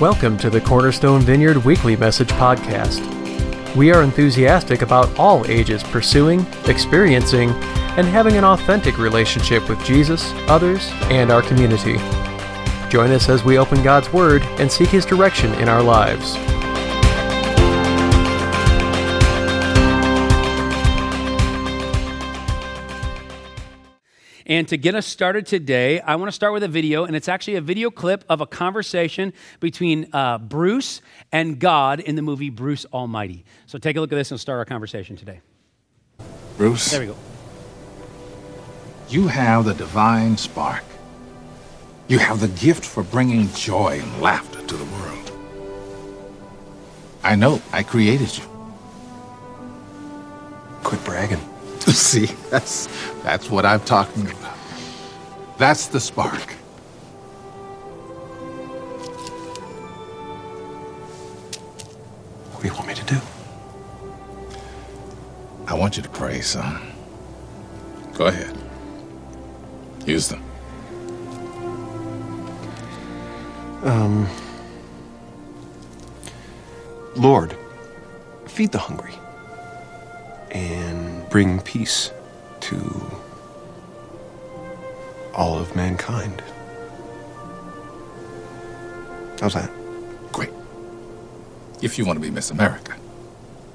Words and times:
Welcome 0.00 0.36
to 0.38 0.50
the 0.50 0.60
Cornerstone 0.60 1.22
Vineyard 1.22 1.56
Weekly 1.64 1.96
Message 1.96 2.28
Podcast. 2.28 3.00
We 3.74 3.90
are 3.92 4.02
enthusiastic 4.02 4.82
about 4.82 5.18
all 5.18 5.46
ages 5.50 5.82
pursuing, 5.82 6.44
experiencing, 6.66 7.48
and 7.96 8.06
having 8.06 8.36
an 8.36 8.44
authentic 8.44 8.98
relationship 8.98 9.66
with 9.70 9.82
Jesus, 9.86 10.32
others, 10.48 10.90
and 11.04 11.30
our 11.30 11.40
community. 11.40 11.96
Join 12.90 13.10
us 13.10 13.30
as 13.30 13.42
we 13.42 13.56
open 13.56 13.82
God's 13.82 14.12
Word 14.12 14.42
and 14.60 14.70
seek 14.70 14.90
His 14.90 15.06
direction 15.06 15.54
in 15.54 15.68
our 15.70 15.82
lives. 15.82 16.36
And 24.48 24.68
to 24.68 24.76
get 24.76 24.94
us 24.94 25.06
started 25.06 25.44
today, 25.44 25.98
I 26.00 26.14
want 26.14 26.28
to 26.28 26.32
start 26.32 26.52
with 26.52 26.62
a 26.62 26.68
video, 26.68 27.04
and 27.04 27.16
it's 27.16 27.28
actually 27.28 27.56
a 27.56 27.60
video 27.60 27.90
clip 27.90 28.24
of 28.28 28.40
a 28.40 28.46
conversation 28.46 29.32
between 29.58 30.08
uh, 30.12 30.38
Bruce 30.38 31.02
and 31.32 31.58
God 31.58 31.98
in 31.98 32.14
the 32.14 32.22
movie 32.22 32.50
Bruce 32.50 32.86
Almighty. 32.92 33.44
So 33.66 33.76
take 33.78 33.96
a 33.96 34.00
look 34.00 34.12
at 34.12 34.16
this 34.16 34.30
and 34.30 34.38
start 34.38 34.58
our 34.58 34.64
conversation 34.64 35.16
today. 35.16 35.40
Bruce, 36.56 36.92
There 36.92 37.00
we 37.00 37.06
go. 37.06 37.16
you 39.08 39.26
have 39.26 39.64
the 39.64 39.74
divine 39.74 40.36
spark. 40.36 40.84
You 42.06 42.20
have 42.20 42.38
the 42.38 42.48
gift 42.48 42.84
for 42.84 43.02
bringing 43.02 43.52
joy 43.52 43.98
and 44.00 44.22
laughter 44.22 44.64
to 44.64 44.76
the 44.76 44.84
world. 44.84 45.32
I 47.24 47.34
know 47.34 47.60
I 47.72 47.82
created 47.82 48.38
you. 48.38 48.44
Quit 50.84 51.04
bragging. 51.04 51.40
See, 51.86 52.26
that's 52.50 52.88
that's 53.22 53.50
what 53.50 53.64
I'm 53.64 53.80
talking 53.80 54.26
about. 54.30 54.56
That's 55.58 55.86
the 55.88 56.00
spark. 56.00 56.52
What 62.52 62.62
do 62.62 62.68
you 62.68 62.74
want 62.74 62.88
me 62.88 62.94
to 62.94 63.04
do? 63.04 63.20
I 65.66 65.74
want 65.74 65.96
you 65.96 66.02
to 66.02 66.08
pray, 66.08 66.40
son. 66.40 66.80
Go 68.14 68.26
ahead. 68.26 68.56
Use 70.06 70.28
them. 70.28 70.42
Um. 73.82 74.28
Lord, 77.16 77.56
feed 78.46 78.72
the 78.72 78.78
hungry 78.78 79.14
and 80.50 81.15
bring 81.30 81.60
peace 81.60 82.12
to 82.60 82.76
all 85.34 85.58
of 85.58 85.74
mankind. 85.76 86.42
How's 89.40 89.54
that? 89.54 89.70
Great. 90.32 90.50
If 91.82 91.98
you 91.98 92.06
want 92.06 92.16
to 92.16 92.20
be 92.20 92.30
Miss 92.30 92.50
America. 92.50 92.96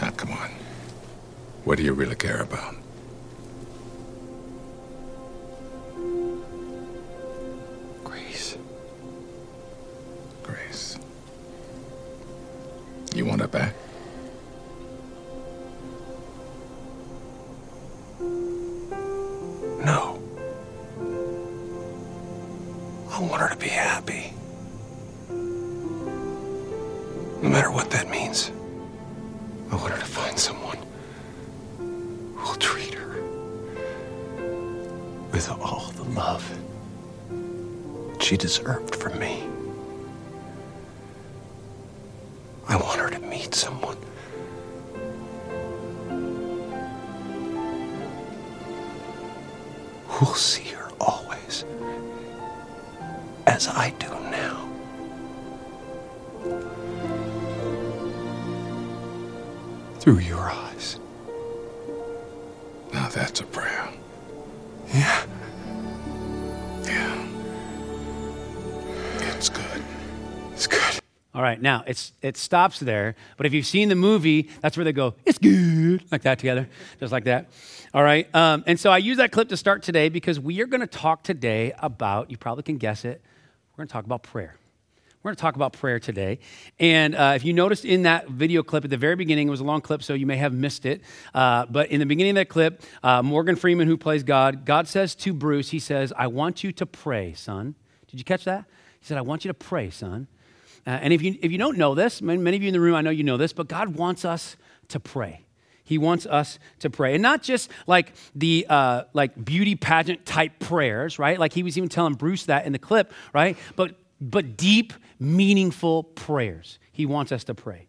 now, 0.00 0.10
come 0.10 0.32
on. 0.32 0.50
What 1.64 1.78
do 1.78 1.84
you 1.84 1.92
really 1.94 2.16
care 2.16 2.42
about? 2.42 2.81
Through 60.02 60.18
your 60.18 60.50
eyes. 60.50 60.98
Now 62.92 63.08
that's 63.08 63.40
a 63.40 63.44
prayer. 63.44 63.88
Yeah. 64.92 65.24
Yeah. 66.82 67.28
It's 69.20 69.48
good. 69.48 69.82
It's 70.54 70.66
good. 70.66 70.98
All 71.32 71.40
right, 71.40 71.62
now 71.62 71.84
it's 71.86 72.10
it 72.20 72.36
stops 72.36 72.80
there. 72.80 73.14
But 73.36 73.46
if 73.46 73.52
you've 73.52 73.64
seen 73.64 73.88
the 73.88 73.94
movie, 73.94 74.50
that's 74.60 74.76
where 74.76 74.82
they 74.82 74.92
go, 74.92 75.14
"It's 75.24 75.38
good," 75.38 76.02
like 76.10 76.22
that 76.22 76.40
together, 76.40 76.68
just 76.98 77.12
like 77.12 77.22
that. 77.24 77.52
All 77.94 78.02
right, 78.02 78.26
um, 78.34 78.64
and 78.66 78.80
so 78.80 78.90
I 78.90 78.98
use 78.98 79.18
that 79.18 79.30
clip 79.30 79.50
to 79.50 79.56
start 79.56 79.84
today 79.84 80.08
because 80.08 80.40
we 80.40 80.60
are 80.62 80.66
going 80.66 80.80
to 80.80 80.88
talk 80.88 81.22
today 81.22 81.74
about. 81.78 82.28
You 82.28 82.38
probably 82.38 82.64
can 82.64 82.76
guess 82.76 83.04
it. 83.04 83.22
We're 83.70 83.82
going 83.82 83.88
to 83.88 83.92
talk 83.92 84.04
about 84.04 84.24
prayer. 84.24 84.56
We're 85.22 85.28
going 85.28 85.36
to 85.36 85.40
talk 85.40 85.54
about 85.54 85.72
prayer 85.74 86.00
today. 86.00 86.40
And 86.80 87.14
uh, 87.14 87.34
if 87.36 87.44
you 87.44 87.52
noticed 87.52 87.84
in 87.84 88.02
that 88.02 88.28
video 88.28 88.64
clip 88.64 88.82
at 88.82 88.90
the 88.90 88.96
very 88.96 89.14
beginning, 89.14 89.46
it 89.46 89.52
was 89.52 89.60
a 89.60 89.64
long 89.64 89.80
clip, 89.80 90.02
so 90.02 90.14
you 90.14 90.26
may 90.26 90.36
have 90.36 90.52
missed 90.52 90.84
it. 90.84 91.00
Uh, 91.32 91.64
but 91.66 91.92
in 91.92 92.00
the 92.00 92.06
beginning 92.06 92.30
of 92.30 92.40
that 92.40 92.48
clip, 92.48 92.82
uh, 93.04 93.22
Morgan 93.22 93.54
Freeman, 93.54 93.86
who 93.86 93.96
plays 93.96 94.24
God, 94.24 94.64
God 94.64 94.88
says 94.88 95.14
to 95.16 95.32
Bruce, 95.32 95.70
He 95.70 95.78
says, 95.78 96.12
I 96.16 96.26
want 96.26 96.64
you 96.64 96.72
to 96.72 96.86
pray, 96.86 97.34
son. 97.34 97.76
Did 98.08 98.18
you 98.18 98.24
catch 98.24 98.42
that? 98.46 98.64
He 98.98 99.06
said, 99.06 99.16
I 99.16 99.20
want 99.20 99.44
you 99.44 99.48
to 99.50 99.54
pray, 99.54 99.90
son. 99.90 100.26
Uh, 100.84 100.90
and 100.90 101.12
if 101.12 101.22
you, 101.22 101.38
if 101.40 101.52
you 101.52 101.58
don't 101.58 101.78
know 101.78 101.94
this, 101.94 102.20
many, 102.20 102.56
of 102.56 102.60
you 102.60 102.66
in 102.66 102.74
the 102.74 102.80
room, 102.80 102.96
I 102.96 103.00
know 103.00 103.10
you 103.10 103.22
know 103.22 103.36
this, 103.36 103.52
but 103.52 103.68
God 103.68 103.94
wants 103.94 104.24
us 104.24 104.56
to 104.88 104.98
pray. 104.98 105.44
He 105.84 105.98
wants 105.98 106.26
us 106.26 106.58
to 106.80 106.90
pray. 106.90 107.14
And 107.14 107.22
not 107.22 107.44
just 107.44 107.70
like 107.86 108.12
the 108.34 108.66
uh, 108.68 109.04
like 109.12 109.44
beauty 109.44 109.76
pageant 109.76 110.26
type 110.26 110.58
prayers, 110.58 111.20
right? 111.20 111.38
Like 111.38 111.52
he 111.52 111.62
was 111.62 111.78
even 111.78 111.88
telling 111.88 112.14
Bruce 112.14 112.46
that 112.46 112.66
in 112.66 112.72
the 112.72 112.78
clip, 112.80 113.12
right? 113.32 113.56
But, 113.76 113.94
but 114.30 114.56
deep, 114.56 114.92
meaningful 115.18 116.04
prayers. 116.04 116.78
He 116.92 117.06
wants 117.06 117.32
us 117.32 117.44
to 117.44 117.54
pray. 117.54 117.88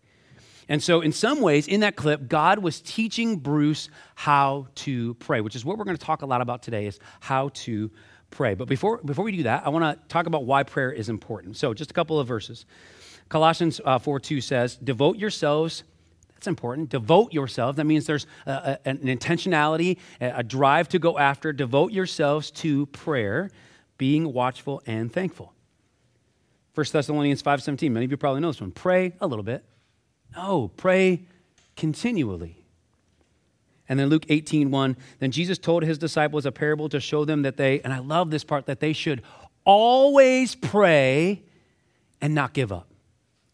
And 0.70 0.82
so, 0.82 1.02
in 1.02 1.12
some 1.12 1.42
ways, 1.42 1.68
in 1.68 1.82
that 1.82 1.96
clip, 1.96 2.28
God 2.28 2.60
was 2.60 2.80
teaching 2.82 3.38
Bruce 3.38 3.90
how 4.16 4.68
to 4.76 5.14
pray, 5.16 5.42
which 5.42 5.56
is 5.56 5.66
what 5.66 5.78
we're 5.78 5.84
going 5.84 5.98
to 5.98 6.06
talk 6.06 6.22
a 6.22 6.26
lot 6.26 6.42
about 6.42 6.64
today 6.64 6.86
is 6.88 7.00
how 7.20 7.50
to 7.50 7.92
pray. 8.32 8.56
But 8.56 8.68
before, 8.68 9.00
before 9.04 9.26
we 9.26 9.36
do 9.36 9.44
that, 9.44 9.66
I 9.66 9.70
want 9.70 9.84
to 9.84 10.08
talk 10.08 10.26
about 10.26 10.46
why 10.46 10.64
prayer 10.64 10.92
is 10.92 11.10
important. 11.10 11.58
So, 11.58 11.74
just 11.74 11.92
a 11.92 11.94
couple 11.94 12.20
of 12.20 12.28
verses. 12.28 12.66
Colossians 13.30 13.82
uh, 13.84 14.00
4 14.00 14.20
2 14.20 14.42
says, 14.42 14.78
Devote 14.78 15.18
yourselves, 15.18 15.84
that's 16.34 16.48
important. 16.48 16.90
Devote 16.90 17.34
yourselves. 17.34 17.78
That 17.78 17.86
means 17.86 18.06
there's 18.06 18.28
a, 18.46 18.80
a- 18.86 18.90
an 18.90 18.98
intentionality, 19.00 19.98
a, 20.22 20.38
a 20.38 20.44
drive 20.44 20.88
to 20.90 21.00
go 21.00 21.18
after. 21.18 21.52
Devote 21.52 21.92
yourselves 21.92 22.52
to 22.52 22.86
prayer, 22.88 23.52
being 23.98 24.32
watchful 24.32 24.82
and 24.86 25.12
thankful. 25.12 25.54
1 26.74 26.86
Thessalonians 26.92 27.42
5:17. 27.42 27.94
Many 27.94 28.06
of 28.06 28.12
you 28.12 28.18
probably 28.18 28.42
know 28.42 28.50
this 28.50 28.62
one. 28.62 28.72
Pray 28.72 29.14
a 29.22 29.28
little 29.28 29.44
bit. 29.44 29.64
No, 30.36 30.72
pray 30.76 31.24
continually. 31.76 32.64
And 33.90 34.00
then 34.00 34.08
Luke 34.10 34.26
18, 34.30 34.72
1, 34.72 34.98
then 35.20 35.32
Jesus 35.32 35.58
told 35.58 35.84
his 35.84 35.98
disciples 35.98 36.46
a 36.46 36.52
parable 36.52 36.90
to 36.90 37.00
show 37.00 37.26
them 37.26 37.42
that 37.42 37.58
they, 37.58 37.82
and 37.82 37.92
I 37.92 38.00
love 38.00 38.32
this 38.32 38.44
part, 38.44 38.66
that 38.66 38.80
they 38.80 38.94
should 38.94 39.22
always 39.66 40.56
pray 40.56 41.44
and 42.22 42.34
not 42.34 42.54
give 42.54 42.72
up. 42.72 42.88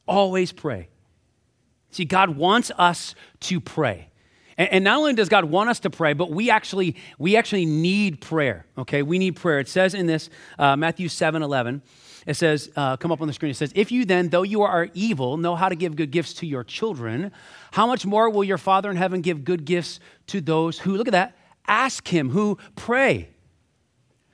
Always 0.07 0.51
pray. 0.51 0.87
See, 1.91 2.05
God 2.05 2.37
wants 2.37 2.71
us 2.77 3.15
to 3.41 3.59
pray. 3.59 4.09
And, 4.57 4.83
not 4.83 4.97
only 4.97 5.13
does 5.13 5.29
God 5.29 5.45
want 5.45 5.69
us 5.69 5.79
to 5.81 5.89
pray, 5.89 6.11
but 6.11 6.29
we 6.31 6.49
actually, 6.49 6.97
we 7.17 7.37
actually 7.37 7.65
need 7.65 8.19
prayer, 8.19 8.65
okay? 8.77 9.01
We 9.03 9.17
need 9.17 9.37
prayer. 9.37 9.59
It 9.59 9.69
says 9.69 9.93
in 9.93 10.05
this, 10.05 10.29
uh, 10.59 10.75
Matthew 10.75 11.07
7, 11.07 11.41
11, 11.41 11.81
it 12.25 12.35
says, 12.35 12.71
uh, 12.75 12.97
come 12.97 13.11
up 13.11 13.21
on 13.21 13.27
the 13.27 13.33
screen, 13.33 13.51
it 13.51 13.55
says, 13.55 13.71
If 13.75 13.91
you 13.91 14.05
then, 14.05 14.29
though 14.29 14.43
you 14.43 14.61
are 14.61 14.89
evil, 14.93 15.37
know 15.37 15.55
how 15.55 15.69
to 15.69 15.75
give 15.75 15.95
good 15.95 16.11
gifts 16.11 16.33
to 16.35 16.45
your 16.45 16.63
children, 16.63 17.31
how 17.71 17.87
much 17.87 18.05
more 18.05 18.29
will 18.29 18.43
your 18.43 18.57
Father 18.57 18.89
in 18.89 18.97
heaven 18.97 19.21
give 19.21 19.43
good 19.43 19.65
gifts 19.65 19.99
to 20.27 20.41
those 20.41 20.79
who, 20.79 20.95
look 20.95 21.07
at 21.07 21.13
that, 21.13 21.37
ask 21.67 22.07
him, 22.07 22.29
who 22.29 22.57
pray? 22.75 23.29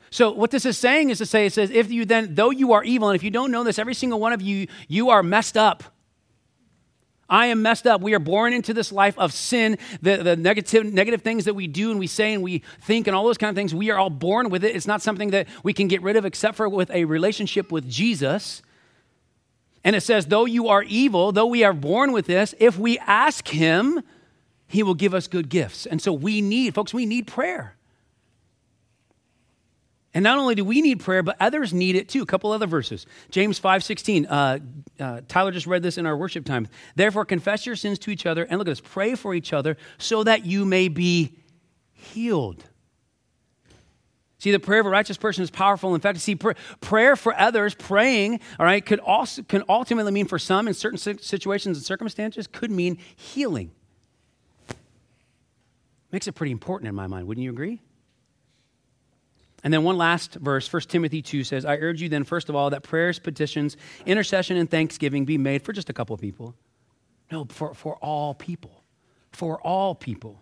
So 0.09 0.31
what 0.31 0.51
this 0.51 0.65
is 0.65 0.77
saying 0.77 1.09
is 1.09 1.17
to 1.17 1.25
say, 1.25 1.45
it 1.45 1.53
says, 1.53 1.71
if 1.71 1.91
you 1.91 2.05
then, 2.05 2.35
though 2.35 2.49
you 2.49 2.71
are 2.73 2.83
evil, 2.83 3.09
and 3.09 3.15
if 3.15 3.23
you 3.23 3.31
don't 3.31 3.51
know 3.51 3.63
this, 3.63 3.77
every 3.77 3.93
single 3.93 4.19
one 4.19 4.33
of 4.33 4.41
you, 4.41 4.67
you 4.87 5.09
are 5.09 5.21
messed 5.21 5.57
up. 5.57 5.83
I 7.29 7.47
am 7.47 7.61
messed 7.61 7.87
up. 7.87 8.01
We 8.01 8.13
are 8.13 8.19
born 8.19 8.53
into 8.53 8.73
this 8.73 8.91
life 8.91 9.17
of 9.17 9.33
sin, 9.33 9.77
the, 10.01 10.17
the 10.17 10.35
negative, 10.35 10.85
negative 10.85 11.21
things 11.21 11.45
that 11.45 11.55
we 11.55 11.67
do 11.67 11.89
and 11.89 11.99
we 11.99 12.07
say 12.07 12.33
and 12.33 12.43
we 12.43 12.59
think 12.81 13.07
and 13.07 13.15
all 13.15 13.25
those 13.25 13.37
kind 13.37 13.49
of 13.49 13.55
things. 13.55 13.73
We 13.73 13.89
are 13.89 13.97
all 13.97 14.11
born 14.11 14.49
with 14.49 14.63
it. 14.63 14.75
It's 14.75 14.87
not 14.87 15.01
something 15.01 15.31
that 15.31 15.47
we 15.63 15.73
can 15.73 15.87
get 15.87 16.01
rid 16.03 16.17
of 16.17 16.25
except 16.25 16.55
for 16.55 16.69
with 16.69 16.91
a 16.91 17.05
relationship 17.05 17.71
with 17.71 17.89
Jesus. 17.89 18.61
And 19.83 19.95
it 19.95 20.01
says, 20.01 20.27
though 20.27 20.45
you 20.45 20.67
are 20.67 20.83
evil, 20.83 21.31
though 21.31 21.45
we 21.45 21.63
are 21.63 21.73
born 21.73 22.11
with 22.11 22.25
this, 22.25 22.53
if 22.59 22.77
we 22.77 22.99
ask 22.99 23.47
him, 23.47 24.01
he 24.67 24.83
will 24.83 24.95
give 24.95 25.13
us 25.13 25.27
good 25.27 25.49
gifts. 25.49 25.85
And 25.85 26.01
so 26.01 26.13
we 26.13 26.41
need, 26.41 26.75
folks, 26.75 26.93
we 26.93 27.05
need 27.05 27.27
prayer. 27.27 27.74
And 30.15 30.23
not 30.23 30.39
only 30.39 30.55
do 30.55 30.63
we 30.63 30.81
need 30.81 31.01
prayer, 31.01 31.21
but 31.21 31.35
others 31.41 31.73
need 31.73 31.97
it 31.97 32.07
too. 32.07 32.21
A 32.21 32.25
couple 32.25 32.53
other 32.53 32.67
verses. 32.67 33.05
James 33.31 33.59
5 33.59 33.83
16. 33.83 34.25
Uh, 34.25 34.59
uh, 34.97 35.21
Tyler 35.27 35.51
just 35.51 35.67
read 35.67 35.83
this 35.83 35.97
in 35.97 36.05
our 36.05 36.15
worship 36.15 36.45
time. 36.45 36.69
Therefore, 36.95 37.25
confess 37.25 37.65
your 37.65 37.75
sins 37.75 37.99
to 37.99 38.11
each 38.11 38.25
other, 38.25 38.45
and 38.45 38.57
look 38.57 38.67
at 38.67 38.71
this 38.71 38.79
pray 38.79 39.15
for 39.15 39.35
each 39.35 39.51
other 39.51 39.75
so 39.97 40.23
that 40.23 40.45
you 40.45 40.63
may 40.63 40.87
be 40.87 41.37
healed. 41.91 42.63
See, 44.37 44.51
the 44.51 44.59
prayer 44.59 44.79
of 44.79 44.85
a 44.85 44.89
righteous 44.89 45.17
person 45.17 45.43
is 45.43 45.51
powerful. 45.51 45.93
In 45.95 46.01
fact, 46.01 46.19
see, 46.19 46.35
pr- 46.35 46.51
prayer 46.79 47.17
for 47.17 47.37
others, 47.37 47.75
praying, 47.75 48.39
all 48.57 48.65
right, 48.65 48.85
could 48.85 48.99
also 48.99 49.43
can 49.43 49.63
ultimately 49.67 50.13
mean 50.13 50.27
for 50.27 50.39
some 50.39 50.69
in 50.69 50.73
certain 50.73 50.97
situations 50.97 51.77
and 51.77 51.85
circumstances, 51.85 52.47
could 52.47 52.71
mean 52.71 52.99
healing. 53.17 53.71
Makes 56.13 56.29
it 56.29 56.33
pretty 56.33 56.53
important 56.53 56.87
in 56.87 56.95
my 56.95 57.07
mind, 57.07 57.27
wouldn't 57.27 57.43
you 57.43 57.51
agree? 57.51 57.81
And 59.65 59.73
then 59.73 59.83
one 59.83 59.97
last 59.97 60.35
verse, 60.35 60.71
1 60.71 60.83
Timothy 60.83 61.23
2 61.23 61.43
says, 61.43 61.65
I 61.65 61.77
urge 61.77 61.99
you 61.99 62.07
then, 62.07 62.23
first 62.23 62.49
of 62.49 62.55
all, 62.55 62.69
that 62.69 62.83
prayers, 62.83 63.17
petitions, 63.17 63.77
intercession, 64.05 64.57
and 64.57 64.69
thanksgiving 64.69 65.25
be 65.25 65.39
made 65.39 65.63
for 65.63 65.73
just 65.73 65.89
a 65.89 65.93
couple 65.93 66.13
of 66.13 66.21
people. 66.21 66.53
No, 67.31 67.45
for, 67.45 67.73
for 67.73 67.95
all 67.95 68.35
people. 68.35 68.83
For 69.31 69.59
all 69.59 69.95
people. 69.95 70.39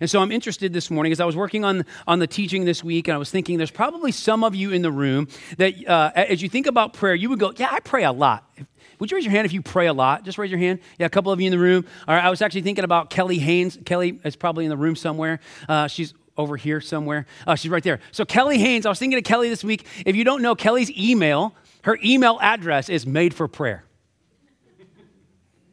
And 0.00 0.08
so 0.08 0.22
I'm 0.22 0.32
interested 0.32 0.72
this 0.72 0.90
morning 0.90 1.12
as 1.12 1.20
I 1.20 1.26
was 1.26 1.36
working 1.36 1.66
on, 1.66 1.84
on 2.06 2.18
the 2.18 2.26
teaching 2.26 2.64
this 2.64 2.82
week, 2.82 3.08
and 3.08 3.14
I 3.14 3.18
was 3.18 3.30
thinking 3.30 3.58
there's 3.58 3.70
probably 3.70 4.10
some 4.10 4.42
of 4.42 4.54
you 4.54 4.70
in 4.70 4.80
the 4.80 4.90
room 4.90 5.28
that 5.58 5.74
uh, 5.86 6.12
as 6.14 6.40
you 6.40 6.48
think 6.48 6.66
about 6.66 6.94
prayer, 6.94 7.14
you 7.14 7.28
would 7.28 7.38
go, 7.38 7.52
Yeah, 7.54 7.68
I 7.70 7.80
pray 7.80 8.04
a 8.04 8.12
lot. 8.12 8.50
Would 8.98 9.10
you 9.10 9.16
raise 9.16 9.24
your 9.24 9.32
hand 9.32 9.44
if 9.44 9.52
you 9.52 9.60
pray 9.60 9.86
a 9.86 9.92
lot? 9.92 10.24
Just 10.24 10.38
raise 10.38 10.50
your 10.50 10.58
hand. 10.58 10.80
Yeah, 10.98 11.04
a 11.04 11.10
couple 11.10 11.30
of 11.30 11.40
you 11.42 11.46
in 11.46 11.50
the 11.50 11.58
room. 11.58 11.84
All 12.08 12.14
right, 12.14 12.24
I 12.24 12.30
was 12.30 12.40
actually 12.40 12.62
thinking 12.62 12.84
about 12.84 13.10
Kelly 13.10 13.38
Haynes. 13.38 13.78
Kelly 13.84 14.18
is 14.24 14.34
probably 14.34 14.64
in 14.64 14.70
the 14.70 14.78
room 14.78 14.96
somewhere. 14.96 15.40
Uh, 15.68 15.88
she's 15.88 16.14
over 16.36 16.56
here 16.56 16.80
somewhere. 16.80 17.26
Oh, 17.46 17.54
she's 17.54 17.70
right 17.70 17.82
there. 17.82 18.00
So 18.12 18.24
Kelly 18.24 18.58
Haynes, 18.58 18.86
I 18.86 18.88
was 18.88 18.98
thinking 18.98 19.18
of 19.18 19.24
Kelly 19.24 19.48
this 19.48 19.64
week. 19.64 19.86
If 20.04 20.16
you 20.16 20.24
don't 20.24 20.42
know 20.42 20.54
Kelly's 20.54 20.90
email, 20.90 21.54
her 21.82 21.98
email 22.04 22.38
address 22.40 22.88
is 22.88 23.06
made 23.06 23.34
for 23.34 23.48
prayer. 23.48 23.84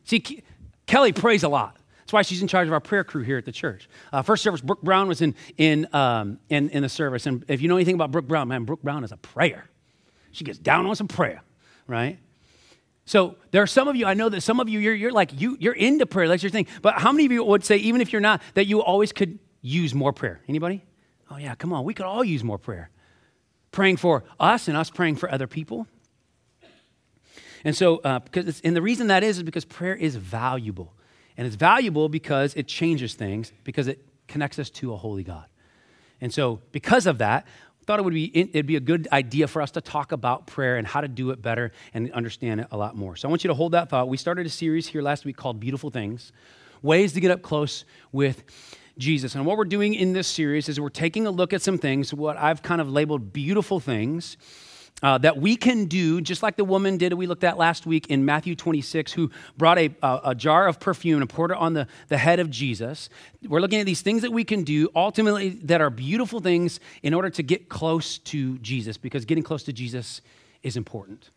See, 0.06 0.44
Kelly 0.86 1.13
prays 1.13 1.44
a 1.44 1.50
lot. 1.50 1.77
That's 2.00 2.13
why 2.13 2.21
she's 2.21 2.42
in 2.42 2.48
charge 2.48 2.68
of 2.68 2.74
our 2.74 2.81
prayer 2.81 3.04
crew 3.04 3.24
here 3.24 3.38
at 3.38 3.45
the 3.45 3.51
church. 3.51 3.88
Uh, 4.12 4.21
first 4.21 4.44
service, 4.44 4.62
Brooke 4.62 4.81
Brown 4.81 5.07
was 5.07 5.21
in, 5.21 5.36
in, 5.57 5.88
um, 5.94 6.39
in, 6.50 6.69
in 6.69 6.83
the 6.83 6.89
service. 6.89 7.25
And 7.25 7.45
if 7.48 7.62
you 7.62 7.69
know 7.69 7.75
anything 7.75 7.95
about 7.95 8.12
Brooke 8.12 8.27
Brown, 8.27 8.50
man, 8.50 8.65
Brooke 8.65 8.83
Brown 8.83 9.04
is 9.04 9.12
a 9.12 9.18
prayer. 9.18 9.69
She 10.31 10.44
gets 10.44 10.60
down 10.60 10.86
on 10.86 10.95
some 10.95 11.07
prayer, 11.07 11.42
right? 11.88 12.19
So 13.06 13.36
there 13.51 13.62
are 13.62 13.68
some 13.68 13.88
of 13.88 13.95
you, 13.95 14.06
I 14.06 14.13
know 14.13 14.30
that 14.30 14.42
some 14.42 14.60
of 14.60 14.69
you, 14.69 14.80
you're, 14.80 14.94
you're 14.94 15.12
like, 15.12 15.39
you, 15.39 15.57
you're 15.60 15.74
into 15.74 16.06
prayer, 16.06 16.27
that's 16.27 16.44
your 16.44 16.50
thing. 16.50 16.68
But 16.81 16.95
how 16.95 17.12
many 17.12 17.25
of 17.25 17.31
you 17.31 17.44
would 17.44 17.63
say, 17.63 17.77
even 17.77 18.01
if 18.01 18.12
you're 18.12 18.21
not, 18.21 18.42
that 18.54 18.65
you 18.65 18.81
always 18.81 19.12
could 19.12 19.39
use 19.63 19.95
more 19.95 20.13
prayer? 20.13 20.42
Anybody? 20.48 20.86
Oh, 21.31 21.38
yeah, 21.38 21.56
come 21.56 21.74
on. 21.74 21.83
We 21.83 21.95
could 21.95 22.06
all 22.06 22.24
use 22.24 22.44
more 22.44 22.60
prayer. 22.60 22.92
Praying 23.71 23.98
for 23.98 24.24
us 24.39 24.68
and 24.68 24.77
us 24.77 24.92
praying 24.92 25.15
for 25.15 25.31
other 25.31 25.48
people. 25.48 25.88
And 27.63 27.75
so, 27.75 27.98
uh, 28.00 28.19
because 28.19 28.62
and 28.62 28.75
the 28.75 28.81
reason 28.81 29.07
that 29.07 29.24
is, 29.24 29.38
is 29.38 29.44
because 29.44 29.65
prayer 29.65 29.95
is 29.95 30.15
valuable. 30.15 30.94
And 31.38 31.48
it's 31.48 31.56
valuable 31.56 32.10
because 32.10 32.54
it 32.54 32.68
changes 32.68 33.15
things, 33.15 33.51
because 33.63 33.88
it 33.88 34.06
connects 34.27 34.60
us 34.60 34.69
to 34.69 34.94
a 34.94 34.98
holy 34.98 35.24
God. 35.24 35.45
And 36.21 36.31
so, 36.31 36.60
because 36.71 37.07
of 37.07 37.18
that, 37.18 37.48
I 37.81 37.86
thought 37.86 38.00
it 38.00 38.04
would 38.04 38.13
be 38.13 38.38
it'd 38.38 38.65
be 38.65 38.75
a 38.75 38.81
good 38.81 39.07
idea 39.12 39.48
for 39.48 39.62
us 39.62 39.71
to 39.71 39.81
talk 39.81 40.12
about 40.12 40.48
prayer 40.48 40.77
and 40.77 40.86
how 40.86 41.01
to 41.01 41.07
do 41.07 41.31
it 41.31 41.42
better 41.42 41.71
and 41.94 42.12
understand 42.12 42.62
it 42.62 42.68
a 42.71 42.77
lot 42.77 42.95
more. 42.95 43.15
So 43.15 43.27
I 43.27 43.30
want 43.30 43.44
you 43.44 43.50
to 43.50 43.54
hold 43.54 43.74
that 43.74 43.89
thought. 43.89 44.07
We 44.07 44.18
started 44.18 44.45
a 44.45 44.50
series 44.50 44.88
here 44.88 45.01
last 45.01 45.25
week 45.25 45.36
called 45.36 45.60
Beautiful 45.60 45.89
Things, 45.89 46.31
ways 46.81 47.13
to 47.13 47.19
get 47.19 47.31
up 47.31 47.42
close 47.42 47.83
with 48.12 48.44
Jesus. 48.98 49.36
And 49.36 49.45
what 49.45 49.57
we're 49.57 49.66
doing 49.66 49.94
in 49.94 50.13
this 50.13 50.28
series 50.28 50.69
is 50.69 50.80
we're 50.80 50.90
taking 50.90 51.25
a 51.25 51.31
look 51.31 51.54
at 51.54 51.62
some 51.62 51.78
things, 51.78 52.13
what 52.13 52.38
I've 52.38 52.62
kind 52.62 52.81
of 52.81 52.90
labeled 52.90 53.34
beautiful 53.34 53.80
things. 53.80 54.38
Uh, 55.01 55.18
that 55.18 55.38
we 55.38 55.57
can 55.57 55.86
do, 55.86 56.22
just 56.22 56.42
like 56.42 56.56
the 56.56 56.63
woman 56.63 56.95
did 56.95 57.12
we 57.13 57.28
looked 57.28 57.44
at 57.44 57.57
last 57.57 57.86
week 57.86 58.07
in 58.07 58.24
Matthew 58.24 58.56
26, 58.56 59.12
who 59.12 59.31
brought 59.57 59.78
a, 59.78 59.94
a, 60.01 60.19
a, 60.25 60.36
jar 60.36 60.66
of 60.66 60.80
perfume 60.80 61.19
and 61.19 61.30
poured 61.30 61.51
it 61.51 61.57
on 61.57 61.74
the, 61.74 61.88
the 62.07 62.18
head 62.18 62.40
of 62.40 62.50
Jesus. 62.50 63.10
We're 63.45 63.60
looking 63.60 63.81
at 63.81 63.86
these 63.86 64.01
things 64.01 64.22
that 64.22 64.31
we 64.31 64.45
can 64.45 64.63
do, 64.63 64.88
ultimately, 64.96 65.50
that 65.63 65.81
are 65.81 65.89
beautiful 65.89 66.39
things 66.39 66.80
in 67.01 67.13
order 67.13 67.30
to 67.31 67.44
get 67.44 67.68
close 67.68 68.18
to 68.19 68.57
Jesus, 68.60 68.96
because 68.96 69.25
getting 69.25 69.44
close 69.44 69.63
to 69.63 69.74
Jesus 69.74 70.22
is 70.62 70.78
important. 70.78 71.31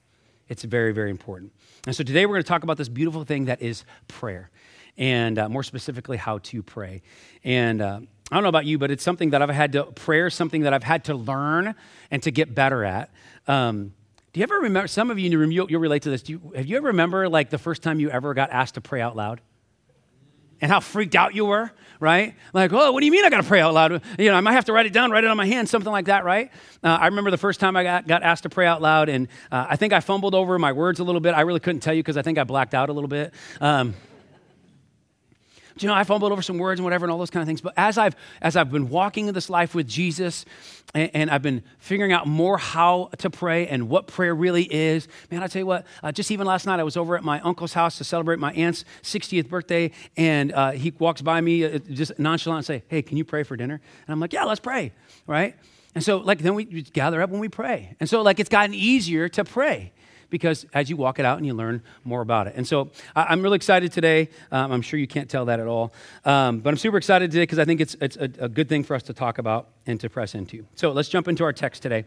It's 0.49 0.62
very, 0.62 0.93
very 0.93 1.11
important. 1.11 1.52
And 1.88 1.97
so 1.97 2.05
today 2.05 2.25
we're 2.25 2.35
going 2.35 2.44
to 2.44 2.49
talk 2.49 2.62
about 2.62 2.76
this 2.76 2.91
beautiful 2.91 3.25
thing 3.25 3.47
that 3.47 3.62
is 3.62 3.85
prayer 4.06 4.50
and 4.98 5.38
uh, 5.38 5.48
more 5.48 5.62
specifically, 5.62 6.16
how 6.16 6.38
to 6.38 6.62
pray. 6.62 7.02
And 7.44 7.81
uh, 7.81 8.00
I 8.31 8.34
don't 8.34 8.43
know 8.43 8.48
about 8.48 8.66
you, 8.66 8.78
but 8.78 8.90
it's 8.90 9.04
something 9.04 9.31
that 9.31 9.43
I've 9.43 9.50
had 9.50 9.72
to, 9.72 9.84
prayer 9.84 10.31
something 10.31 10.62
that 10.62 10.75
I've 10.75 10.82
had 10.82 11.04
to 11.04 11.14
learn 11.14 11.75
and 12.10 12.22
to 12.25 12.31
get 12.31 12.54
better 12.54 12.84
at. 12.84 13.10
Um, 13.46 13.93
do 14.32 14.40
you 14.40 14.44
ever 14.44 14.56
remember, 14.60 14.88
some 14.88 15.10
of 15.10 15.19
you 15.19 15.31
you'll, 15.31 15.70
you'll 15.70 15.81
relate 15.81 16.02
to 16.02 16.10
this. 16.10 16.22
Do 16.22 16.32
you, 16.32 16.52
have 16.54 16.66
you 16.66 16.76
ever 16.76 16.88
remember 16.88 17.28
like 17.28 17.50
the 17.50 17.58
first 17.58 17.82
time 17.82 18.00
you 18.00 18.10
ever 18.10 18.34
got 18.34 18.50
asked 18.50 18.75
to 18.75 18.81
pray 18.81 19.00
out 19.00 19.16
loud? 19.16 19.40
And 20.60 20.70
how 20.70 20.81
freaked 20.81 21.14
out 21.14 21.34
you 21.34 21.44
were, 21.44 21.70
right? 22.00 22.34
Like, 22.54 22.72
oh, 22.72 22.90
what 22.90 23.00
do 23.00 23.06
you 23.06 23.12
mean 23.12 23.25
I 23.25 23.31
got 23.31 23.42
to 23.42 23.46
pray 23.49 23.60
out 23.60 23.75
loud? 23.75 24.02
You 24.19 24.31
know, 24.31 24.34
I 24.34 24.40
might 24.40 24.54
have 24.54 24.64
to 24.64 24.72
write 24.72 24.87
it 24.87 24.92
down, 24.92 25.10
write 25.10 25.25
it 25.25 25.31
on 25.31 25.37
my 25.37 25.46
hand, 25.46 25.69
something 25.69 25.92
like 25.92 26.06
that, 26.06 26.25
right? 26.25 26.50
Uh, 26.82 26.96
I 27.00 27.06
remember 27.06 27.31
the 27.31 27.38
first 27.38 27.60
time 27.60 27.76
I 27.76 27.82
got, 27.82 28.06
got 28.06 28.22
asked 28.22 28.44
to 28.44 28.49
pray 28.49 28.66
out 28.66 28.81
loud, 28.81 29.10
and 29.10 29.28
uh, 29.52 29.66
I 29.69 29.76
think 29.76 29.92
I 29.92 30.00
fumbled 30.00 30.34
over 30.34 30.58
my 30.58 30.72
words 30.72 30.99
a 30.99 31.04
little 31.04 31.20
bit. 31.20 31.34
I 31.34 31.42
really 31.42 31.60
couldn't 31.60 31.81
tell 31.81 31.92
you 31.92 32.02
because 32.02 32.16
I 32.16 32.22
think 32.22 32.38
I 32.38 32.44
blacked 32.44 32.75
out 32.75 32.88
a 32.88 32.92
little 32.92 33.08
bit. 33.08 33.34
Um, 33.60 33.94
you 35.78 35.88
know, 35.88 35.94
I 35.94 36.05
fumbled 36.05 36.32
over 36.32 36.43
some 36.43 36.58
words 36.58 36.81
and 36.81 36.84
whatever 36.84 37.05
and 37.05 37.12
all 37.12 37.19
those 37.19 37.31
kind 37.31 37.43
of 37.43 37.46
things. 37.46 37.61
But 37.61 37.75
as 37.76 37.99
I've 37.99 38.17
as 38.40 38.56
I've 38.56 38.70
been 38.70 38.88
walking 38.88 39.28
in 39.28 39.34
this 39.34 39.50
life 39.50 39.75
with 39.75 39.87
Jesus, 39.87 40.44
and, 40.94 41.11
and 41.12 41.31
I've 41.31 41.43
been 41.43 41.62
figuring 41.78 42.12
out 42.12 42.26
more 42.26 42.56
how 42.56 43.11
to 43.19 43.28
pray 43.28 43.67
and 43.67 43.88
what 43.88 44.06
prayer 44.06 44.34
really 44.34 44.62
is, 44.73 45.06
man, 45.31 45.43
I 45.43 45.49
tell 45.49 45.61
you 45.61 45.67
what. 45.67 45.87
Uh, 46.02 46.12
just 46.12 46.31
even 46.31 46.46
last 46.46 46.67
night, 46.67 46.81
I 46.81 46.84
was 46.84 46.96
over 46.96 47.17
at 47.17 47.25
my 47.25 47.40
uncle's 47.40 47.75
house 47.75 47.99
to 47.99 48.05
celebrate 48.05 48.38
my 48.38 48.52
aunt's 48.52 48.84
60th 49.02 49.49
birthday, 49.49 49.90
and 50.17 50.52
uh, 50.52 50.70
he 50.70 50.93
walks 50.99 51.20
by 51.20 51.40
me 51.40 51.64
uh, 51.64 51.78
just 51.78 52.19
nonchalant 52.19 52.58
and 52.58 52.67
say, 52.67 52.82
"Hey, 52.88 53.02
can 53.02 53.17
you 53.17 53.25
pray 53.25 53.43
for 53.43 53.56
dinner?" 53.56 53.75
And 54.06 54.12
I'm 54.12 54.20
like, 54.20 54.32
"Yeah, 54.32 54.44
let's 54.44 54.61
pray." 54.61 54.93
Right? 55.26 55.56
And 55.94 56.05
so, 56.05 56.19
like, 56.19 56.40
then 56.40 56.55
we 56.55 56.64
gather 56.64 57.23
up 57.23 57.30
when 57.30 57.40
we 57.40 57.49
pray. 57.49 57.97
And 58.00 58.09
so, 58.09 58.21
like, 58.21 58.38
it's 58.38 58.50
gotten 58.50 58.75
easier 58.75 59.30
to 59.30 59.45
pray 59.45 59.92
because 60.30 60.66
as 60.75 60.90
you 60.90 60.97
walk 60.97 61.18
it 61.18 61.25
out 61.25 61.38
and 61.38 61.47
you 61.47 61.54
learn 61.54 61.83
more 62.04 62.21
about 62.21 62.47
it. 62.47 62.54
And 62.56 62.66
so 62.66 62.90
I, 63.14 63.33
am 63.33 63.42
really 63.42 63.56
excited 63.56 63.92
today. 63.92 64.28
Um, 64.50 64.73
I'm 64.73 64.83
sure 64.83 64.99
you 64.99 65.06
can't 65.06 65.30
tell 65.30 65.47
that 65.47 65.61
at 65.61 65.66
all. 65.66 65.92
Um, 66.25 66.61
but 66.61 66.71
I'm 66.71 66.76
super 66.76 66.97
excited 66.97 67.30
today 67.30 67.42
because 67.42 67.59
I 67.59 67.64
think 67.64 67.80
it's, 67.80 67.97
it's 68.00 68.16
a, 68.16 68.30
a, 68.40 68.49
good 68.49 68.68
thing 68.68 68.83
for 68.83 68.95
us 68.95 69.02
to 69.04 69.14
talk 69.14 69.38
about 69.38 69.68
and 69.87 70.00
to 70.00 70.11
press 70.11 70.35
into. 70.35 70.66
So 70.75 70.92
let's 70.92 71.09
jump 71.09 71.28
into 71.28 71.45
our 71.45 71.52
text 71.52 71.83
today. 71.83 72.04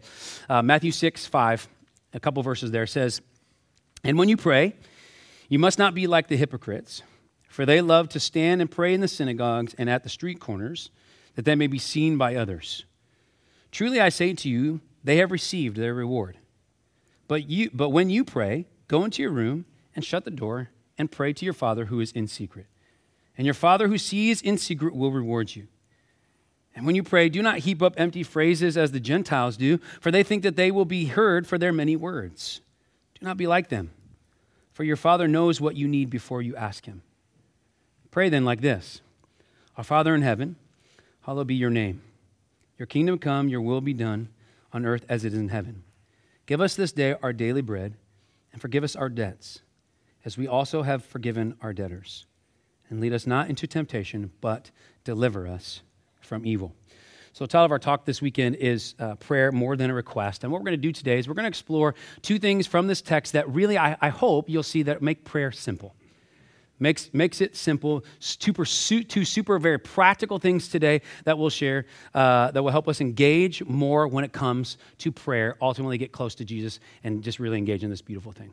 Uh, 0.48 0.62
Matthew 0.62 0.92
6, 0.92 1.26
5, 1.26 1.68
a 2.14 2.20
couple 2.20 2.42
verses 2.42 2.70
there 2.70 2.86
says, 2.86 3.20
And 4.04 4.18
when 4.18 4.28
you 4.28 4.36
pray, 4.36 4.74
you 5.48 5.58
must 5.58 5.78
not 5.78 5.94
be 5.94 6.06
like 6.06 6.28
the 6.28 6.36
hypocrites, 6.36 7.02
for 7.48 7.66
they 7.66 7.80
love 7.80 8.08
to 8.10 8.20
stand 8.20 8.60
and 8.60 8.70
pray 8.70 8.94
in 8.94 9.00
the 9.00 9.08
synagogues 9.08 9.74
and 9.74 9.90
at 9.90 10.02
the 10.02 10.08
street 10.08 10.40
corners, 10.40 10.90
that 11.34 11.44
they 11.44 11.54
may 11.54 11.66
be 11.66 11.78
seen 11.78 12.16
by 12.16 12.36
others. 12.36 12.84
Truly 13.70 14.00
I 14.00 14.08
say 14.08 14.34
to 14.34 14.48
you, 14.48 14.80
they 15.02 15.16
have 15.16 15.30
received 15.30 15.76
their 15.76 15.94
reward. 15.94 16.36
But, 17.30 17.48
you, 17.48 17.70
but 17.72 17.90
when 17.90 18.10
you 18.10 18.24
pray, 18.24 18.66
go 18.88 19.04
into 19.04 19.22
your 19.22 19.30
room 19.30 19.64
and 19.94 20.04
shut 20.04 20.24
the 20.24 20.32
door 20.32 20.70
and 20.98 21.08
pray 21.08 21.32
to 21.34 21.44
your 21.44 21.54
Father 21.54 21.84
who 21.84 22.00
is 22.00 22.10
in 22.10 22.26
secret. 22.26 22.66
And 23.38 23.44
your 23.44 23.54
Father 23.54 23.86
who 23.86 23.98
sees 23.98 24.42
in 24.42 24.58
secret 24.58 24.96
will 24.96 25.12
reward 25.12 25.54
you. 25.54 25.68
And 26.74 26.84
when 26.86 26.96
you 26.96 27.04
pray, 27.04 27.28
do 27.28 27.40
not 27.40 27.58
heap 27.58 27.82
up 27.82 27.94
empty 27.96 28.24
phrases 28.24 28.76
as 28.76 28.90
the 28.90 28.98
Gentiles 28.98 29.56
do, 29.56 29.78
for 30.00 30.10
they 30.10 30.24
think 30.24 30.42
that 30.42 30.56
they 30.56 30.72
will 30.72 30.84
be 30.84 31.04
heard 31.04 31.46
for 31.46 31.56
their 31.56 31.72
many 31.72 31.94
words. 31.94 32.62
Do 33.20 33.24
not 33.24 33.36
be 33.36 33.46
like 33.46 33.68
them, 33.68 33.92
for 34.72 34.82
your 34.82 34.96
Father 34.96 35.28
knows 35.28 35.60
what 35.60 35.76
you 35.76 35.86
need 35.86 36.10
before 36.10 36.42
you 36.42 36.56
ask 36.56 36.86
Him. 36.86 37.00
Pray 38.10 38.28
then 38.28 38.44
like 38.44 38.60
this 38.60 39.02
Our 39.76 39.84
Father 39.84 40.16
in 40.16 40.22
heaven, 40.22 40.56
hallowed 41.20 41.46
be 41.46 41.54
your 41.54 41.70
name. 41.70 42.02
Your 42.76 42.86
kingdom 42.86 43.20
come, 43.20 43.48
your 43.48 43.60
will 43.60 43.80
be 43.80 43.94
done 43.94 44.30
on 44.72 44.84
earth 44.84 45.06
as 45.08 45.24
it 45.24 45.32
is 45.32 45.38
in 45.38 45.50
heaven. 45.50 45.84
Give 46.50 46.60
us 46.60 46.74
this 46.74 46.90
day 46.90 47.14
our 47.22 47.32
daily 47.32 47.62
bread, 47.62 47.94
and 48.52 48.60
forgive 48.60 48.82
us 48.82 48.96
our 48.96 49.08
debts, 49.08 49.60
as 50.24 50.36
we 50.36 50.48
also 50.48 50.82
have 50.82 51.04
forgiven 51.04 51.54
our 51.60 51.72
debtors. 51.72 52.26
And 52.88 53.00
lead 53.00 53.12
us 53.12 53.24
not 53.24 53.48
into 53.48 53.68
temptation, 53.68 54.32
but 54.40 54.72
deliver 55.04 55.46
us 55.46 55.82
from 56.20 56.44
evil. 56.44 56.74
So, 57.32 57.44
the 57.44 57.48
title 57.48 57.66
of 57.66 57.70
our 57.70 57.78
talk 57.78 58.04
this 58.04 58.20
weekend 58.20 58.56
is 58.56 58.96
uh, 58.98 59.14
Prayer 59.14 59.52
More 59.52 59.76
Than 59.76 59.90
a 59.90 59.94
Request. 59.94 60.42
And 60.42 60.50
what 60.50 60.60
we're 60.60 60.70
going 60.70 60.80
to 60.80 60.88
do 60.88 60.90
today 60.90 61.20
is 61.20 61.28
we're 61.28 61.34
going 61.34 61.44
to 61.44 61.48
explore 61.48 61.94
two 62.20 62.40
things 62.40 62.66
from 62.66 62.88
this 62.88 63.00
text 63.00 63.34
that 63.34 63.48
really, 63.48 63.78
I, 63.78 63.96
I 64.00 64.08
hope 64.08 64.48
you'll 64.48 64.64
see 64.64 64.82
that 64.82 65.02
make 65.02 65.24
prayer 65.24 65.52
simple 65.52 65.94
makes, 66.80 67.10
makes 67.12 67.40
it 67.40 67.56
simple 67.56 68.04
to 68.20 68.52
pursue 68.52 69.04
two 69.04 69.24
super 69.24 69.58
very 69.58 69.78
practical 69.78 70.38
things 70.38 70.68
today 70.68 71.02
that 71.24 71.38
we'll 71.38 71.50
share 71.50 71.86
uh, 72.14 72.50
that 72.50 72.62
will 72.62 72.72
help 72.72 72.88
us 72.88 73.00
engage 73.00 73.62
more 73.64 74.08
when 74.08 74.24
it 74.24 74.32
comes 74.32 74.78
to 74.98 75.12
prayer 75.12 75.56
ultimately 75.60 75.98
get 75.98 76.12
close 76.12 76.34
to 76.34 76.44
jesus 76.44 76.80
and 77.04 77.22
just 77.22 77.38
really 77.38 77.58
engage 77.58 77.84
in 77.84 77.90
this 77.90 78.02
beautiful 78.02 78.32
thing 78.32 78.52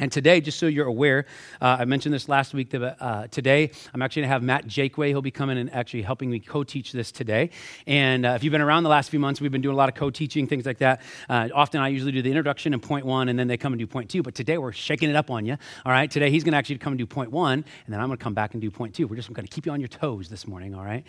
And 0.00 0.12
today, 0.12 0.40
just 0.40 0.60
so 0.60 0.66
you're 0.66 0.86
aware, 0.86 1.26
uh, 1.60 1.78
I 1.80 1.84
mentioned 1.84 2.14
this 2.14 2.28
last 2.28 2.54
week. 2.54 2.70
That, 2.70 3.02
uh, 3.02 3.26
today, 3.26 3.72
I'm 3.92 4.00
actually 4.00 4.22
going 4.22 4.28
to 4.28 4.32
have 4.32 4.42
Matt 4.44 4.68
Jaquay. 4.68 5.08
He'll 5.08 5.22
be 5.22 5.32
coming 5.32 5.58
and 5.58 5.74
actually 5.74 6.02
helping 6.02 6.30
me 6.30 6.38
co-teach 6.38 6.92
this 6.92 7.10
today. 7.10 7.50
And 7.84 8.24
uh, 8.24 8.34
if 8.36 8.44
you've 8.44 8.52
been 8.52 8.60
around 8.60 8.84
the 8.84 8.90
last 8.90 9.10
few 9.10 9.18
months, 9.18 9.40
we've 9.40 9.50
been 9.50 9.60
doing 9.60 9.74
a 9.74 9.76
lot 9.76 9.88
of 9.88 9.96
co-teaching 9.96 10.46
things 10.46 10.66
like 10.66 10.78
that. 10.78 11.00
Uh, 11.28 11.48
often, 11.52 11.80
I 11.80 11.88
usually 11.88 12.12
do 12.12 12.22
the 12.22 12.28
introduction 12.28 12.74
and 12.74 12.80
point 12.80 13.06
one, 13.06 13.28
and 13.28 13.36
then 13.36 13.48
they 13.48 13.56
come 13.56 13.72
and 13.72 13.80
do 13.80 13.88
point 13.88 14.08
two. 14.08 14.22
But 14.22 14.36
today, 14.36 14.56
we're 14.56 14.70
shaking 14.70 15.10
it 15.10 15.16
up 15.16 15.32
on 15.32 15.44
you. 15.44 15.56
All 15.84 15.90
right. 15.90 16.08
Today, 16.08 16.30
he's 16.30 16.44
going 16.44 16.52
to 16.52 16.58
actually 16.58 16.78
come 16.78 16.92
and 16.92 16.98
do 16.98 17.06
point 17.06 17.32
one, 17.32 17.64
and 17.84 17.92
then 17.92 18.00
I'm 18.00 18.06
going 18.06 18.18
to 18.18 18.22
come 18.22 18.34
back 18.34 18.54
and 18.54 18.60
do 18.60 18.70
point 18.70 18.94
two. 18.94 19.08
We're 19.08 19.16
just 19.16 19.32
going 19.32 19.48
to 19.48 19.52
keep 19.52 19.66
you 19.66 19.72
on 19.72 19.80
your 19.80 19.88
toes 19.88 20.28
this 20.28 20.46
morning. 20.46 20.76
All 20.76 20.84
right. 20.84 21.02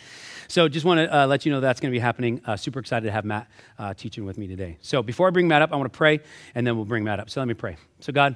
So, 0.48 0.68
just 0.68 0.84
want 0.84 0.98
to 0.98 1.16
uh, 1.16 1.28
let 1.28 1.46
you 1.46 1.52
know 1.52 1.60
that's 1.60 1.80
going 1.80 1.92
to 1.92 1.96
be 1.96 2.00
happening. 2.02 2.42
Uh, 2.44 2.58
super 2.58 2.80
excited 2.80 3.06
to 3.06 3.12
have 3.12 3.24
Matt 3.24 3.52
teaching 3.98 4.26
with 4.26 4.40
me 4.40 4.48
today. 4.48 4.80
So, 4.82 5.04
before 5.04 5.28
I 5.28 5.30
bring 5.30 5.48
Matt 5.48 5.62
up, 5.62 5.72
I 5.72 5.76
want 5.76 5.94
to 5.94 5.96
pray, 5.96 6.22
and 6.56 6.66
then 6.66 6.76
we'll 6.76 6.86
bring 6.86 7.04
Matt 7.04 7.20
up. 7.20 7.30
So, 7.30 7.40
let 7.40 7.48
me 7.48 7.54
pray. 7.54 7.78
So, 8.00 8.12
God. 8.12 8.36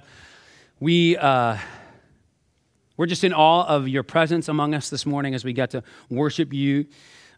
We, 0.83 1.15
uh, 1.15 1.59
we're 2.97 3.05
just 3.05 3.23
in 3.23 3.33
awe 3.33 3.65
of 3.65 3.87
your 3.87 4.03
presence 4.03 4.49
among 4.49 4.75
us 4.75 4.89
this 4.89 5.05
morning 5.05 5.33
as 5.33 5.45
we 5.45 5.53
get 5.53 5.69
to 5.69 5.83
worship 6.09 6.51
you. 6.51 6.87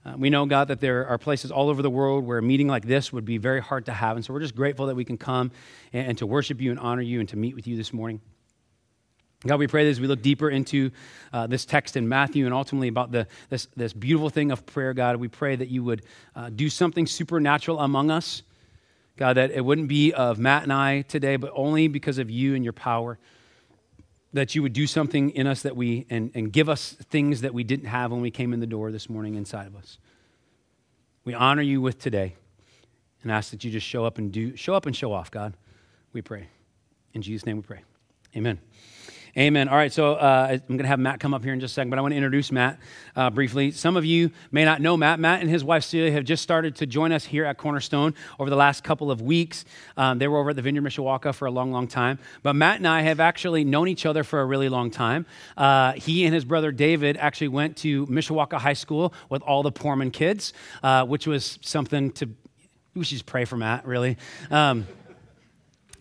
Uh, 0.03 0.15
we 0.17 0.31
know, 0.31 0.47
God, 0.47 0.69
that 0.69 0.81
there 0.81 1.05
are 1.05 1.19
places 1.19 1.51
all 1.51 1.69
over 1.69 1.83
the 1.83 1.89
world 1.91 2.25
where 2.25 2.39
a 2.39 2.41
meeting 2.41 2.67
like 2.67 2.87
this 2.87 3.13
would 3.13 3.23
be 3.23 3.37
very 3.37 3.61
hard 3.61 3.85
to 3.85 3.91
have. 3.91 4.15
And 4.15 4.25
so 4.25 4.33
we're 4.33 4.39
just 4.39 4.55
grateful 4.55 4.87
that 4.87 4.95
we 4.95 5.05
can 5.05 5.19
come 5.19 5.51
and, 5.93 6.07
and 6.07 6.17
to 6.17 6.25
worship 6.25 6.59
you 6.59 6.71
and 6.71 6.79
honor 6.79 7.03
you 7.03 7.19
and 7.19 7.29
to 7.29 7.37
meet 7.37 7.53
with 7.53 7.67
you 7.67 7.77
this 7.77 7.93
morning. 7.93 8.19
God, 9.45 9.59
we 9.59 9.67
pray 9.67 9.83
that 9.83 9.91
as 9.91 10.01
we 10.01 10.07
look 10.07 10.23
deeper 10.23 10.49
into 10.49 10.89
uh, 11.31 11.45
this 11.45 11.65
text 11.65 11.97
in 11.97 12.09
Matthew 12.09 12.45
and 12.45 12.53
ultimately 12.53 12.87
about 12.87 13.11
the, 13.11 13.27
this, 13.51 13.67
this 13.77 13.93
beautiful 13.93 14.31
thing 14.31 14.49
of 14.49 14.65
prayer, 14.65 14.95
God, 14.95 15.17
we 15.17 15.27
pray 15.27 15.55
that 15.55 15.69
you 15.69 15.83
would 15.83 16.01
uh, 16.35 16.49
do 16.49 16.67
something 16.67 17.05
supernatural 17.05 17.79
among 17.79 18.09
us. 18.09 18.41
God, 19.17 19.37
that 19.37 19.51
it 19.51 19.63
wouldn't 19.63 19.87
be 19.87 20.13
of 20.13 20.39
Matt 20.39 20.63
and 20.63 20.73
I 20.73 21.03
today, 21.03 21.35
but 21.35 21.51
only 21.53 21.87
because 21.87 22.17
of 22.17 22.31
you 22.31 22.55
and 22.55 22.63
your 22.63 22.73
power. 22.73 23.19
That 24.35 24.53
you 24.53 24.61
would 24.61 24.73
do 24.73 24.85
something 24.85 25.29
in 25.29 25.47
us 25.47 25.61
that 25.61 25.77
we, 25.77 26.05
and, 26.09 26.29
and 26.35 26.51
give 26.51 26.67
us 26.67 26.91
things 27.09 27.39
that 27.41 27.53
we 27.53 27.63
didn't 27.63 27.87
have 27.87 28.11
when 28.11 28.19
we 28.19 28.31
came 28.31 28.53
in 28.53 28.59
the 28.59 28.67
door 28.67 28.91
this 28.91 29.09
morning 29.09 29.35
inside 29.35 29.65
of 29.65 29.75
us. 29.75 29.97
We 31.23 31.33
honor 31.33 31.61
you 31.61 31.79
with 31.79 31.99
today 31.99 32.35
and 33.23 33.31
ask 33.31 33.51
that 33.51 33.63
you 33.63 33.71
just 33.71 33.87
show 33.87 34.03
up 34.05 34.17
and 34.17 34.33
do, 34.33 34.55
show 34.57 34.75
up 34.75 34.85
and 34.85 34.95
show 34.95 35.13
off, 35.13 35.31
God. 35.31 35.53
We 36.11 36.21
pray. 36.21 36.47
In 37.13 37.21
Jesus' 37.21 37.45
name 37.45 37.55
we 37.55 37.63
pray. 37.63 37.81
Amen. 38.35 38.59
Amen. 39.37 39.67
All 39.67 39.75
right, 39.75 39.91
so 39.91 40.13
uh, 40.13 40.47
I'm 40.49 40.59
going 40.65 40.77
to 40.77 40.87
have 40.87 40.97
Matt 40.97 41.19
come 41.19 41.33
up 41.33 41.43
here 41.43 41.51
in 41.51 41.59
just 41.59 41.73
a 41.73 41.75
second, 41.75 41.89
but 41.89 41.99
I 41.99 42.01
want 42.01 42.13
to 42.13 42.15
introduce 42.15 42.53
Matt 42.53 42.79
uh, 43.17 43.29
briefly. 43.29 43.71
Some 43.71 43.97
of 43.97 44.05
you 44.05 44.31
may 44.49 44.63
not 44.63 44.79
know 44.79 44.95
Matt. 44.95 45.19
Matt 45.19 45.41
and 45.41 45.49
his 45.49 45.61
wife 45.61 45.83
Celia 45.83 46.09
have 46.13 46.23
just 46.23 46.41
started 46.41 46.77
to 46.77 46.85
join 46.85 47.11
us 47.11 47.25
here 47.25 47.43
at 47.43 47.57
Cornerstone 47.57 48.13
over 48.39 48.49
the 48.49 48.55
last 48.55 48.85
couple 48.85 49.11
of 49.11 49.19
weeks. 49.19 49.65
Um, 49.97 50.19
they 50.19 50.29
were 50.29 50.37
over 50.37 50.51
at 50.51 50.55
the 50.55 50.61
Vineyard 50.61 50.83
Mishawaka 50.83 51.35
for 51.35 51.47
a 51.47 51.51
long, 51.51 51.73
long 51.73 51.85
time. 51.85 52.17
But 52.43 52.55
Matt 52.55 52.77
and 52.77 52.87
I 52.87 53.01
have 53.01 53.19
actually 53.19 53.65
known 53.65 53.89
each 53.89 54.05
other 54.05 54.23
for 54.23 54.39
a 54.39 54.45
really 54.45 54.69
long 54.69 54.89
time. 54.89 55.25
Uh, 55.57 55.91
he 55.93 56.23
and 56.23 56.33
his 56.33 56.45
brother 56.45 56.71
David 56.71 57.17
actually 57.17 57.49
went 57.49 57.75
to 57.77 58.07
Mishawaka 58.07 58.57
High 58.57 58.71
School 58.71 59.13
with 59.27 59.41
all 59.41 59.63
the 59.63 59.71
Poorman 59.71 60.13
kids, 60.13 60.53
uh, 60.81 61.05
which 61.05 61.27
was 61.27 61.59
something 61.61 62.11
to, 62.13 62.29
we 62.93 63.03
should 63.03 63.15
just 63.15 63.25
pray 63.25 63.43
for 63.43 63.57
Matt, 63.57 63.85
really. 63.85 64.15
Um, 64.49 64.87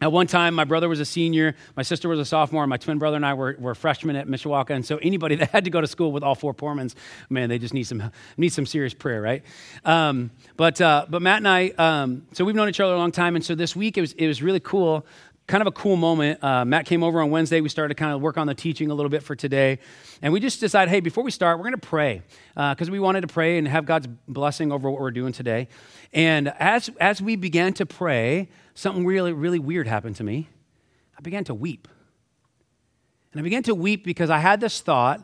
at 0.04 0.12
one 0.12 0.26
time, 0.26 0.52
my 0.52 0.64
brother 0.64 0.86
was 0.86 1.00
a 1.00 1.04
senior, 1.06 1.56
my 1.78 1.82
sister 1.82 2.10
was 2.10 2.18
a 2.18 2.26
sophomore, 2.26 2.66
my 2.66 2.76
twin 2.76 2.98
brother 2.98 3.16
and 3.16 3.24
I 3.24 3.32
were, 3.32 3.56
were 3.58 3.74
freshmen 3.74 4.16
at 4.16 4.28
Mishawaka. 4.28 4.74
And 4.74 4.84
so 4.84 4.98
anybody 4.98 5.34
that 5.36 5.48
had 5.48 5.64
to 5.64 5.70
go 5.70 5.80
to 5.80 5.86
school 5.86 6.12
with 6.12 6.22
all 6.22 6.34
four 6.34 6.52
Poormans, 6.52 6.94
man, 7.30 7.48
they 7.48 7.58
just 7.58 7.72
need 7.72 7.84
some, 7.84 8.12
need 8.36 8.50
some 8.50 8.66
serious 8.66 8.92
prayer, 8.92 9.22
right? 9.22 9.42
Um, 9.82 10.30
but, 10.58 10.78
uh, 10.78 11.06
but 11.08 11.22
Matt 11.22 11.38
and 11.38 11.48
I, 11.48 11.70
um, 11.78 12.26
so 12.32 12.44
we've 12.44 12.54
known 12.54 12.68
each 12.68 12.80
other 12.80 12.92
a 12.92 12.98
long 12.98 13.12
time. 13.12 13.34
And 13.34 13.42
so 13.42 13.54
this 13.54 13.74
week 13.74 13.96
it 13.96 14.02
was, 14.02 14.12
it 14.12 14.26
was 14.26 14.42
really 14.42 14.60
cool, 14.60 15.06
kind 15.46 15.60
of 15.60 15.66
a 15.66 15.72
cool 15.72 15.96
moment. 15.96 16.42
Uh, 16.42 16.64
Matt 16.64 16.86
came 16.86 17.02
over 17.02 17.20
on 17.20 17.30
Wednesday. 17.30 17.60
We 17.60 17.68
started 17.68 17.94
to 17.94 17.98
kind 17.98 18.14
of 18.14 18.20
work 18.20 18.38
on 18.38 18.46
the 18.46 18.54
teaching 18.54 18.90
a 18.90 18.94
little 18.94 19.10
bit 19.10 19.22
for 19.22 19.36
today. 19.36 19.78
And 20.22 20.32
we 20.32 20.40
just 20.40 20.60
decided, 20.60 20.90
hey, 20.90 21.00
before 21.00 21.22
we 21.22 21.30
start, 21.30 21.58
we're 21.58 21.64
going 21.64 21.80
to 21.80 21.86
pray 21.86 22.22
because 22.54 22.88
uh, 22.88 22.92
we 22.92 22.98
wanted 22.98 23.22
to 23.22 23.26
pray 23.26 23.58
and 23.58 23.68
have 23.68 23.84
God's 23.84 24.08
blessing 24.26 24.72
over 24.72 24.90
what 24.90 25.00
we're 25.00 25.10
doing 25.10 25.32
today. 25.32 25.68
And 26.12 26.48
as, 26.58 26.90
as 27.00 27.20
we 27.20 27.36
began 27.36 27.74
to 27.74 27.86
pray, 27.86 28.48
something 28.74 29.04
really, 29.04 29.32
really 29.32 29.58
weird 29.58 29.86
happened 29.86 30.16
to 30.16 30.24
me. 30.24 30.48
I 31.18 31.20
began 31.20 31.44
to 31.44 31.54
weep. 31.54 31.88
And 33.32 33.40
I 33.40 33.42
began 33.42 33.62
to 33.64 33.74
weep 33.74 34.04
because 34.04 34.30
I 34.30 34.38
had 34.38 34.60
this 34.60 34.80
thought. 34.80 35.20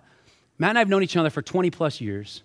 Matt 0.59 0.71
and 0.71 0.79
I 0.79 0.81
have 0.81 0.89
known 0.89 1.03
each 1.03 1.17
other 1.17 1.31
for 1.31 1.43
20 1.43 1.71
plus 1.71 2.01
years. 2.01 2.43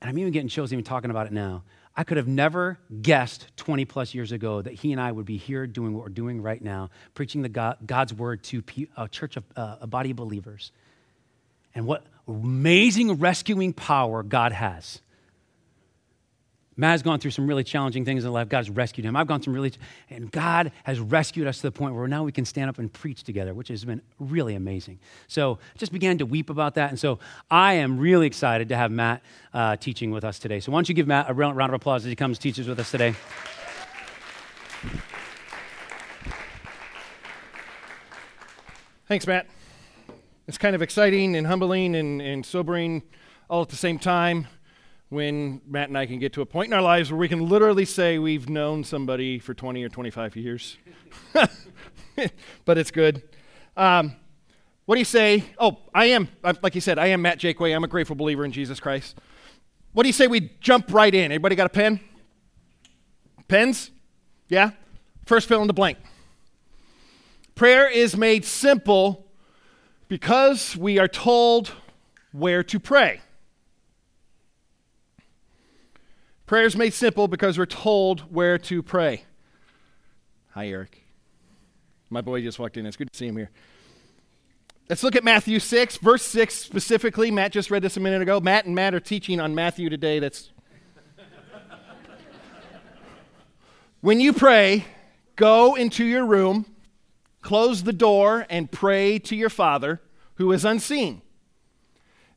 And 0.00 0.08
I'm 0.08 0.18
even 0.18 0.32
getting 0.32 0.48
chills 0.48 0.72
even 0.72 0.84
talking 0.84 1.10
about 1.10 1.26
it 1.26 1.32
now. 1.32 1.62
I 2.00 2.02
could 2.02 2.16
have 2.16 2.26
never 2.26 2.78
guessed 3.02 3.54
20 3.58 3.84
plus 3.84 4.14
years 4.14 4.32
ago 4.32 4.62
that 4.62 4.72
he 4.72 4.92
and 4.92 4.98
I 4.98 5.12
would 5.12 5.26
be 5.26 5.36
here 5.36 5.66
doing 5.66 5.92
what 5.92 6.04
we're 6.04 6.08
doing 6.08 6.40
right 6.40 6.62
now, 6.62 6.88
preaching 7.12 7.42
the 7.42 7.50
God, 7.50 7.76
God's 7.84 8.14
word 8.14 8.42
to 8.44 8.62
a 8.96 9.06
church 9.06 9.36
of 9.36 9.44
uh, 9.54 9.76
a 9.82 9.86
body 9.86 10.12
of 10.12 10.16
believers. 10.16 10.72
And 11.74 11.84
what 11.84 12.06
amazing 12.26 13.18
rescuing 13.18 13.74
power 13.74 14.22
God 14.22 14.52
has 14.52 15.02
Matt 16.76 16.92
has 16.92 17.02
gone 17.02 17.18
through 17.18 17.32
some 17.32 17.46
really 17.46 17.64
challenging 17.64 18.04
things 18.04 18.24
in 18.24 18.32
life. 18.32 18.48
God 18.48 18.58
has 18.58 18.70
rescued 18.70 19.04
him. 19.04 19.16
I've 19.16 19.26
gone 19.26 19.40
through 19.40 19.52
some 19.52 19.54
really, 19.54 19.72
and 20.08 20.30
God 20.30 20.72
has 20.84 21.00
rescued 21.00 21.46
us 21.46 21.56
to 21.56 21.62
the 21.62 21.72
point 21.72 21.94
where 21.94 22.06
now 22.06 22.22
we 22.22 22.32
can 22.32 22.44
stand 22.44 22.70
up 22.70 22.78
and 22.78 22.92
preach 22.92 23.24
together, 23.24 23.52
which 23.54 23.68
has 23.68 23.84
been 23.84 24.00
really 24.18 24.54
amazing. 24.54 24.98
So 25.26 25.58
just 25.76 25.92
began 25.92 26.18
to 26.18 26.26
weep 26.26 26.48
about 26.48 26.76
that. 26.76 26.90
And 26.90 26.98
so 26.98 27.18
I 27.50 27.74
am 27.74 27.98
really 27.98 28.26
excited 28.26 28.68
to 28.68 28.76
have 28.76 28.90
Matt 28.90 29.22
uh, 29.52 29.76
teaching 29.76 30.10
with 30.10 30.24
us 30.24 30.38
today. 30.38 30.60
So 30.60 30.72
why 30.72 30.76
don't 30.76 30.88
you 30.88 30.94
give 30.94 31.06
Matt 31.06 31.28
a 31.28 31.34
round 31.34 31.60
of 31.60 31.74
applause 31.74 32.04
as 32.04 32.10
he 32.10 32.16
comes 32.16 32.38
teaches 32.38 32.68
with 32.68 32.78
us 32.78 32.90
today. 32.90 33.14
Thanks, 39.06 39.26
Matt. 39.26 39.48
It's 40.46 40.56
kind 40.56 40.76
of 40.76 40.82
exciting 40.82 41.34
and 41.36 41.46
humbling 41.46 41.96
and, 41.96 42.22
and 42.22 42.46
sobering 42.46 43.02
all 43.48 43.62
at 43.62 43.68
the 43.68 43.76
same 43.76 43.98
time 43.98 44.46
when 45.10 45.60
Matt 45.66 45.88
and 45.88 45.98
I 45.98 46.06
can 46.06 46.18
get 46.20 46.32
to 46.34 46.40
a 46.40 46.46
point 46.46 46.68
in 46.68 46.72
our 46.72 46.80
lives 46.80 47.10
where 47.10 47.18
we 47.18 47.28
can 47.28 47.48
literally 47.48 47.84
say 47.84 48.18
we've 48.18 48.48
known 48.48 48.84
somebody 48.84 49.40
for 49.40 49.52
20 49.52 49.82
or 49.82 49.88
25 49.88 50.36
years. 50.36 50.78
but 52.64 52.78
it's 52.78 52.92
good. 52.92 53.22
Um, 53.76 54.14
what 54.86 54.94
do 54.94 55.00
you 55.00 55.04
say? 55.04 55.44
Oh, 55.58 55.78
I 55.92 56.06
am, 56.06 56.28
like 56.62 56.76
you 56.76 56.80
said, 56.80 56.98
I 56.98 57.08
am 57.08 57.22
Matt 57.22 57.38
Jaquay. 57.40 57.74
I'm 57.74 57.84
a 57.84 57.88
grateful 57.88 58.14
believer 58.14 58.44
in 58.44 58.52
Jesus 58.52 58.78
Christ. 58.78 59.18
What 59.92 60.04
do 60.04 60.08
you 60.08 60.12
say 60.12 60.28
we 60.28 60.52
jump 60.60 60.92
right 60.92 61.14
in? 61.14 61.32
Everybody 61.32 61.56
got 61.56 61.66
a 61.66 61.70
pen? 61.70 61.98
Pens? 63.48 63.90
Yeah? 64.48 64.70
First 65.26 65.48
fill 65.48 65.60
in 65.60 65.66
the 65.66 65.72
blank. 65.72 65.98
Prayer 67.56 67.90
is 67.90 68.16
made 68.16 68.44
simple 68.44 69.26
because 70.06 70.76
we 70.76 70.98
are 70.98 71.08
told 71.08 71.72
where 72.30 72.62
to 72.62 72.78
pray. 72.78 73.20
Prayer 76.50 76.64
is 76.64 76.76
made 76.76 76.92
simple 76.92 77.28
because 77.28 77.56
we're 77.56 77.64
told 77.64 78.22
where 78.22 78.58
to 78.58 78.82
pray. 78.82 79.22
Hi, 80.48 80.66
Eric. 80.66 81.04
My 82.08 82.22
boy 82.22 82.42
just 82.42 82.58
walked 82.58 82.76
in. 82.76 82.86
It's 82.86 82.96
good 82.96 83.12
to 83.12 83.16
see 83.16 83.28
him 83.28 83.36
here. 83.36 83.50
Let's 84.88 85.04
look 85.04 85.14
at 85.14 85.22
Matthew 85.22 85.60
6, 85.60 85.98
verse 85.98 86.24
6 86.24 86.52
specifically. 86.52 87.30
Matt 87.30 87.52
just 87.52 87.70
read 87.70 87.82
this 87.82 87.96
a 87.96 88.00
minute 88.00 88.20
ago. 88.20 88.40
Matt 88.40 88.64
and 88.64 88.74
Matt 88.74 88.96
are 88.96 88.98
teaching 88.98 89.38
on 89.38 89.54
Matthew 89.54 89.88
today. 89.88 90.18
That's 90.18 90.50
When 94.00 94.18
you 94.18 94.32
pray, 94.32 94.86
go 95.36 95.76
into 95.76 96.04
your 96.04 96.26
room, 96.26 96.66
close 97.42 97.84
the 97.84 97.92
door, 97.92 98.44
and 98.50 98.72
pray 98.72 99.20
to 99.20 99.36
your 99.36 99.50
Father 99.50 100.00
who 100.34 100.50
is 100.50 100.64
unseen. 100.64 101.22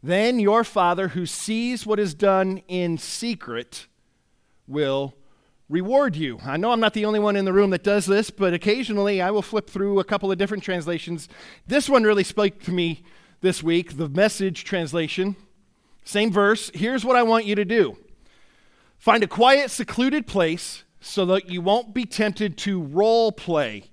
Then 0.03 0.38
your 0.38 0.63
Father 0.63 1.08
who 1.08 1.25
sees 1.25 1.88
what 1.88 2.00
is 2.00 2.13
done 2.13 2.60
in 2.67 3.00
secret 3.00 3.88
will 4.67 5.13
reward 5.70 6.15
you. 6.15 6.39
I 6.43 6.58
know 6.58 6.72
I'm 6.72 6.79
not 6.79 6.93
the 6.93 7.05
only 7.05 7.20
one 7.20 7.36
in 7.36 7.46
the 7.46 7.53
room 7.53 7.72
that 7.72 7.84
does 7.84 8.05
this, 8.05 8.29
but 8.29 8.53
occasionally 8.53 9.22
I 9.22 9.32
will 9.32 9.41
flip 9.41 9.70
through 9.70 10.00
a 10.00 10.03
couple 10.03 10.32
of 10.32 10.38
different 10.38 10.63
translations. 10.63 11.27
This 11.65 11.89
one 11.89 12.03
really 12.03 12.24
spoke 12.24 12.62
to 12.63 12.72
me 12.72 13.03
this 13.41 13.63
week, 13.63 13.98
the 13.98 14.10
message 14.10 14.63
translation. 14.63 15.36
Same 16.05 16.32
verse. 16.32 16.70
Here's 16.74 17.05
what 17.05 17.15
I 17.15 17.24
want 17.24 17.46
you 17.46 17.55
to 17.55 17.65
do 17.65 17.98
find 18.98 19.24
a 19.24 19.27
quiet, 19.27 19.70
secluded 19.70 20.27
place 20.27 20.84
so 21.01 21.25
that 21.25 21.50
you 21.50 21.62
won't 21.62 21.93
be 21.93 22.05
tempted 22.05 22.58
to 22.58 22.82
role 22.82 23.32
play. 23.32 23.89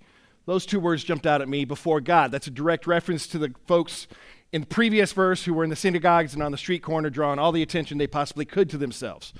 Those 0.46 0.64
two 0.64 0.80
words 0.80 1.02
jumped 1.02 1.26
out 1.26 1.42
at 1.42 1.48
me 1.48 1.64
before 1.64 2.00
God. 2.00 2.30
That's 2.30 2.46
a 2.46 2.50
direct 2.50 2.86
reference 2.86 3.26
to 3.28 3.38
the 3.38 3.52
folks 3.66 4.06
in 4.52 4.62
the 4.62 4.66
previous 4.66 5.12
verse 5.12 5.44
who 5.44 5.54
were 5.54 5.64
in 5.64 5.70
the 5.70 5.76
synagogues 5.76 6.34
and 6.34 6.42
on 6.42 6.52
the 6.52 6.58
street 6.58 6.82
corner 6.82 7.10
drawing 7.10 7.38
all 7.38 7.52
the 7.52 7.62
attention 7.62 7.98
they 7.98 8.06
possibly 8.06 8.44
could 8.44 8.70
to 8.70 8.78
themselves. 8.78 9.32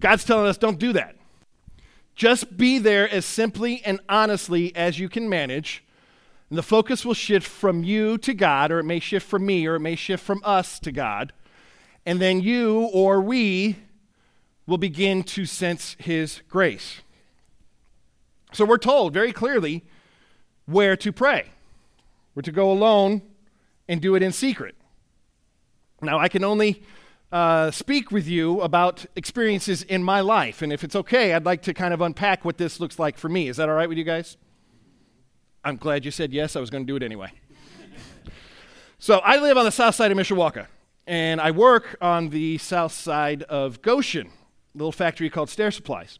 God's 0.00 0.24
telling 0.24 0.46
us 0.46 0.58
don't 0.58 0.78
do 0.78 0.92
that. 0.92 1.16
Just 2.14 2.56
be 2.56 2.78
there 2.78 3.08
as 3.08 3.24
simply 3.24 3.80
and 3.84 4.00
honestly 4.08 4.74
as 4.74 4.98
you 4.98 5.08
can 5.08 5.28
manage. 5.28 5.84
And 6.50 6.58
the 6.58 6.62
focus 6.62 7.04
will 7.04 7.14
shift 7.14 7.46
from 7.46 7.84
you 7.84 8.18
to 8.18 8.34
God, 8.34 8.72
or 8.72 8.78
it 8.80 8.84
may 8.84 9.00
shift 9.00 9.26
from 9.26 9.46
me, 9.46 9.66
or 9.66 9.76
it 9.76 9.80
may 9.80 9.94
shift 9.94 10.24
from 10.24 10.40
us 10.44 10.78
to 10.80 10.90
God. 10.90 11.32
And 12.06 12.20
then 12.20 12.40
you 12.40 12.88
or 12.92 13.20
we 13.20 13.76
will 14.66 14.78
begin 14.78 15.22
to 15.24 15.46
sense 15.46 15.96
His 15.98 16.42
grace. 16.48 17.02
So 18.52 18.64
we're 18.64 18.78
told 18.78 19.12
very 19.12 19.32
clearly 19.32 19.84
where 20.66 20.96
to 20.96 21.12
pray. 21.12 21.50
We're 22.34 22.42
to 22.42 22.52
go 22.52 22.70
alone 22.70 23.22
and 23.88 24.00
do 24.00 24.14
it 24.14 24.22
in 24.22 24.32
secret. 24.32 24.74
Now, 26.00 26.18
I 26.18 26.28
can 26.28 26.44
only 26.44 26.82
uh, 27.30 27.70
speak 27.70 28.10
with 28.10 28.26
you 28.26 28.60
about 28.60 29.04
experiences 29.16 29.82
in 29.82 30.02
my 30.02 30.20
life. 30.20 30.62
And 30.62 30.72
if 30.72 30.82
it's 30.82 30.96
okay, 30.96 31.34
I'd 31.34 31.44
like 31.44 31.62
to 31.62 31.74
kind 31.74 31.92
of 31.92 32.00
unpack 32.00 32.44
what 32.44 32.58
this 32.58 32.80
looks 32.80 32.98
like 32.98 33.18
for 33.18 33.28
me. 33.28 33.48
Is 33.48 33.58
that 33.58 33.68
all 33.68 33.74
right 33.74 33.88
with 33.88 33.98
you 33.98 34.04
guys? 34.04 34.36
I'm 35.64 35.76
glad 35.76 36.04
you 36.04 36.10
said 36.10 36.32
yes. 36.32 36.56
I 36.56 36.60
was 36.60 36.70
going 36.70 36.84
to 36.84 36.86
do 36.86 36.96
it 36.96 37.02
anyway. 37.02 37.30
so, 38.98 39.18
I 39.18 39.38
live 39.38 39.58
on 39.58 39.64
the 39.64 39.72
south 39.72 39.94
side 39.94 40.10
of 40.10 40.16
Mishawaka, 40.16 40.66
and 41.06 41.40
I 41.40 41.50
work 41.50 41.96
on 42.00 42.30
the 42.30 42.58
south 42.58 42.92
side 42.92 43.42
of 43.44 43.82
Goshen, 43.82 44.28
a 44.28 44.78
little 44.78 44.92
factory 44.92 45.28
called 45.28 45.50
Stair 45.50 45.70
Supplies. 45.70 46.18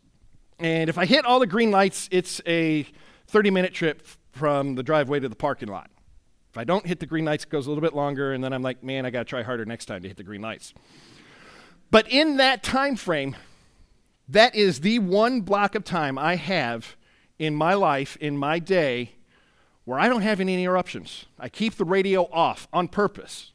And 0.58 0.90
if 0.90 0.98
I 0.98 1.06
hit 1.06 1.24
all 1.24 1.38
the 1.38 1.46
green 1.46 1.70
lights, 1.70 2.08
it's 2.10 2.42
a 2.46 2.86
30 3.28 3.50
minute 3.50 3.72
trip 3.72 4.06
from 4.32 4.74
the 4.74 4.82
driveway 4.82 5.20
to 5.20 5.28
the 5.28 5.36
parking 5.36 5.68
lot. 5.68 5.90
I 6.58 6.64
don't 6.64 6.86
hit 6.86 7.00
the 7.00 7.06
green 7.06 7.24
lights, 7.24 7.44
it 7.44 7.50
goes 7.50 7.66
a 7.66 7.70
little 7.70 7.82
bit 7.82 7.94
longer, 7.94 8.32
and 8.32 8.42
then 8.42 8.52
I'm 8.52 8.62
like, 8.62 8.82
man, 8.82 9.06
I 9.06 9.10
got 9.10 9.20
to 9.20 9.24
try 9.24 9.42
harder 9.42 9.64
next 9.64 9.86
time 9.86 10.02
to 10.02 10.08
hit 10.08 10.16
the 10.16 10.24
green 10.24 10.42
lights. 10.42 10.74
But 11.90 12.10
in 12.10 12.36
that 12.38 12.62
time 12.62 12.96
frame, 12.96 13.36
that 14.28 14.54
is 14.54 14.80
the 14.80 14.98
one 14.98 15.42
block 15.42 15.74
of 15.74 15.84
time 15.84 16.18
I 16.18 16.36
have 16.36 16.96
in 17.38 17.54
my 17.54 17.74
life, 17.74 18.16
in 18.20 18.36
my 18.36 18.58
day, 18.58 19.12
where 19.84 19.98
I 19.98 20.08
don't 20.08 20.22
have 20.22 20.40
any 20.40 20.54
interruptions. 20.62 21.26
I 21.38 21.48
keep 21.48 21.76
the 21.76 21.84
radio 21.84 22.24
off 22.32 22.68
on 22.72 22.88
purpose. 22.88 23.52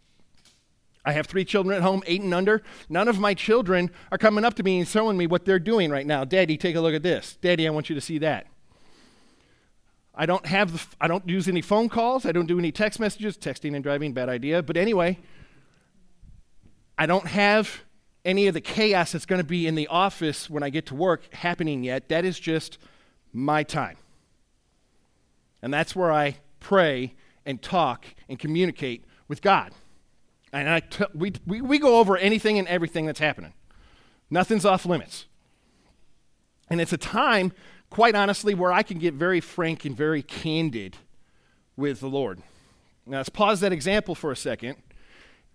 I 1.05 1.11
have 1.11 1.27
three 1.27 1.43
children 1.43 1.75
at 1.75 1.83
home, 1.83 2.01
eight 2.07 2.21
and 2.21 2.33
under. 2.33 2.63
None 2.87 3.07
of 3.09 3.19
my 3.19 3.33
children 3.33 3.91
are 4.11 4.17
coming 4.17 4.45
up 4.45 4.53
to 4.55 4.63
me 4.63 4.79
and 4.79 4.87
showing 4.87 5.17
me 5.17 5.27
what 5.27 5.45
they're 5.45 5.59
doing 5.59 5.91
right 5.91 6.07
now. 6.07 6.23
Daddy, 6.23 6.57
take 6.57 6.75
a 6.75 6.81
look 6.81 6.95
at 6.95 7.03
this. 7.03 7.37
Daddy, 7.41 7.67
I 7.67 7.71
want 7.71 7.89
you 7.89 7.95
to 7.95 8.01
see 8.01 8.17
that. 8.19 8.47
I 10.15 10.25
don't 10.25 10.45
have 10.45 10.73
the, 10.73 10.95
I 11.01 11.07
don't 11.07 11.27
use 11.27 11.47
any 11.47 11.61
phone 11.61 11.89
calls. 11.89 12.25
I 12.25 12.31
don't 12.31 12.45
do 12.45 12.59
any 12.59 12.71
text 12.71 12.99
messages. 12.99 13.37
Texting 13.37 13.73
and 13.73 13.83
driving, 13.83 14.13
bad 14.13 14.29
idea. 14.29 14.61
But 14.61 14.77
anyway, 14.77 15.19
I 16.97 17.05
don't 17.05 17.27
have 17.27 17.81
any 18.23 18.47
of 18.47 18.53
the 18.53 18.61
chaos 18.61 19.11
that's 19.11 19.25
going 19.25 19.41
to 19.41 19.47
be 19.47 19.67
in 19.67 19.75
the 19.75 19.87
office 19.87 20.49
when 20.49 20.63
I 20.63 20.69
get 20.69 20.85
to 20.87 20.95
work 20.95 21.33
happening 21.33 21.83
yet. 21.83 22.09
That 22.09 22.25
is 22.25 22.39
just 22.39 22.77
my 23.33 23.63
time. 23.63 23.97
And 25.61 25.73
that's 25.73 25.95
where 25.95 26.11
I 26.11 26.37
pray 26.59 27.15
and 27.45 27.61
talk 27.61 28.05
and 28.29 28.37
communicate 28.37 29.05
with 29.27 29.41
God. 29.41 29.71
And 30.51 30.69
I 30.69 30.81
t- 30.81 31.05
we, 31.15 31.33
we, 31.47 31.61
we 31.61 31.79
go 31.79 31.99
over 31.99 32.15
anything 32.15 32.59
and 32.59 32.67
everything 32.67 33.05
that's 33.07 33.19
happening. 33.19 33.53
Nothing's 34.29 34.65
off 34.65 34.85
limits. 34.85 35.25
And 36.69 36.79
it's 36.79 36.93
a 36.93 36.97
time 36.97 37.51
quite 37.93 38.15
honestly, 38.15 38.55
where 38.55 38.73
I 38.73 38.81
can 38.81 38.97
get 38.97 39.13
very 39.13 39.39
frank 39.39 39.85
and 39.85 39.95
very 39.95 40.23
candid 40.23 40.97
with 41.77 41.99
the 41.99 42.07
Lord. 42.07 42.41
Now, 43.05 43.17
let's 43.17 43.29
pause 43.29 43.59
that 43.59 43.71
example 43.71 44.15
for 44.15 44.31
a 44.31 44.35
second. 44.35 44.77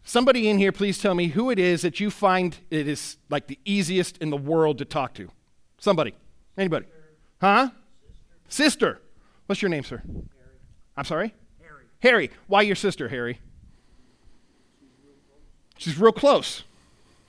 Somebody 0.04 0.48
in 0.48 0.56
here, 0.56 0.70
please 0.70 1.00
tell 1.00 1.16
me 1.16 1.28
who 1.28 1.50
it 1.50 1.58
is 1.58 1.82
that 1.82 1.98
you 1.98 2.10
find 2.10 2.56
it 2.70 2.86
is 2.86 3.16
like 3.28 3.48
the 3.48 3.58
easiest 3.64 4.18
in 4.18 4.30
the 4.30 4.36
world 4.36 4.78
to 4.78 4.84
talk 4.84 5.14
to. 5.14 5.30
Somebody. 5.78 6.14
Anybody? 6.56 6.86
Huh? 7.40 7.70
Sister. 8.48 8.94
sister. 8.94 9.00
What's 9.46 9.60
your 9.60 9.68
name, 9.68 9.82
sir? 9.82 10.00
Harry. 10.06 10.56
I'm 10.96 11.04
sorry? 11.04 11.34
Harry. 11.60 11.84
Harry. 11.98 12.30
Why 12.46 12.62
your 12.62 12.76
sister, 12.76 13.08
Harry? 13.08 13.40
She's 15.76 15.98
real 15.98 16.12
close. 16.12 16.62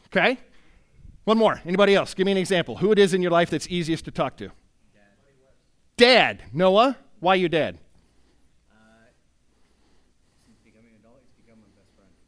Okay? 0.07 0.37
One 1.23 1.39
more. 1.39 1.61
Anybody 1.65 1.95
else? 1.95 2.13
Give 2.13 2.25
me 2.25 2.31
an 2.31 2.37
example. 2.37 2.77
Who 2.77 2.91
it 2.91 2.99
is 2.99 3.15
in 3.15 3.23
your 3.23 3.31
life 3.31 3.49
that's 3.49 3.67
easiest 3.69 4.05
to 4.05 4.11
talk 4.11 4.37
to? 4.37 4.51
Dad. 5.99 6.43
Noah, 6.53 6.95
why 7.19 7.35
your 7.35 7.49
dad? 7.49 7.77
Uh, 8.71 8.75
adult, 10.65 11.21
he's, 11.35 11.43
become 11.43 11.59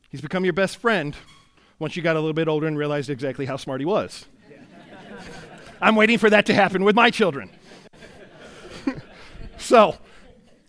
he's 0.10 0.22
become 0.22 0.44
your 0.44 0.52
best 0.52 0.76
friend 0.76 1.16
once 1.80 1.96
you 1.96 2.02
got 2.02 2.18
a 2.18 2.20
little 2.20 2.34
bit 2.34 2.50
older 2.50 2.68
and 2.68 2.78
realized 2.78 3.10
exactly 3.10 3.46
how 3.46 3.56
smart 3.56 3.80
he 3.80 3.86
was. 3.86 4.26
I'm 5.82 5.96
waiting 5.96 6.18
for 6.18 6.30
that 6.30 6.46
to 6.48 6.54
happen 6.54 6.84
with 6.84 6.98
my 6.98 7.10
children. 7.10 7.50
so, 9.58 9.98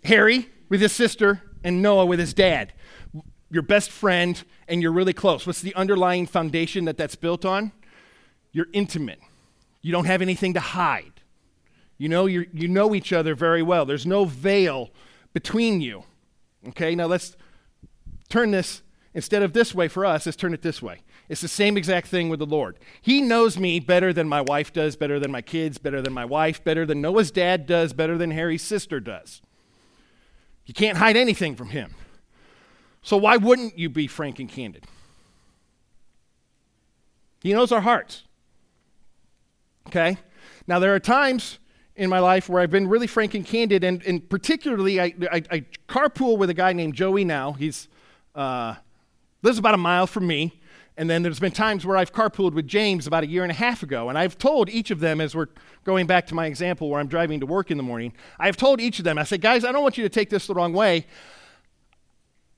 Harry 0.04 0.48
with 0.68 0.80
his 0.80 0.92
sister 0.92 1.42
and 1.64 1.82
Noah 1.82 2.06
with 2.06 2.20
his 2.20 2.32
dad. 2.32 2.72
Your 3.50 3.62
best 3.62 3.90
friend 3.90 4.40
and 4.68 4.80
you're 4.80 4.92
really 4.92 5.12
close. 5.12 5.44
What's 5.44 5.60
the 5.60 5.74
underlying 5.74 6.28
foundation 6.28 6.84
that 6.84 6.98
that's 6.98 7.16
built 7.16 7.44
on? 7.44 7.72
You're 8.52 8.68
intimate. 8.72 9.18
You 9.80 9.90
don't 9.90 10.04
have 10.04 10.22
anything 10.22 10.54
to 10.54 10.60
hide. 10.60 11.11
You 12.02 12.08
know, 12.08 12.26
you 12.26 12.48
you 12.52 12.66
know 12.66 12.96
each 12.96 13.12
other 13.12 13.36
very 13.36 13.62
well. 13.62 13.86
There's 13.86 14.06
no 14.06 14.24
veil 14.24 14.90
between 15.32 15.80
you. 15.80 16.02
Okay, 16.70 16.96
now 16.96 17.06
let's 17.06 17.36
turn 18.28 18.50
this, 18.50 18.82
instead 19.14 19.44
of 19.44 19.52
this 19.52 19.72
way 19.72 19.86
for 19.86 20.04
us, 20.04 20.26
let's 20.26 20.34
turn 20.34 20.52
it 20.52 20.62
this 20.62 20.82
way. 20.82 21.02
It's 21.28 21.42
the 21.42 21.46
same 21.46 21.76
exact 21.76 22.08
thing 22.08 22.28
with 22.28 22.40
the 22.40 22.44
Lord. 22.44 22.80
He 23.00 23.20
knows 23.20 23.56
me 23.56 23.78
better 23.78 24.12
than 24.12 24.28
my 24.28 24.40
wife 24.40 24.72
does, 24.72 24.96
better 24.96 25.20
than 25.20 25.30
my 25.30 25.42
kids, 25.42 25.78
better 25.78 26.02
than 26.02 26.12
my 26.12 26.24
wife, 26.24 26.64
better 26.64 26.84
than 26.84 27.00
Noah's 27.00 27.30
dad 27.30 27.66
does, 27.66 27.92
better 27.92 28.18
than 28.18 28.32
Harry's 28.32 28.62
sister 28.62 28.98
does. 28.98 29.40
You 30.66 30.74
can't 30.74 30.98
hide 30.98 31.16
anything 31.16 31.54
from 31.54 31.68
him. 31.68 31.94
So 33.02 33.16
why 33.16 33.36
wouldn't 33.36 33.78
you 33.78 33.88
be 33.88 34.08
frank 34.08 34.40
and 34.40 34.48
candid? 34.48 34.88
He 37.42 37.52
knows 37.52 37.70
our 37.70 37.82
hearts. 37.82 38.24
Okay? 39.86 40.16
Now, 40.66 40.80
there 40.80 40.96
are 40.96 41.00
times 41.00 41.60
in 41.96 42.08
my 42.08 42.18
life 42.18 42.48
where 42.48 42.62
I've 42.62 42.70
been 42.70 42.88
really 42.88 43.06
frank 43.06 43.34
and 43.34 43.44
candid, 43.44 43.84
and, 43.84 44.02
and 44.04 44.28
particularly 44.28 45.00
I, 45.00 45.14
I, 45.30 45.42
I, 45.50 45.64
carpool 45.88 46.38
with 46.38 46.48
a 46.50 46.54
guy 46.54 46.72
named 46.72 46.94
Joey 46.94 47.24
now. 47.24 47.52
He's 47.52 47.88
uh, 48.34 48.76
lives 49.42 49.58
about 49.58 49.74
a 49.74 49.78
mile 49.78 50.06
from 50.06 50.26
me. 50.26 50.58
And 50.96 51.08
then 51.08 51.22
there's 51.22 51.40
been 51.40 51.52
times 51.52 51.86
where 51.86 51.96
I've 51.96 52.12
carpooled 52.12 52.52
with 52.52 52.66
James 52.66 53.06
about 53.06 53.24
a 53.24 53.26
year 53.26 53.42
and 53.42 53.50
a 53.50 53.54
half 53.54 53.82
ago. 53.82 54.10
And 54.10 54.18
I've 54.18 54.36
told 54.36 54.68
each 54.68 54.90
of 54.90 55.00
them, 55.00 55.22
as 55.22 55.34
we're 55.34 55.48
going 55.84 56.06
back 56.06 56.26
to 56.26 56.34
my 56.34 56.46
example 56.46 56.90
where 56.90 57.00
I'm 57.00 57.08
driving 57.08 57.40
to 57.40 57.46
work 57.46 57.70
in 57.70 57.78
the 57.78 57.82
morning, 57.82 58.12
I've 58.38 58.58
told 58.58 58.78
each 58.78 58.98
of 58.98 59.04
them, 59.04 59.16
I 59.16 59.24
said, 59.24 59.40
guys, 59.40 59.64
I 59.64 59.72
don't 59.72 59.82
want 59.82 59.96
you 59.96 60.04
to 60.04 60.10
take 60.10 60.28
this 60.28 60.46
the 60.46 60.54
wrong 60.54 60.74
way. 60.74 61.06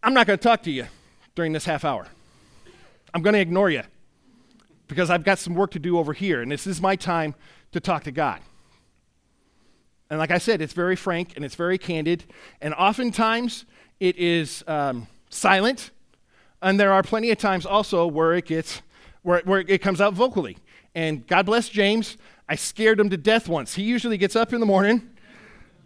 I'm 0.03 0.15
not 0.15 0.27
going 0.27 0.39
to 0.39 0.43
talk 0.43 0.65
to 0.65 0.71
you 0.71 0.87
during 1.37 1.53
this 1.53 1.65
half 1.65 1.85
hour. 1.85 2.09
I'm 3.15 3.23
going 3.23 3.35
to 3.35 3.41
ignore 3.41 3.71
you 3.71 3.83
because 4.89 5.11
I've 5.11 5.25
got 5.25 5.39
some 5.39 5.55
work 5.55 5.71
to 5.71 5.79
do 5.79 5.99
over 5.99 6.13
here. 6.13 6.43
And 6.43 6.51
this 6.51 6.67
is 6.67 6.83
my 6.83 6.97
time 6.97 7.37
to 7.71 7.79
talk 7.79 8.03
to 8.05 8.13
God. 8.13 8.41
And 10.15 10.21
like 10.21 10.31
I 10.31 10.39
said, 10.39 10.63
it's 10.63 10.75
very 10.75 10.95
frank 10.95 11.33
and 11.35 11.45
it's 11.45 11.57
very 11.57 11.77
candid. 11.77 12.23
And 12.61 12.73
oftentimes 12.75 13.65
it 13.99 14.17
is 14.17 14.63
um, 14.69 15.09
silent. 15.29 15.91
And 16.63 16.79
there 16.79 16.93
are 16.93 17.03
plenty 17.03 17.33
of 17.33 17.39
times 17.39 17.67
also 17.67 18.07
where 18.07 18.35
it 18.35 18.47
gets, 18.47 18.81
where, 19.23 19.43
where 19.45 19.65
it 19.67 19.83
comes 19.83 20.01
out 20.01 20.15
vocally. 20.15 20.57
And 20.95 21.27
God 21.27 21.47
bless 21.47 21.69
James. 21.69 22.17
I 22.49 22.55
scared 22.55 23.01
him 23.01 23.11
to 23.11 23.17
death 23.17 23.49
once. 23.49 23.75
He 23.75 23.83
usually 23.83 24.17
gets 24.17 24.37
up 24.37 24.53
in 24.53 24.61
the 24.61 24.67
morning 24.67 25.11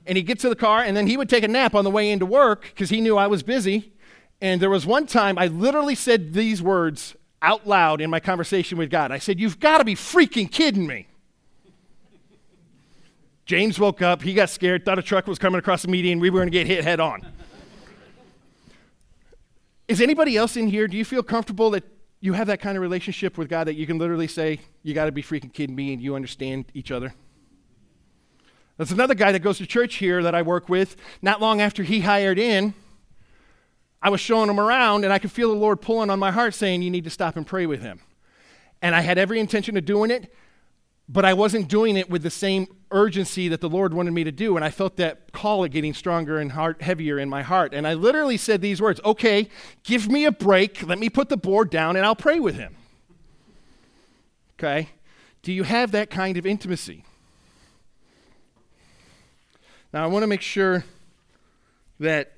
and 0.04 0.18
he 0.18 0.22
gets 0.22 0.42
to 0.42 0.50
the 0.50 0.56
car 0.56 0.82
and 0.82 0.94
then 0.94 1.06
he 1.06 1.16
would 1.16 1.30
take 1.30 1.42
a 1.42 1.48
nap 1.48 1.74
on 1.74 1.84
the 1.84 1.90
way 1.90 2.10
into 2.10 2.26
work 2.26 2.64
because 2.64 2.90
he 2.90 3.00
knew 3.00 3.16
I 3.16 3.28
was 3.28 3.42
busy. 3.42 3.94
And 4.42 4.60
there 4.60 4.68
was 4.68 4.84
one 4.84 5.06
time 5.06 5.38
I 5.38 5.46
literally 5.46 5.94
said 5.94 6.34
these 6.34 6.60
words 6.60 7.16
out 7.40 7.66
loud 7.66 8.02
in 8.02 8.10
my 8.10 8.20
conversation 8.20 8.76
with 8.76 8.90
God. 8.90 9.10
I 9.10 9.20
said, 9.20 9.40
You've 9.40 9.58
got 9.58 9.78
to 9.78 9.84
be 9.84 9.94
freaking 9.94 10.52
kidding 10.52 10.86
me. 10.86 11.08
James 13.48 13.80
woke 13.80 14.02
up. 14.02 14.20
He 14.20 14.34
got 14.34 14.50
scared, 14.50 14.84
thought 14.84 14.98
a 14.98 15.02
truck 15.02 15.26
was 15.26 15.38
coming 15.38 15.58
across 15.58 15.80
the 15.80 15.88
median. 15.88 16.20
We 16.20 16.28
were 16.28 16.38
going 16.40 16.48
to 16.48 16.52
get 16.52 16.66
hit 16.66 16.84
head 16.84 17.00
on. 17.00 17.26
Is 19.88 20.02
anybody 20.02 20.36
else 20.36 20.54
in 20.58 20.68
here? 20.68 20.86
Do 20.86 20.98
you 20.98 21.04
feel 21.04 21.22
comfortable 21.22 21.70
that 21.70 21.82
you 22.20 22.34
have 22.34 22.48
that 22.48 22.60
kind 22.60 22.76
of 22.76 22.82
relationship 22.82 23.38
with 23.38 23.48
God 23.48 23.66
that 23.66 23.74
you 23.74 23.86
can 23.86 23.96
literally 23.96 24.28
say, 24.28 24.60
You 24.82 24.92
got 24.92 25.06
to 25.06 25.12
be 25.12 25.22
freaking 25.22 25.50
kidding 25.50 25.74
me, 25.74 25.94
and 25.94 26.02
you 26.02 26.14
understand 26.14 26.66
each 26.74 26.90
other? 26.90 27.14
There's 28.76 28.92
another 28.92 29.14
guy 29.14 29.32
that 29.32 29.38
goes 29.38 29.56
to 29.58 29.66
church 29.66 29.94
here 29.94 30.22
that 30.22 30.34
I 30.34 30.42
work 30.42 30.68
with. 30.68 30.96
Not 31.22 31.40
long 31.40 31.62
after 31.62 31.82
he 31.82 32.00
hired 32.00 32.38
in, 32.38 32.74
I 34.02 34.10
was 34.10 34.20
showing 34.20 34.50
him 34.50 34.60
around, 34.60 35.04
and 35.04 35.12
I 35.12 35.18
could 35.18 35.32
feel 35.32 35.48
the 35.48 35.58
Lord 35.58 35.80
pulling 35.80 36.10
on 36.10 36.18
my 36.18 36.32
heart 36.32 36.52
saying, 36.52 36.82
You 36.82 36.90
need 36.90 37.04
to 37.04 37.10
stop 37.10 37.34
and 37.34 37.46
pray 37.46 37.64
with 37.64 37.80
him. 37.80 38.00
And 38.82 38.94
I 38.94 39.00
had 39.00 39.16
every 39.16 39.40
intention 39.40 39.74
of 39.78 39.86
doing 39.86 40.10
it, 40.10 40.34
but 41.08 41.24
I 41.24 41.32
wasn't 41.32 41.68
doing 41.68 41.96
it 41.96 42.10
with 42.10 42.22
the 42.22 42.30
same 42.30 42.66
urgency 42.90 43.48
that 43.48 43.60
the 43.60 43.68
Lord 43.68 43.94
wanted 43.94 44.10
me 44.10 44.24
to 44.24 44.32
do. 44.32 44.56
And 44.56 44.64
I 44.64 44.70
felt 44.70 44.96
that 44.96 45.32
call 45.32 45.66
getting 45.66 45.94
stronger 45.94 46.38
and 46.38 46.52
heavier 46.80 47.18
in 47.18 47.28
my 47.30 47.42
heart. 47.42 47.72
And 47.72 47.86
I 47.86 47.94
literally 47.94 48.36
said 48.36 48.60
these 48.60 48.80
words 48.80 49.00
Okay, 49.04 49.48
give 49.84 50.08
me 50.08 50.26
a 50.26 50.32
break. 50.32 50.86
Let 50.86 50.98
me 50.98 51.08
put 51.08 51.30
the 51.30 51.36
board 51.36 51.70
down 51.70 51.96
and 51.96 52.04
I'll 52.04 52.16
pray 52.16 52.38
with 52.38 52.56
him. 52.56 52.76
Okay? 54.58 54.90
Do 55.42 55.52
you 55.52 55.62
have 55.62 55.92
that 55.92 56.10
kind 56.10 56.36
of 56.36 56.44
intimacy? 56.44 57.04
Now, 59.92 60.04
I 60.04 60.06
want 60.08 60.22
to 60.22 60.26
make 60.26 60.42
sure 60.42 60.84
that. 62.00 62.34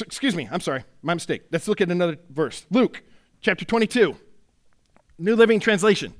Excuse 0.00 0.34
me, 0.34 0.48
I'm 0.50 0.60
sorry, 0.60 0.84
my 1.02 1.12
mistake. 1.12 1.42
Let's 1.50 1.68
look 1.68 1.82
at 1.82 1.90
another 1.90 2.16
verse. 2.30 2.64
Luke 2.70 3.02
chapter 3.42 3.66
22, 3.66 4.16
New 5.18 5.36
Living 5.36 5.60
Translation. 5.60 6.14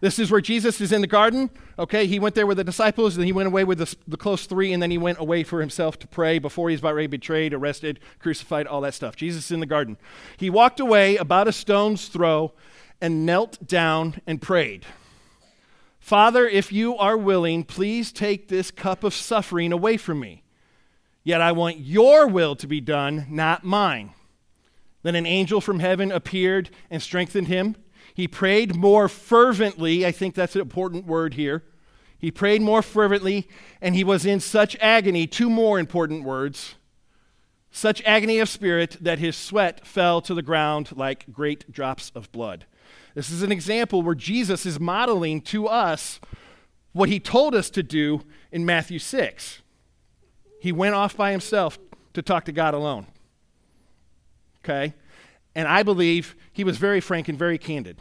This 0.00 0.18
is 0.18 0.30
where 0.30 0.40
Jesus 0.40 0.80
is 0.80 0.92
in 0.92 1.00
the 1.00 1.08
garden. 1.08 1.50
Okay, 1.78 2.06
he 2.06 2.20
went 2.20 2.34
there 2.34 2.46
with 2.46 2.56
the 2.56 2.64
disciples, 2.64 3.16
and 3.16 3.26
he 3.26 3.32
went 3.32 3.48
away 3.48 3.64
with 3.64 3.78
the, 3.78 3.96
the, 4.06 4.16
close 4.16 4.46
three, 4.46 4.72
and 4.72 4.82
then 4.82 4.92
he 4.92 4.98
went 4.98 5.18
away 5.18 5.42
for 5.42 5.60
himself 5.60 5.98
to 5.98 6.06
pray 6.06 6.38
before 6.38 6.70
he's 6.70 6.78
about 6.78 6.90
to 6.90 6.96
be 6.96 7.06
betrayed, 7.08 7.52
arrested, 7.52 7.98
crucified, 8.20 8.66
all 8.66 8.80
that 8.82 8.94
stuff. 8.94 9.16
Jesus 9.16 9.46
is 9.46 9.50
in 9.50 9.60
the 9.60 9.66
garden. 9.66 9.96
He 10.36 10.50
walked 10.50 10.78
away 10.78 11.16
about 11.16 11.48
a 11.48 11.52
stone's 11.52 12.06
throw 12.06 12.52
and 13.00 13.26
knelt 13.26 13.66
down 13.66 14.20
and 14.26 14.40
prayed. 14.40 14.86
Father, 15.98 16.46
if 16.46 16.72
you 16.72 16.96
are 16.96 17.16
willing, 17.16 17.64
please 17.64 18.12
take 18.12 18.48
this 18.48 18.70
cup 18.70 19.02
of 19.04 19.12
suffering 19.12 19.72
away 19.72 19.96
from 19.96 20.20
me. 20.20 20.42
Yet 21.24 21.40
I 21.40 21.52
want 21.52 21.78
your 21.78 22.26
will 22.26 22.56
to 22.56 22.66
be 22.66 22.80
done, 22.80 23.26
not 23.28 23.64
mine. 23.64 24.14
Then 25.02 25.14
an 25.14 25.26
angel 25.26 25.60
from 25.60 25.80
heaven 25.80 26.10
appeared 26.10 26.70
and 26.90 27.02
strengthened 27.02 27.48
him. 27.48 27.76
He 28.18 28.26
prayed 28.26 28.74
more 28.74 29.08
fervently. 29.08 30.04
I 30.04 30.10
think 30.10 30.34
that's 30.34 30.56
an 30.56 30.60
important 30.60 31.06
word 31.06 31.34
here. 31.34 31.62
He 32.18 32.32
prayed 32.32 32.60
more 32.60 32.82
fervently, 32.82 33.46
and 33.80 33.94
he 33.94 34.02
was 34.02 34.26
in 34.26 34.40
such 34.40 34.76
agony, 34.80 35.28
two 35.28 35.48
more 35.48 35.78
important 35.78 36.24
words, 36.24 36.74
such 37.70 38.02
agony 38.02 38.40
of 38.40 38.48
spirit 38.48 38.96
that 39.00 39.20
his 39.20 39.36
sweat 39.36 39.86
fell 39.86 40.20
to 40.22 40.34
the 40.34 40.42
ground 40.42 40.96
like 40.96 41.32
great 41.32 41.70
drops 41.70 42.10
of 42.12 42.32
blood. 42.32 42.66
This 43.14 43.30
is 43.30 43.44
an 43.44 43.52
example 43.52 44.02
where 44.02 44.16
Jesus 44.16 44.66
is 44.66 44.80
modeling 44.80 45.40
to 45.42 45.68
us 45.68 46.18
what 46.90 47.08
he 47.08 47.20
told 47.20 47.54
us 47.54 47.70
to 47.70 47.84
do 47.84 48.22
in 48.50 48.66
Matthew 48.66 48.98
6. 48.98 49.62
He 50.60 50.72
went 50.72 50.96
off 50.96 51.16
by 51.16 51.30
himself 51.30 51.78
to 52.14 52.22
talk 52.22 52.46
to 52.46 52.52
God 52.52 52.74
alone. 52.74 53.06
Okay? 54.64 54.94
And 55.58 55.66
I 55.66 55.82
believe 55.82 56.36
he 56.52 56.62
was 56.62 56.78
very 56.78 57.00
frank 57.00 57.28
and 57.28 57.36
very 57.36 57.58
candid. 57.58 57.98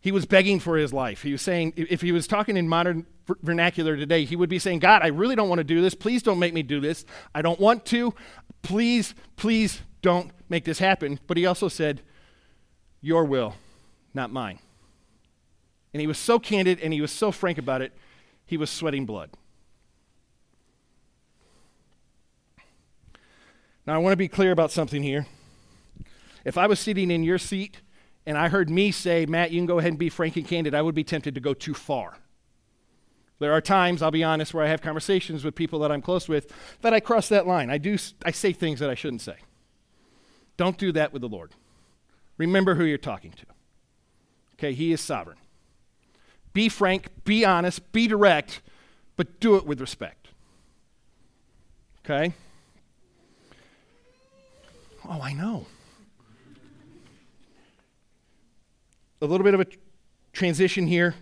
He 0.00 0.10
was 0.10 0.26
begging 0.26 0.58
for 0.58 0.76
his 0.76 0.92
life. 0.92 1.22
He 1.22 1.30
was 1.30 1.40
saying, 1.40 1.74
if 1.76 2.00
he 2.00 2.10
was 2.10 2.26
talking 2.26 2.56
in 2.56 2.66
modern 2.66 3.06
vernacular 3.42 3.96
today, 3.96 4.24
he 4.24 4.34
would 4.34 4.48
be 4.48 4.58
saying, 4.58 4.80
God, 4.80 5.02
I 5.02 5.06
really 5.06 5.36
don't 5.36 5.48
want 5.48 5.60
to 5.60 5.64
do 5.64 5.80
this. 5.80 5.94
Please 5.94 6.20
don't 6.20 6.40
make 6.40 6.52
me 6.52 6.64
do 6.64 6.80
this. 6.80 7.04
I 7.32 7.42
don't 7.42 7.60
want 7.60 7.86
to. 7.86 8.12
Please, 8.62 9.14
please 9.36 9.82
don't 10.02 10.32
make 10.48 10.64
this 10.64 10.80
happen. 10.80 11.20
But 11.28 11.36
he 11.36 11.46
also 11.46 11.68
said, 11.68 12.02
Your 13.00 13.24
will, 13.24 13.54
not 14.12 14.32
mine. 14.32 14.58
And 15.94 16.00
he 16.00 16.08
was 16.08 16.18
so 16.18 16.40
candid 16.40 16.80
and 16.80 16.92
he 16.92 17.00
was 17.00 17.12
so 17.12 17.30
frank 17.30 17.56
about 17.56 17.82
it, 17.82 17.92
he 18.46 18.56
was 18.56 18.68
sweating 18.68 19.06
blood. 19.06 19.30
Now, 23.86 23.94
I 23.94 23.98
want 23.98 24.12
to 24.12 24.16
be 24.16 24.26
clear 24.26 24.50
about 24.50 24.72
something 24.72 25.04
here. 25.04 25.28
If 26.44 26.58
I 26.58 26.66
was 26.66 26.80
sitting 26.80 27.10
in 27.10 27.22
your 27.22 27.38
seat, 27.38 27.80
and 28.26 28.38
I 28.38 28.48
heard 28.48 28.70
me 28.70 28.90
say, 28.90 29.26
Matt, 29.26 29.50
you 29.50 29.58
can 29.58 29.66
go 29.66 29.78
ahead 29.78 29.92
and 29.92 29.98
be 29.98 30.08
frank 30.08 30.36
and 30.36 30.46
candid, 30.46 30.74
I 30.74 30.82
would 30.82 30.94
be 30.94 31.04
tempted 31.04 31.34
to 31.34 31.40
go 31.40 31.54
too 31.54 31.74
far. 31.74 32.18
There 33.38 33.52
are 33.52 33.60
times, 33.60 34.02
I'll 34.02 34.12
be 34.12 34.22
honest, 34.22 34.54
where 34.54 34.64
I 34.64 34.68
have 34.68 34.80
conversations 34.80 35.44
with 35.44 35.56
people 35.56 35.80
that 35.80 35.90
I'm 35.90 36.02
close 36.02 36.28
with 36.28 36.52
that 36.82 36.94
I 36.94 37.00
cross 37.00 37.28
that 37.28 37.46
line. 37.46 37.70
I 37.70 37.78
do 37.78 37.98
I 38.24 38.30
say 38.30 38.52
things 38.52 38.78
that 38.78 38.88
I 38.88 38.94
shouldn't 38.94 39.22
say. 39.22 39.36
Don't 40.56 40.78
do 40.78 40.92
that 40.92 41.12
with 41.12 41.22
the 41.22 41.28
Lord. 41.28 41.52
Remember 42.38 42.76
who 42.76 42.84
you're 42.84 42.98
talking 42.98 43.32
to. 43.32 43.46
Okay, 44.54 44.74
he 44.74 44.92
is 44.92 45.00
sovereign. 45.00 45.38
Be 46.52 46.68
frank, 46.68 47.24
be 47.24 47.44
honest, 47.44 47.90
be 47.90 48.06
direct, 48.06 48.60
but 49.16 49.40
do 49.40 49.56
it 49.56 49.66
with 49.66 49.80
respect. 49.80 50.28
Okay? 52.04 52.34
Oh, 55.08 55.20
I 55.20 55.32
know. 55.32 55.66
A 59.22 59.26
little 59.26 59.44
bit 59.44 59.54
of 59.54 59.60
a 59.60 59.66
transition 60.32 60.88
here. 60.88 61.14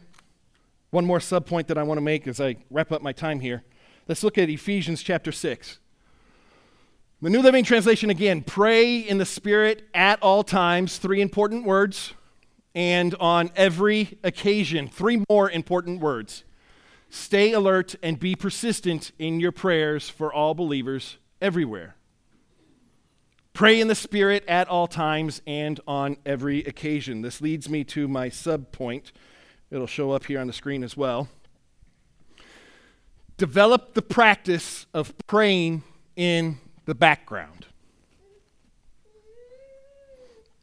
One 0.91 1.05
more 1.05 1.19
subpoint 1.19 1.67
that 1.67 1.77
I 1.77 1.83
want 1.83 1.99
to 1.99 2.03
make 2.03 2.27
as 2.27 2.41
I 2.41 2.57
wrap 2.71 2.91
up 2.93 3.03
my 3.03 3.13
time 3.13 3.41
here. 3.41 3.63
Let's 4.09 4.25
look 4.25 4.39
at 4.39 4.49
Ephesians 4.49 5.03
chapter 5.03 5.31
6. 5.31 5.79
The 7.21 7.29
New 7.29 7.43
Living 7.43 7.63
Translation 7.63 8.09
again 8.09 8.43
pray 8.43 8.97
in 8.97 9.19
the 9.19 9.27
Spirit 9.27 9.87
at 9.93 10.21
all 10.23 10.43
times, 10.43 10.97
three 10.97 11.21
important 11.21 11.67
words, 11.67 12.15
and 12.75 13.15
on 13.17 13.51
every 13.55 14.19
occasion, 14.25 14.89
three 14.89 15.23
more 15.29 15.51
important 15.51 16.01
words. 16.01 16.45
Stay 17.11 17.53
alert 17.53 17.97
and 18.03 18.19
be 18.19 18.35
persistent 18.35 19.13
in 19.19 19.41
your 19.41 19.53
prayers 19.53 20.09
for 20.09 20.33
all 20.33 20.55
believers 20.55 21.19
everywhere. 21.43 21.97
Pray 23.61 23.79
in 23.79 23.89
the 23.89 23.95
Spirit 23.95 24.43
at 24.49 24.69
all 24.69 24.87
times 24.87 25.43
and 25.47 25.79
on 25.87 26.17
every 26.25 26.61
occasion. 26.61 27.21
This 27.21 27.43
leads 27.43 27.69
me 27.69 27.85
to 27.85 28.09
my 28.09 28.31
sub 28.31 28.73
point. 28.73 29.13
It'll 29.71 29.87
show 29.87 30.13
up 30.13 30.25
here 30.25 30.41
on 30.41 30.47
the 30.47 30.55
screen 30.55 30.83
as 30.83 30.97
well. 30.97 31.29
Develop 33.37 33.93
the 33.93 34.01
practice 34.01 34.87
of 34.95 35.13
praying 35.27 35.83
in 36.17 36.57
the 36.87 36.95
background. 36.95 37.67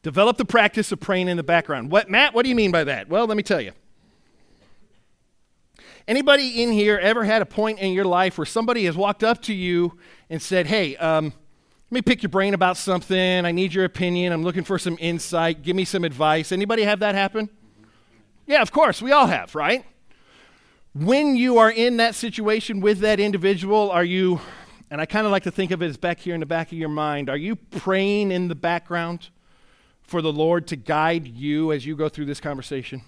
Develop 0.01 0.38
the 0.38 0.45
practice 0.45 0.91
of 0.91 0.99
praying 0.99 1.27
in 1.27 1.38
the 1.38 1.43
background. 1.43 1.91
What, 1.91 2.10
Matt, 2.10 2.33
what 2.33 2.41
do 2.41 2.49
you 2.49 2.55
mean 2.55 2.71
by 2.71 2.83
that? 2.86 3.10
Well, 3.10 3.27
let 3.27 3.38
me 3.38 3.43
tell 3.43 3.62
you. 3.62 3.73
Anybody 6.07 6.63
in 6.63 6.71
here 6.71 6.97
ever 6.97 7.25
had 7.25 7.43
a 7.43 7.45
point 7.45 7.77
in 7.77 7.93
your 7.93 8.05
life 8.05 8.39
where 8.39 8.45
somebody 8.45 8.86
has 8.86 8.97
walked 8.97 9.23
up 9.23 9.43
to 9.43 9.53
you 9.53 9.99
and 10.31 10.41
said, 10.41 10.65
Hey, 10.65 10.97
um, 10.97 11.33
let 11.89 11.95
me 11.95 12.02
pick 12.02 12.21
your 12.21 12.30
brain 12.30 12.54
about 12.54 12.76
something. 12.76 13.45
I 13.45 13.54
need 13.54 13.73
your 13.73 13.86
opinion. 13.86 14.34
I'm 14.34 14.43
looking 14.43 14.65
for 14.65 14.78
some 14.78 14.97
insight. 15.00 15.62
Give 15.62 15.73
me 15.73 15.86
some 15.86 16.04
advice. 16.04 16.52
Anybody 16.52 16.84
have 16.84 17.00
that 17.00 17.15
happen? 17.15 17.50
Yeah, 18.45 18.62
of 18.62 18.73
course. 18.73 19.02
We 19.02 19.13
all 19.13 19.28
have, 19.28 19.56
right? 19.56 19.86
When 20.93 21.38
you 21.38 21.60
are 21.60 21.71
in 21.71 21.95
that 21.97 22.13
situation 22.13 22.82
with 22.82 23.00
that 23.00 23.21
individual, 23.21 23.89
are 23.89 24.04
you, 24.04 24.41
and 24.91 25.00
I 25.00 25.06
kind 25.06 25.26
of 25.26 25.32
like 25.32 25.43
to 25.43 25.52
think 25.52 25.71
of 25.71 25.82
it 25.82 25.88
as 25.88 25.95
back 25.95 26.19
here 26.19 26.34
in 26.34 26.41
the 26.41 26.45
back 26.45 26.73
of 26.73 26.78
your 26.78 26.89
mind, 26.89 27.30
are 27.30 27.38
you 27.38 27.56
praying 27.56 28.32
in 28.32 28.50
the 28.50 28.56
background 28.56 29.30
for 30.02 30.21
the 30.21 30.34
Lord 30.34 30.67
to 30.67 30.76
guide 30.76 31.26
you 31.26 31.71
as 31.71 31.86
you 31.86 31.95
go 31.95 32.10
through 32.10 32.26
this 32.26 32.41
conversation? 32.41 33.02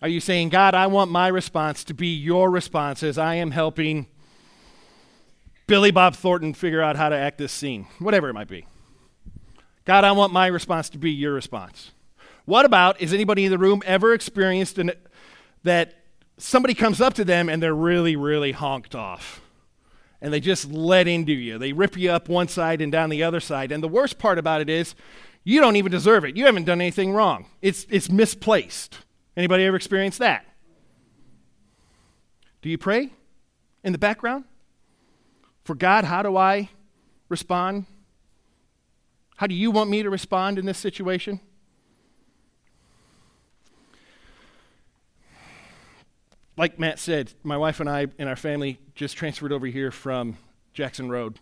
Are 0.00 0.08
you 0.08 0.20
saying, 0.20 0.48
God, 0.48 0.74
I 0.74 0.86
want 0.86 1.10
my 1.10 1.28
response 1.28 1.84
to 1.84 1.92
be 1.92 2.14
your 2.14 2.50
response 2.50 3.02
as 3.02 3.18
I 3.18 3.34
am 3.34 3.50
helping 3.50 4.06
Billy 5.66 5.90
Bob 5.90 6.14
Thornton 6.14 6.54
figure 6.54 6.80
out 6.80 6.96
how 6.96 7.08
to 7.08 7.16
act 7.16 7.38
this 7.38 7.52
scene, 7.52 7.86
whatever 7.98 8.28
it 8.28 8.34
might 8.34 8.48
be. 8.48 8.66
God, 9.84 10.04
I 10.04 10.12
want 10.12 10.32
my 10.32 10.46
response 10.46 10.88
to 10.90 10.98
be 10.98 11.10
your 11.10 11.32
response. 11.32 11.92
What 12.44 12.64
about, 12.64 13.00
is 13.00 13.12
anybody 13.12 13.44
in 13.44 13.50
the 13.50 13.58
room 13.58 13.82
ever 13.84 14.14
experienced 14.14 14.78
an, 14.78 14.92
that 15.64 15.94
somebody 16.38 16.74
comes 16.74 17.00
up 17.00 17.14
to 17.14 17.24
them 17.24 17.48
and 17.48 17.62
they're 17.62 17.74
really, 17.74 18.14
really 18.14 18.52
honked 18.52 18.94
off? 18.94 19.40
And 20.20 20.32
they 20.32 20.40
just 20.40 20.70
let 20.70 21.08
into 21.08 21.32
you. 21.32 21.58
They 21.58 21.72
rip 21.72 21.96
you 21.96 22.10
up 22.10 22.28
one 22.28 22.48
side 22.48 22.80
and 22.80 22.90
down 22.90 23.10
the 23.10 23.22
other 23.22 23.40
side. 23.40 23.70
And 23.70 23.82
the 23.82 23.88
worst 23.88 24.18
part 24.18 24.38
about 24.38 24.60
it 24.60 24.70
is, 24.70 24.94
you 25.44 25.60
don't 25.60 25.76
even 25.76 25.92
deserve 25.92 26.24
it. 26.24 26.36
You 26.36 26.46
haven't 26.46 26.64
done 26.64 26.80
anything 26.80 27.12
wrong. 27.12 27.46
It's, 27.60 27.86
it's 27.90 28.10
misplaced. 28.10 28.98
Anybody 29.36 29.64
ever 29.64 29.76
experienced 29.76 30.18
that? 30.20 30.44
Do 32.62 32.68
you 32.68 32.78
pray 32.78 33.10
in 33.84 33.92
the 33.92 33.98
background? 33.98 34.44
For 35.66 35.74
God, 35.74 36.04
how 36.04 36.22
do 36.22 36.36
I 36.36 36.70
respond? 37.28 37.86
How 39.34 39.48
do 39.48 39.54
you 39.56 39.72
want 39.72 39.90
me 39.90 40.00
to 40.04 40.08
respond 40.08 40.60
in 40.60 40.64
this 40.64 40.78
situation? 40.78 41.40
Like 46.56 46.78
Matt 46.78 47.00
said, 47.00 47.32
my 47.42 47.56
wife 47.56 47.80
and 47.80 47.90
I 47.90 48.06
and 48.16 48.28
our 48.28 48.36
family 48.36 48.78
just 48.94 49.16
transferred 49.16 49.50
over 49.50 49.66
here 49.66 49.90
from 49.90 50.36
Jackson 50.72 51.08
Road. 51.08 51.40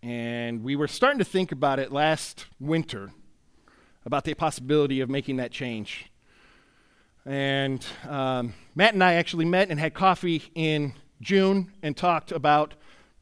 And 0.00 0.62
we 0.62 0.76
were 0.76 0.86
starting 0.86 1.18
to 1.18 1.24
think 1.24 1.50
about 1.50 1.80
it 1.80 1.90
last 1.90 2.46
winter 2.60 3.10
about 4.06 4.22
the 4.22 4.34
possibility 4.34 5.00
of 5.00 5.10
making 5.10 5.38
that 5.38 5.50
change. 5.50 6.08
And 7.26 7.84
um, 8.08 8.54
Matt 8.76 8.94
and 8.94 9.02
I 9.02 9.14
actually 9.14 9.44
met 9.44 9.70
and 9.70 9.80
had 9.80 9.92
coffee 9.92 10.44
in 10.54 10.92
June 11.20 11.72
and 11.82 11.96
talked 11.96 12.30
about 12.30 12.74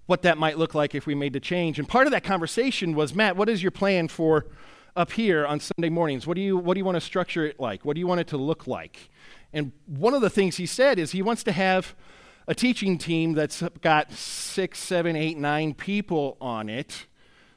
what 0.09 0.23
that 0.23 0.39
might 0.39 0.57
look 0.57 0.75
like 0.75 0.95
if 0.95 1.07
we 1.07 1.15
made 1.15 1.35
the 1.35 1.41
change. 1.41 1.79
And 1.79 1.87
part 1.87 2.07
of 2.07 2.13
that 2.13 2.25
conversation 2.25 2.95
was, 2.95 3.15
Matt, 3.15 3.37
what 3.37 3.47
is 3.51 3.63
your 3.63 3.71
plan 3.71 4.09
for 4.09 4.47
up 4.97 5.13
here 5.13 5.45
on 5.45 5.61
Sunday 5.61 5.91
mornings? 5.91 6.27
What 6.27 6.35
do 6.35 6.41
you 6.41 6.57
what 6.57 6.75
do 6.75 6.79
you 6.79 6.85
want 6.85 6.97
to 6.97 7.01
structure 7.01 7.45
it 7.45 7.61
like? 7.61 7.85
What 7.85 7.93
do 7.95 8.01
you 8.01 8.07
want 8.07 8.21
it 8.23 8.27
to 8.29 8.39
look 8.39 8.67
like? 8.67 9.11
And 9.53 9.71
one 9.87 10.15
of 10.15 10.23
the 10.23 10.31
things 10.31 10.57
he 10.57 10.65
said 10.65 10.99
is 10.99 11.13
he 11.13 11.21
wants 11.21 11.45
to 11.45 11.53
have 11.53 11.95
a 12.47 12.55
teaching 12.55 12.97
team 12.97 13.35
that's 13.35 13.63
got 13.83 14.11
six, 14.11 14.79
seven, 14.79 15.15
eight, 15.15 15.37
nine 15.37 15.75
people 15.75 16.39
on 16.41 16.71
it. 16.71 17.07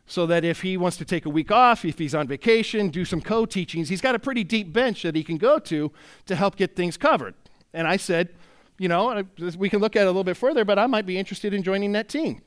So 0.06 0.26
that 0.26 0.44
if 0.44 0.62
he 0.62 0.76
wants 0.76 0.98
to 0.98 1.06
take 1.06 1.26
a 1.26 1.30
week 1.30 1.52
off, 1.52 1.86
if 1.86 1.98
he's 1.98 2.14
on 2.14 2.28
vacation, 2.28 2.90
do 2.90 3.06
some 3.06 3.22
co 3.22 3.46
teachings, 3.46 3.88
he's 3.88 4.02
got 4.02 4.14
a 4.14 4.20
pretty 4.20 4.44
deep 4.44 4.74
bench 4.74 5.04
that 5.04 5.16
he 5.16 5.24
can 5.24 5.38
go 5.38 5.58
to 5.60 5.90
to 6.26 6.36
help 6.36 6.58
get 6.58 6.76
things 6.76 6.98
covered. 6.98 7.34
And 7.74 7.88
I 7.88 7.96
said, 7.96 8.36
you 8.82 8.88
know, 8.88 9.24
we 9.60 9.70
can 9.70 9.80
look 9.80 9.96
at 9.96 10.02
it 10.02 10.06
a 10.06 10.08
little 10.08 10.24
bit 10.24 10.36
further, 10.36 10.66
but 10.66 10.80
I 10.80 10.88
might 10.88 11.06
be 11.06 11.16
interested 11.16 11.54
in 11.54 11.62
joining 11.62 11.92
that 11.92 12.10
team. 12.10 12.42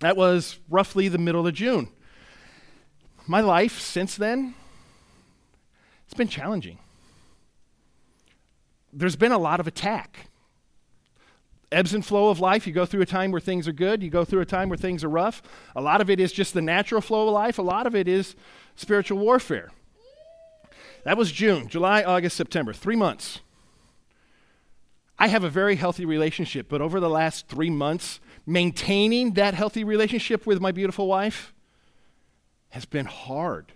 That 0.00 0.16
was 0.16 0.58
roughly 0.70 1.08
the 1.08 1.18
middle 1.18 1.46
of 1.46 1.52
June. 1.52 1.88
My 3.26 3.42
life 3.42 3.78
since 3.78 4.16
then, 4.16 4.54
it's 6.06 6.14
been 6.14 6.28
challenging. 6.28 6.78
there's 8.94 9.14
been 9.14 9.30
a 9.30 9.38
lot 9.38 9.60
of 9.60 9.66
attack. 9.66 10.30
Ebbs 11.70 11.92
and 11.92 12.04
flow 12.04 12.30
of 12.30 12.40
life. 12.40 12.66
You 12.66 12.72
go 12.72 12.86
through 12.86 13.02
a 13.02 13.06
time 13.06 13.30
where 13.30 13.40
things 13.40 13.68
are 13.68 13.72
good, 13.72 14.02
you 14.02 14.08
go 14.08 14.24
through 14.24 14.40
a 14.40 14.46
time 14.46 14.70
where 14.70 14.78
things 14.78 15.04
are 15.04 15.10
rough. 15.10 15.42
A 15.76 15.82
lot 15.82 16.00
of 16.00 16.08
it 16.08 16.18
is 16.18 16.32
just 16.32 16.54
the 16.54 16.62
natural 16.62 17.02
flow 17.02 17.28
of 17.28 17.34
life, 17.34 17.58
a 17.58 17.62
lot 17.62 17.86
of 17.86 17.94
it 17.94 18.08
is 18.08 18.34
spiritual 18.74 19.18
warfare. 19.18 19.70
That 21.04 21.18
was 21.18 21.30
June, 21.30 21.68
July, 21.68 22.02
August, 22.02 22.38
September, 22.38 22.72
three 22.72 22.96
months. 22.96 23.40
I 25.22 25.28
have 25.28 25.44
a 25.44 25.48
very 25.48 25.76
healthy 25.76 26.04
relationship, 26.04 26.68
but 26.68 26.80
over 26.80 26.98
the 26.98 27.08
last 27.08 27.46
three 27.46 27.70
months, 27.70 28.18
maintaining 28.44 29.34
that 29.34 29.54
healthy 29.54 29.84
relationship 29.84 30.48
with 30.48 30.60
my 30.60 30.72
beautiful 30.72 31.06
wife 31.06 31.54
has 32.70 32.86
been 32.86 33.06
hard. 33.06 33.70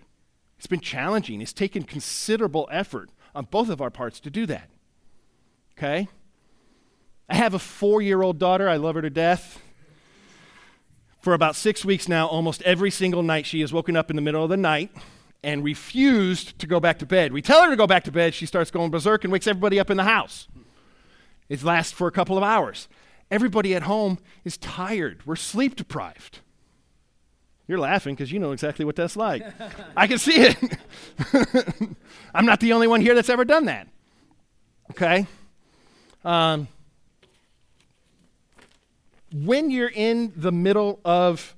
It's 0.57 0.67
been 0.67 0.81
challenging. 0.81 1.39
It's 1.39 1.53
taken 1.53 1.83
considerable 1.83 2.67
effort 2.69 3.11
on 3.33 3.45
both 3.45 3.69
of 3.69 3.79
our 3.79 3.89
parts 3.89 4.19
to 4.19 4.29
do 4.29 4.45
that. 4.47 4.69
Okay? 5.77 6.09
I 7.29 7.35
have 7.35 7.53
a 7.53 7.59
four 7.59 8.01
year 8.01 8.21
old 8.21 8.39
daughter. 8.39 8.67
I 8.67 8.75
love 8.75 8.95
her 8.95 9.01
to 9.01 9.09
death. 9.09 9.61
For 11.21 11.33
about 11.33 11.55
six 11.55 11.85
weeks 11.85 12.09
now, 12.09 12.27
almost 12.27 12.61
every 12.63 12.91
single 12.91 13.23
night, 13.23 13.45
she 13.45 13.61
has 13.61 13.71
woken 13.71 13.95
up 13.95 14.09
in 14.09 14.17
the 14.17 14.21
middle 14.21 14.43
of 14.43 14.49
the 14.49 14.57
night 14.57 14.91
and 15.43 15.63
refused 15.63 16.59
to 16.59 16.67
go 16.67 16.81
back 16.81 16.99
to 16.99 17.05
bed. 17.05 17.31
We 17.31 17.41
tell 17.41 17.63
her 17.63 17.69
to 17.69 17.77
go 17.77 17.87
back 17.87 18.03
to 18.03 18.11
bed, 18.11 18.33
she 18.33 18.45
starts 18.45 18.69
going 18.69 18.91
berserk 18.91 19.23
and 19.23 19.31
wakes 19.31 19.47
everybody 19.47 19.79
up 19.79 19.89
in 19.89 19.95
the 19.95 20.03
house. 20.03 20.49
It 21.49 21.63
lasts 21.63 21.91
for 21.91 22.07
a 22.07 22.11
couple 22.11 22.37
of 22.37 22.43
hours. 22.43 22.87
Everybody 23.29 23.75
at 23.75 23.83
home 23.83 24.19
is 24.43 24.57
tired. 24.57 25.25
We're 25.25 25.35
sleep 25.35 25.75
deprived. 25.75 26.39
You're 27.67 27.79
laughing 27.79 28.15
because 28.15 28.31
you 28.31 28.39
know 28.39 28.53
exactly 28.53 28.85
what 28.85 28.95
that's 28.95 29.17
like. 29.17 29.43
I 29.97 30.07
can 30.07 30.17
see 30.17 30.35
it. 30.35 30.57
I'm 32.33 32.45
not 32.45 32.61
the 32.61 32.73
only 32.73 32.87
one 32.87 33.01
here 33.01 33.13
that's 33.13 33.29
ever 33.29 33.43
done 33.43 33.65
that. 33.65 33.87
Okay? 34.91 35.27
Um, 36.23 36.69
when 39.33 39.69
you're 39.69 39.91
in 39.93 40.31
the 40.35 40.51
middle 40.51 41.01
of 41.03 41.55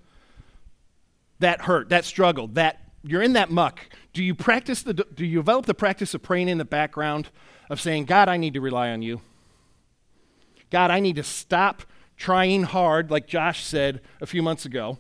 that 1.40 1.62
hurt, 1.62 1.90
that 1.90 2.06
struggle, 2.06 2.48
that 2.50 2.82
you're 3.04 3.22
in 3.22 3.34
that 3.34 3.52
muck, 3.52 3.80
do 4.14 4.24
you 4.24 4.34
practice 4.34 4.82
the 4.82 4.94
do 4.94 5.26
you 5.26 5.38
develop 5.38 5.68
the 5.68 5.74
practice 5.74 6.14
of 6.14 6.22
praying 6.22 6.50
in 6.50 6.58
the 6.58 6.66
background 6.66 7.30
of 7.70 7.80
saying, 7.80 8.06
"God, 8.06 8.28
I 8.28 8.38
need 8.38 8.56
to 8.56 8.62
rely 8.62 8.90
on 8.90 9.02
you." 9.02 9.22
God, 10.70 10.92
I 10.92 11.00
need 11.00 11.16
to 11.16 11.24
stop 11.24 11.84
trying 12.18 12.64
hard 12.64 13.10
like 13.10 13.28
Josh 13.28 13.64
said 13.64 14.02
a 14.22 14.26
few 14.26 14.44
months 14.44 14.66
ago, 14.66 15.00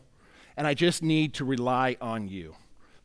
and 0.57 0.65
I 0.65 0.73
just 0.73 1.03
need 1.03 1.33
to 1.35 1.45
rely 1.45 1.97
on 2.01 2.27
you. 2.27 2.55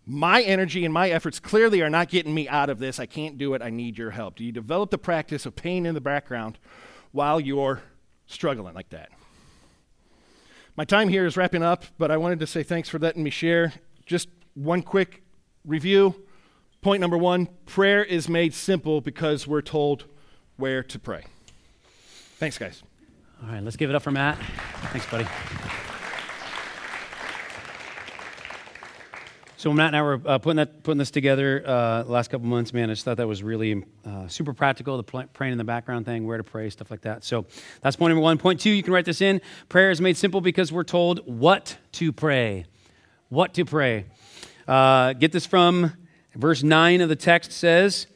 My 0.06 0.42
energy 0.42 0.84
and 0.84 0.92
my 0.92 1.08
efforts 1.10 1.40
clearly 1.40 1.80
are 1.82 1.90
not 1.90 2.10
getting 2.10 2.34
me 2.34 2.48
out 2.48 2.68
of 2.68 2.78
this. 2.78 3.00
I 3.00 3.06
can't 3.06 3.38
do 3.38 3.54
it. 3.54 3.62
I 3.62 3.70
need 3.70 3.96
your 3.96 4.10
help. 4.10 4.36
Do 4.36 4.44
you 4.44 4.52
develop 4.52 4.90
the 4.90 4.98
practice 4.98 5.46
of 5.46 5.56
pain 5.56 5.86
in 5.86 5.94
the 5.94 6.00
background 6.00 6.58
while 7.12 7.40
you're 7.40 7.82
struggling 8.26 8.74
like 8.74 8.90
that? 8.90 9.10
My 10.76 10.84
time 10.84 11.08
here 11.08 11.24
is 11.24 11.36
wrapping 11.36 11.62
up, 11.62 11.84
but 11.98 12.10
I 12.10 12.16
wanted 12.16 12.40
to 12.40 12.46
say 12.46 12.62
thanks 12.62 12.88
for 12.88 12.98
letting 12.98 13.22
me 13.22 13.30
share. 13.30 13.72
Just 14.04 14.28
one 14.54 14.82
quick 14.82 15.22
review. 15.64 16.14
Point 16.82 17.00
number 17.00 17.16
one 17.16 17.48
prayer 17.64 18.04
is 18.04 18.28
made 18.28 18.52
simple 18.52 19.00
because 19.00 19.46
we're 19.46 19.62
told 19.62 20.04
where 20.56 20.82
to 20.82 20.98
pray. 20.98 21.24
Thanks, 22.44 22.58
guys. 22.58 22.82
All 23.42 23.48
right, 23.48 23.64
let's 23.64 23.78
give 23.78 23.88
it 23.88 23.96
up 23.96 24.02
for 24.02 24.10
Matt. 24.10 24.36
Thanks, 24.92 25.10
buddy. 25.10 25.24
So 29.56 29.72
Matt 29.72 29.86
and 29.86 29.96
I 29.96 30.02
were 30.02 30.20
uh, 30.26 30.36
putting 30.36 30.56
that 30.56 30.82
putting 30.82 30.98
this 30.98 31.10
together 31.10 31.62
uh, 31.66 32.04
last 32.04 32.30
couple 32.30 32.46
months. 32.46 32.74
Man, 32.74 32.90
I 32.90 32.92
just 32.92 33.06
thought 33.06 33.16
that 33.16 33.26
was 33.26 33.42
really 33.42 33.82
uh, 34.04 34.28
super 34.28 34.52
practical. 34.52 34.98
The 34.98 35.04
pl- 35.04 35.24
praying 35.32 35.52
in 35.52 35.58
the 35.58 35.64
background 35.64 36.04
thing, 36.04 36.26
where 36.26 36.36
to 36.36 36.44
pray, 36.44 36.68
stuff 36.68 36.90
like 36.90 37.00
that. 37.00 37.24
So 37.24 37.46
that's 37.80 37.96
point 37.96 38.10
number 38.10 38.20
one. 38.20 38.36
Point 38.36 38.60
two, 38.60 38.68
you 38.68 38.82
can 38.82 38.92
write 38.92 39.06
this 39.06 39.22
in. 39.22 39.40
Prayer 39.70 39.90
is 39.90 40.02
made 40.02 40.18
simple 40.18 40.42
because 40.42 40.70
we're 40.70 40.84
told 40.84 41.20
what 41.26 41.78
to 41.92 42.12
pray. 42.12 42.66
What 43.30 43.54
to 43.54 43.64
pray. 43.64 44.04
Uh, 44.68 45.14
get 45.14 45.32
this 45.32 45.46
from 45.46 45.94
verse 46.34 46.62
nine 46.62 47.00
of 47.00 47.08
the 47.08 47.16
text 47.16 47.52
says. 47.52 48.06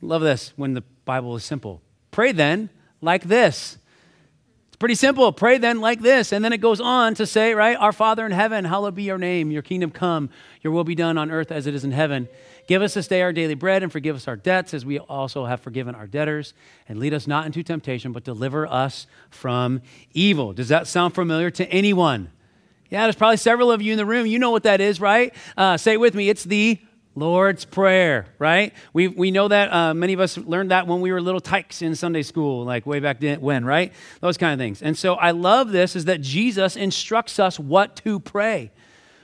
Love 0.00 0.22
this 0.22 0.52
when 0.56 0.74
the 0.74 0.82
Bible 1.04 1.36
is 1.36 1.44
simple. 1.44 1.80
Pray 2.10 2.32
then 2.32 2.68
like 3.00 3.24
this. 3.24 3.78
It's 4.68 4.76
pretty 4.76 4.94
simple. 4.94 5.32
Pray 5.32 5.58
then 5.58 5.80
like 5.80 6.00
this. 6.00 6.32
And 6.32 6.44
then 6.44 6.52
it 6.52 6.58
goes 6.58 6.80
on 6.80 7.14
to 7.14 7.26
say, 7.26 7.54
right, 7.54 7.76
Our 7.76 7.92
Father 7.92 8.24
in 8.24 8.32
heaven, 8.32 8.64
hallowed 8.64 8.94
be 8.94 9.02
your 9.02 9.18
name. 9.18 9.50
Your 9.50 9.62
kingdom 9.62 9.90
come. 9.90 10.30
Your 10.62 10.72
will 10.72 10.84
be 10.84 10.94
done 10.94 11.18
on 11.18 11.30
earth 11.30 11.50
as 11.50 11.66
it 11.66 11.74
is 11.74 11.84
in 11.84 11.92
heaven. 11.92 12.28
Give 12.66 12.82
us 12.82 12.94
this 12.94 13.08
day 13.08 13.22
our 13.22 13.32
daily 13.32 13.54
bread 13.54 13.82
and 13.82 13.90
forgive 13.90 14.14
us 14.14 14.28
our 14.28 14.36
debts 14.36 14.74
as 14.74 14.84
we 14.84 14.98
also 14.98 15.44
have 15.44 15.60
forgiven 15.60 15.94
our 15.94 16.06
debtors. 16.06 16.54
And 16.88 16.98
lead 16.98 17.12
us 17.12 17.26
not 17.26 17.46
into 17.46 17.62
temptation, 17.62 18.12
but 18.12 18.22
deliver 18.22 18.66
us 18.66 19.06
from 19.28 19.82
evil. 20.12 20.52
Does 20.52 20.68
that 20.68 20.86
sound 20.86 21.14
familiar 21.14 21.50
to 21.50 21.66
anyone? 21.68 22.30
Yeah, 22.90 23.04
there's 23.04 23.16
probably 23.16 23.38
several 23.38 23.70
of 23.70 23.80
you 23.82 23.92
in 23.92 23.98
the 23.98 24.06
room. 24.06 24.26
You 24.26 24.38
know 24.38 24.50
what 24.50 24.64
that 24.64 24.80
is, 24.80 25.00
right? 25.00 25.34
Uh, 25.56 25.76
say 25.76 25.94
it 25.94 26.00
with 26.00 26.14
me. 26.14 26.28
It's 26.28 26.44
the 26.44 26.78
Lord's 27.20 27.64
Prayer, 27.64 28.26
right? 28.38 28.72
We, 28.92 29.06
we 29.06 29.30
know 29.30 29.46
that. 29.48 29.72
Uh, 29.72 29.94
many 29.94 30.14
of 30.14 30.20
us 30.20 30.36
learned 30.36 30.70
that 30.70 30.86
when 30.86 31.00
we 31.00 31.12
were 31.12 31.20
little 31.20 31.40
tykes 31.40 31.82
in 31.82 31.94
Sunday 31.94 32.22
school, 32.22 32.64
like 32.64 32.86
way 32.86 32.98
back 32.98 33.22
when, 33.40 33.64
right? 33.64 33.92
Those 34.20 34.36
kind 34.36 34.52
of 34.52 34.58
things. 34.58 34.82
And 34.82 34.98
so 34.98 35.14
I 35.14 35.30
love 35.30 35.70
this 35.70 35.94
is 35.94 36.06
that 36.06 36.20
Jesus 36.22 36.76
instructs 36.76 37.38
us 37.38 37.60
what 37.60 37.96
to 37.96 38.18
pray. 38.18 38.72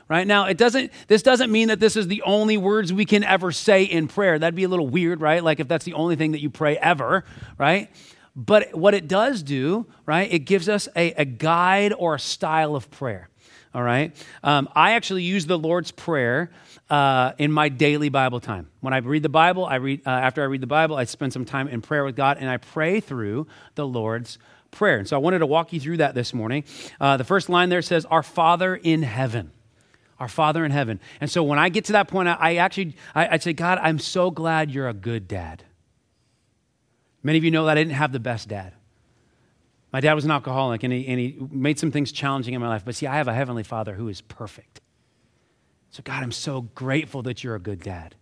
Right 0.08 0.26
now, 0.26 0.44
it 0.44 0.56
doesn't. 0.56 0.92
This 1.08 1.22
doesn't 1.22 1.50
mean 1.50 1.68
that 1.68 1.80
this 1.80 1.96
is 1.96 2.06
the 2.06 2.22
only 2.22 2.56
words 2.56 2.92
we 2.92 3.04
can 3.04 3.24
ever 3.24 3.50
say 3.50 3.82
in 3.82 4.06
prayer. 4.06 4.38
That'd 4.38 4.54
be 4.54 4.62
a 4.62 4.68
little 4.68 4.86
weird, 4.86 5.20
right? 5.20 5.42
Like 5.42 5.58
if 5.58 5.66
that's 5.66 5.84
the 5.84 5.94
only 5.94 6.14
thing 6.14 6.32
that 6.32 6.40
you 6.40 6.50
pray 6.50 6.76
ever, 6.76 7.24
right? 7.58 7.90
But 8.36 8.74
what 8.74 8.92
it 8.92 9.08
does 9.08 9.42
do, 9.42 9.86
right? 10.04 10.30
It 10.30 10.40
gives 10.40 10.68
us 10.68 10.88
a, 10.94 11.12
a 11.14 11.24
guide 11.24 11.92
or 11.96 12.14
a 12.14 12.20
style 12.20 12.76
of 12.76 12.90
prayer. 12.90 13.30
All 13.76 13.82
right. 13.82 14.16
Um, 14.42 14.70
I 14.74 14.92
actually 14.92 15.24
use 15.24 15.44
the 15.44 15.58
Lord's 15.58 15.90
Prayer 15.90 16.50
uh, 16.88 17.32
in 17.36 17.52
my 17.52 17.68
daily 17.68 18.08
Bible 18.08 18.40
time. 18.40 18.70
When 18.80 18.94
I 18.94 18.96
read 18.96 19.22
the 19.22 19.28
Bible, 19.28 19.66
I 19.66 19.74
read 19.74 20.00
uh, 20.06 20.08
after 20.08 20.40
I 20.40 20.46
read 20.46 20.62
the 20.62 20.66
Bible, 20.66 20.96
I 20.96 21.04
spend 21.04 21.34
some 21.34 21.44
time 21.44 21.68
in 21.68 21.82
prayer 21.82 22.02
with 22.02 22.16
God, 22.16 22.38
and 22.40 22.48
I 22.48 22.56
pray 22.56 23.00
through 23.00 23.48
the 23.74 23.86
Lord's 23.86 24.38
prayer. 24.70 24.96
And 24.96 25.06
so 25.06 25.14
I 25.14 25.18
wanted 25.18 25.40
to 25.40 25.46
walk 25.46 25.74
you 25.74 25.80
through 25.80 25.98
that 25.98 26.14
this 26.14 26.32
morning. 26.32 26.64
Uh, 26.98 27.18
the 27.18 27.24
first 27.24 27.50
line 27.50 27.68
there 27.68 27.82
says, 27.82 28.06
"Our 28.06 28.22
Father 28.22 28.74
in 28.74 29.02
heaven." 29.02 29.50
Our 30.18 30.28
Father 30.28 30.64
in 30.64 30.70
heaven. 30.70 30.98
And 31.20 31.30
so 31.30 31.42
when 31.42 31.58
I 31.58 31.68
get 31.68 31.84
to 31.84 31.92
that 31.92 32.08
point, 32.08 32.28
I, 32.28 32.36
I 32.40 32.54
actually 32.54 32.96
I, 33.14 33.34
I 33.34 33.36
say, 33.36 33.52
God, 33.52 33.78
I'm 33.82 33.98
so 33.98 34.30
glad 34.30 34.70
you're 34.70 34.88
a 34.88 34.94
good 34.94 35.28
dad. 35.28 35.64
Many 37.22 37.36
of 37.36 37.44
you 37.44 37.50
know 37.50 37.66
that 37.66 37.72
I 37.72 37.74
didn't 37.82 37.92
have 37.92 38.12
the 38.12 38.20
best 38.20 38.48
dad. 38.48 38.72
My 39.96 40.00
dad 40.00 40.12
was 40.12 40.26
an 40.26 40.30
alcoholic 40.30 40.82
and 40.82 40.92
he, 40.92 41.06
and 41.06 41.18
he 41.18 41.38
made 41.50 41.78
some 41.78 41.90
things 41.90 42.12
challenging 42.12 42.52
in 42.52 42.60
my 42.60 42.68
life. 42.68 42.84
But 42.84 42.94
see, 42.94 43.06
I 43.06 43.16
have 43.16 43.28
a 43.28 43.32
heavenly 43.32 43.62
father 43.62 43.94
who 43.94 44.08
is 44.08 44.20
perfect. 44.20 44.82
So, 45.88 46.02
God, 46.04 46.22
I'm 46.22 46.32
so 46.32 46.60
grateful 46.74 47.22
that 47.22 47.42
you're 47.42 47.54
a 47.54 47.58
good 47.58 47.80
dad. 47.80 48.14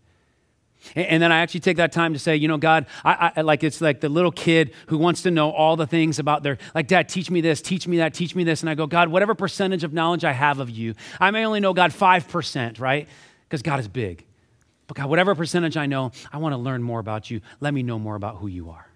And, 0.95 1.21
then 1.21 1.33
I 1.33 1.39
actually 1.41 1.59
take 1.59 1.79
that 1.79 1.91
time 1.91 2.13
to 2.13 2.21
say, 2.21 2.37
you 2.37 2.47
know, 2.47 2.59
God, 2.59 2.87
I, 3.05 3.33
I, 3.35 3.41
like 3.41 3.65
it's 3.65 3.81
like 3.81 4.01
the 4.01 4.09
little 4.09 4.31
kid 4.31 4.73
who 4.87 4.99
wants 4.99 5.23
to 5.23 5.33
know 5.33 5.51
all 5.51 5.75
the 5.75 5.89
things 5.89 6.21
about 6.21 6.45
their, 6.45 6.59
like, 6.77 6.87
Dad, 6.87 7.09
teach 7.09 7.29
me 7.29 7.41
this, 7.41 7.61
teach 7.61 7.89
me 7.89 7.97
that, 7.97 8.15
teach 8.15 8.37
me 8.37 8.45
this. 8.45 8.61
And 8.61 8.71
I 8.71 8.77
go, 8.77 8.87
God, 8.87 9.09
whatever 9.09 9.35
percentage 9.35 9.83
of 9.83 9.93
knowledge 9.93 10.25
I 10.25 10.31
have 10.31 10.61
of 10.61 10.71
you, 10.71 10.95
I 11.19 11.33
may 11.33 11.45
only 11.45 11.59
know, 11.59 11.75
God, 11.75 11.91
5%, 11.91 12.79
right? 12.79 13.09
Because 13.49 13.63
God 13.63 13.81
is 13.81 13.89
big. 13.89 14.25
But 14.87 14.97
God, 14.97 15.11
whatever 15.11 15.35
percentage 15.35 15.77
I 15.77 15.87
know, 15.87 16.13
I 16.33 16.37
want 16.37 16.53
to 16.53 16.57
learn 16.57 16.85
more 16.85 17.01
about 17.01 17.33
you. 17.33 17.41
Let 17.59 17.75
me 17.75 17.83
know 17.83 17.99
more 17.99 18.15
about 18.15 18.37
who 18.37 18.47
you 18.47 18.71
are. 18.71 18.87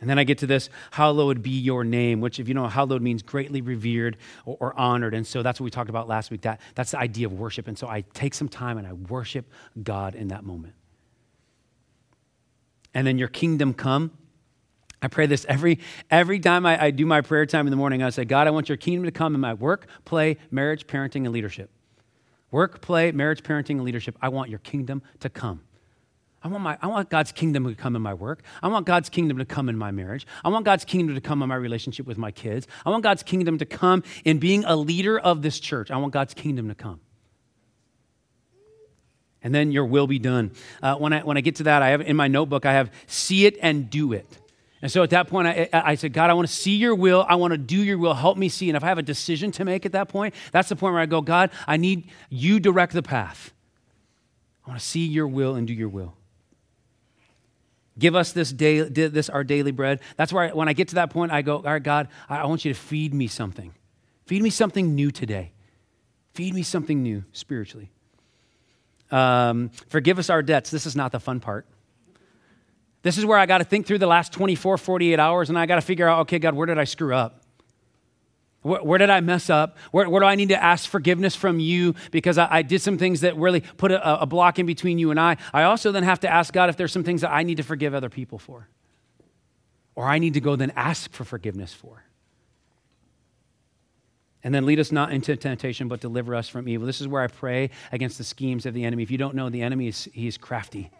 And 0.00 0.08
then 0.08 0.18
I 0.18 0.24
get 0.24 0.38
to 0.38 0.46
this, 0.46 0.70
hallowed 0.92 1.42
be 1.42 1.50
your 1.50 1.84
name, 1.84 2.20
which, 2.20 2.40
if 2.40 2.48
you 2.48 2.54
know, 2.54 2.66
hallowed 2.66 3.02
means 3.02 3.22
greatly 3.22 3.60
revered 3.60 4.16
or, 4.46 4.56
or, 4.58 4.78
honored. 4.78 5.12
And 5.12 5.26
so 5.26 5.42
that's 5.42 5.60
what 5.60 5.64
we 5.64 5.70
talked 5.70 5.90
about 5.90 6.08
last 6.08 6.30
week. 6.30 6.40
That, 6.42 6.60
that's 6.74 6.92
the 6.92 6.98
idea 6.98 7.26
of 7.26 7.34
worship. 7.34 7.68
And 7.68 7.76
so 7.76 7.86
I 7.86 8.00
take 8.14 8.32
some 8.32 8.48
time 8.48 8.78
and 8.78 8.86
I 8.86 8.94
worship 8.94 9.46
God 9.82 10.14
in 10.14 10.28
that 10.28 10.42
moment. 10.42 10.74
And 12.94 13.06
then 13.06 13.18
your 13.18 13.28
kingdom 13.28 13.74
come. 13.74 14.12
I 15.02 15.08
pray 15.08 15.26
this 15.26 15.44
every, 15.48 15.78
every 16.10 16.40
time 16.40 16.64
I, 16.64 16.84
I 16.84 16.90
do 16.90 17.04
my 17.04 17.20
prayer 17.20 17.44
time 17.44 17.66
in 17.66 17.70
the 17.70 17.76
morning. 17.76 18.02
I 18.02 18.10
say, 18.10 18.24
God, 18.24 18.46
I 18.46 18.50
want 18.50 18.68
your 18.68 18.76
kingdom 18.76 19.04
to 19.04 19.10
come 19.10 19.34
in 19.34 19.40
my 19.40 19.54
work, 19.54 19.86
play, 20.06 20.38
marriage, 20.50 20.86
parenting, 20.86 21.24
and 21.24 21.30
leadership. 21.30 21.70
Work, 22.50 22.80
play, 22.80 23.12
marriage, 23.12 23.42
parenting, 23.42 23.72
and 23.72 23.84
leadership. 23.84 24.16
I 24.20 24.30
want 24.30 24.48
your 24.48 24.58
kingdom 24.60 25.02
to 25.20 25.28
come. 25.28 25.60
I 26.42 26.48
want, 26.48 26.62
my, 26.62 26.78
I 26.80 26.86
want 26.86 27.10
God's 27.10 27.32
kingdom 27.32 27.64
to 27.64 27.74
come 27.74 27.94
in 27.94 28.00
my 28.00 28.14
work. 28.14 28.42
I 28.62 28.68
want 28.68 28.86
God's 28.86 29.10
kingdom 29.10 29.38
to 29.38 29.44
come 29.44 29.68
in 29.68 29.76
my 29.76 29.90
marriage. 29.90 30.26
I 30.42 30.48
want 30.48 30.64
God's 30.64 30.86
kingdom 30.86 31.14
to 31.14 31.20
come 31.20 31.42
in 31.42 31.50
my 31.50 31.54
relationship 31.54 32.06
with 32.06 32.16
my 32.16 32.30
kids. 32.30 32.66
I 32.86 32.90
want 32.90 33.02
God's 33.02 33.22
kingdom 33.22 33.58
to 33.58 33.66
come 33.66 34.02
in 34.24 34.38
being 34.38 34.64
a 34.64 34.74
leader 34.74 35.18
of 35.18 35.42
this 35.42 35.60
church. 35.60 35.90
I 35.90 35.98
want 35.98 36.14
God's 36.14 36.32
kingdom 36.32 36.68
to 36.68 36.74
come. 36.74 37.00
And 39.42 39.54
then 39.54 39.70
your 39.70 39.84
will 39.84 40.06
be 40.06 40.18
done. 40.18 40.52
Uh, 40.82 40.96
when, 40.96 41.12
I, 41.12 41.20
when 41.20 41.36
I 41.36 41.40
get 41.42 41.56
to 41.56 41.64
that, 41.64 41.82
I 41.82 41.90
have 41.90 42.00
in 42.00 42.16
my 42.16 42.28
notebook, 42.28 42.64
I 42.64 42.72
have 42.72 42.90
see 43.06 43.44
it 43.44 43.58
and 43.60 43.90
do 43.90 44.12
it. 44.14 44.26
And 44.82 44.90
so 44.90 45.02
at 45.02 45.10
that 45.10 45.28
point, 45.28 45.46
I, 45.46 45.68
I 45.72 45.94
said, 45.94 46.14
God, 46.14 46.30
I 46.30 46.34
want 46.34 46.48
to 46.48 46.54
see 46.54 46.76
your 46.76 46.94
will. 46.94 47.24
I 47.28 47.34
want 47.34 47.52
to 47.52 47.58
do 47.58 47.76
your 47.76 47.98
will. 47.98 48.14
Help 48.14 48.38
me 48.38 48.48
see. 48.48 48.70
And 48.70 48.78
if 48.78 48.84
I 48.84 48.86
have 48.86 48.96
a 48.96 49.02
decision 49.02 49.50
to 49.52 49.64
make 49.66 49.84
at 49.84 49.92
that 49.92 50.08
point, 50.08 50.34
that's 50.52 50.70
the 50.70 50.76
point 50.76 50.94
where 50.94 51.02
I 51.02 51.06
go, 51.06 51.20
God, 51.20 51.50
I 51.66 51.76
need 51.76 52.08
you 52.30 52.60
direct 52.60 52.94
the 52.94 53.02
path. 53.02 53.52
I 54.64 54.70
want 54.70 54.80
to 54.80 54.86
see 54.86 55.06
your 55.06 55.28
will 55.28 55.54
and 55.54 55.66
do 55.66 55.74
your 55.74 55.90
will. 55.90 56.14
Give 57.98 58.14
us 58.14 58.32
this 58.32 58.52
day, 58.52 58.80
this 58.80 59.28
our 59.28 59.44
daily 59.44 59.72
bread. 59.72 60.00
That's 60.16 60.32
I, 60.32 60.48
when 60.48 60.68
I 60.68 60.72
get 60.72 60.88
to 60.88 60.94
that 60.96 61.10
point, 61.10 61.32
I 61.32 61.42
go, 61.42 61.56
all 61.56 61.62
right, 61.62 61.82
God, 61.82 62.08
I 62.28 62.46
want 62.46 62.64
you 62.64 62.72
to 62.72 62.78
feed 62.78 63.12
me 63.12 63.26
something. 63.26 63.74
Feed 64.26 64.42
me 64.42 64.50
something 64.50 64.94
new 64.94 65.10
today. 65.10 65.52
Feed 66.34 66.54
me 66.54 66.62
something 66.62 67.02
new 67.02 67.24
spiritually. 67.32 67.90
Um, 69.10 69.70
forgive 69.88 70.18
us 70.18 70.30
our 70.30 70.42
debts. 70.42 70.70
This 70.70 70.86
is 70.86 70.94
not 70.94 71.12
the 71.12 71.20
fun 71.20 71.40
part. 71.40 71.66
This 73.02 73.18
is 73.18 73.26
where 73.26 73.38
I 73.38 73.46
got 73.46 73.58
to 73.58 73.64
think 73.64 73.86
through 73.86 73.98
the 73.98 74.06
last 74.06 74.32
24, 74.32 74.78
48 74.78 75.18
hours 75.18 75.48
and 75.48 75.58
I 75.58 75.66
got 75.66 75.76
to 75.76 75.80
figure 75.80 76.08
out, 76.08 76.20
okay, 76.20 76.38
God, 76.38 76.54
where 76.54 76.66
did 76.66 76.78
I 76.78 76.84
screw 76.84 77.14
up? 77.14 77.39
Where, 78.62 78.82
where, 78.82 78.98
did 78.98 79.08
I 79.08 79.20
mess 79.20 79.48
up? 79.48 79.78
Where, 79.90 80.08
where, 80.08 80.20
do 80.20 80.26
I 80.26 80.34
need 80.34 80.50
to 80.50 80.62
ask 80.62 80.88
forgiveness 80.88 81.34
from 81.34 81.60
you 81.60 81.94
because 82.10 82.36
I, 82.36 82.48
I 82.50 82.62
did 82.62 82.82
some 82.82 82.98
things 82.98 83.22
that 83.22 83.36
really 83.36 83.60
put 83.60 83.90
a, 83.90 84.22
a, 84.22 84.26
block 84.26 84.58
in 84.58 84.66
between 84.66 84.98
you 84.98 85.10
and 85.10 85.18
I? 85.18 85.38
I 85.54 85.62
also 85.62 85.92
then 85.92 86.02
have 86.02 86.20
to 86.20 86.28
ask 86.28 86.52
God 86.52 86.68
if 86.68 86.76
there's 86.76 86.92
some 86.92 87.04
things 87.04 87.22
that 87.22 87.32
I 87.32 87.42
need 87.42 87.56
to 87.56 87.62
forgive 87.62 87.94
other 87.94 88.10
people 88.10 88.38
for, 88.38 88.68
or 89.94 90.06
I 90.06 90.18
need 90.18 90.34
to 90.34 90.40
go 90.40 90.56
then 90.56 90.72
ask 90.76 91.10
for 91.12 91.24
forgiveness 91.24 91.72
for. 91.72 92.04
And 94.42 94.54
then 94.54 94.64
lead 94.64 94.78
us 94.78 94.90
not 94.90 95.12
into 95.12 95.36
temptation, 95.36 95.88
but 95.88 96.00
deliver 96.00 96.34
us 96.34 96.48
from 96.48 96.68
evil. 96.68 96.86
This 96.86 97.00
is 97.00 97.08
where 97.08 97.22
I 97.22 97.26
pray 97.26 97.70
against 97.92 98.16
the 98.18 98.24
schemes 98.24 98.64
of 98.64 98.72
the 98.72 98.84
enemy. 98.84 99.02
If 99.02 99.10
you 99.10 99.18
don't 99.18 99.34
know, 99.34 99.50
the 99.50 99.62
enemy 99.62 99.88
is 99.88 100.08
he's 100.12 100.38
crafty. 100.38 100.90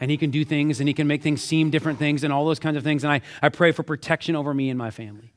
And 0.00 0.10
he 0.10 0.16
can 0.16 0.30
do 0.30 0.44
things 0.44 0.80
and 0.80 0.88
he 0.88 0.94
can 0.94 1.06
make 1.06 1.22
things 1.22 1.42
seem 1.42 1.70
different 1.70 1.98
things 1.98 2.24
and 2.24 2.32
all 2.32 2.46
those 2.46 2.60
kinds 2.60 2.76
of 2.76 2.84
things. 2.84 3.04
And 3.04 3.12
I, 3.12 3.20
I 3.42 3.48
pray 3.48 3.72
for 3.72 3.82
protection 3.82 4.34
over 4.34 4.54
me 4.54 4.70
and 4.70 4.78
my 4.78 4.90
family. 4.90 5.32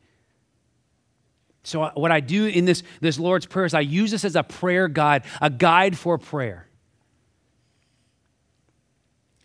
So, 1.64 1.90
what 1.96 2.12
I 2.12 2.20
do 2.20 2.46
in 2.46 2.66
this, 2.66 2.84
this 3.00 3.18
Lord's 3.18 3.46
Prayer 3.46 3.66
is 3.66 3.74
I 3.74 3.80
use 3.80 4.12
this 4.12 4.26
as 4.26 4.36
a 4.36 4.44
prayer 4.44 4.90
guide, 4.90 5.24
a 5.42 5.50
guide 5.50 5.98
for 5.98 6.18
prayer. 6.18 6.68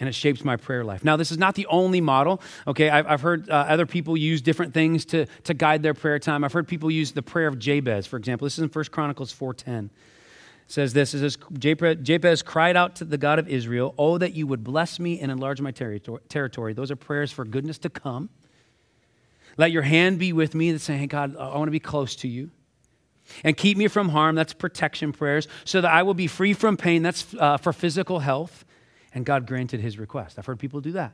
And 0.00 0.08
it 0.08 0.14
shapes 0.14 0.44
my 0.44 0.56
prayer 0.56 0.84
life. 0.84 1.04
Now, 1.04 1.16
this 1.16 1.32
is 1.32 1.38
not 1.38 1.54
the 1.56 1.66
only 1.66 2.00
model. 2.00 2.40
Okay, 2.68 2.88
I've, 2.88 3.06
I've 3.06 3.20
heard 3.20 3.50
uh, 3.50 3.66
other 3.68 3.86
people 3.86 4.16
use 4.16 4.40
different 4.42 4.72
things 4.72 5.04
to, 5.06 5.26
to 5.44 5.54
guide 5.54 5.82
their 5.82 5.94
prayer 5.94 6.18
time. 6.20 6.44
I've 6.44 6.52
heard 6.52 6.68
people 6.68 6.90
use 6.90 7.12
the 7.12 7.22
prayer 7.22 7.48
of 7.48 7.58
Jabez, 7.58 8.06
for 8.06 8.16
example. 8.16 8.46
This 8.46 8.58
is 8.58 8.64
in 8.64 8.68
1 8.68 8.84
Chronicles 8.86 9.32
4.10. 9.32 9.86
It 9.86 9.90
says 10.68 10.92
this, 10.92 11.14
it 11.14 11.20
says, 11.20 11.38
Jabez 12.02 12.42
cried 12.42 12.76
out 12.76 12.96
to 12.96 13.04
the 13.04 13.18
God 13.18 13.38
of 13.38 13.48
Israel, 13.48 13.94
Oh, 13.98 14.18
that 14.18 14.34
you 14.34 14.46
would 14.46 14.62
bless 14.62 15.00
me 15.00 15.18
and 15.18 15.32
enlarge 15.32 15.60
my 15.60 15.72
territory. 15.72 16.74
Those 16.74 16.90
are 16.90 16.96
prayers 16.96 17.32
for 17.32 17.44
goodness 17.44 17.78
to 17.78 17.90
come. 17.90 18.28
Let 19.58 19.72
your 19.72 19.82
hand 19.82 20.18
be 20.18 20.32
with 20.32 20.54
me. 20.54 20.72
That's 20.72 20.84
saying, 20.84 21.00
hey, 21.00 21.06
God, 21.06 21.36
I 21.36 21.56
want 21.56 21.66
to 21.66 21.72
be 21.72 21.80
close 21.80 22.16
to 22.16 22.28
you. 22.28 22.50
And 23.44 23.54
keep 23.56 23.76
me 23.76 23.88
from 23.88 24.08
harm. 24.08 24.36
That's 24.36 24.54
protection 24.54 25.12
prayers. 25.12 25.48
So 25.66 25.82
that 25.82 25.92
I 25.92 26.02
will 26.04 26.14
be 26.14 26.28
free 26.28 26.54
from 26.54 26.78
pain. 26.78 27.02
That's 27.02 27.34
uh, 27.38 27.58
for 27.58 27.74
physical 27.74 28.20
health. 28.20 28.64
And 29.12 29.26
God 29.26 29.46
granted 29.46 29.80
his 29.80 29.98
request. 29.98 30.38
I've 30.38 30.46
heard 30.46 30.58
people 30.58 30.80
do 30.80 30.92
that. 30.92 31.12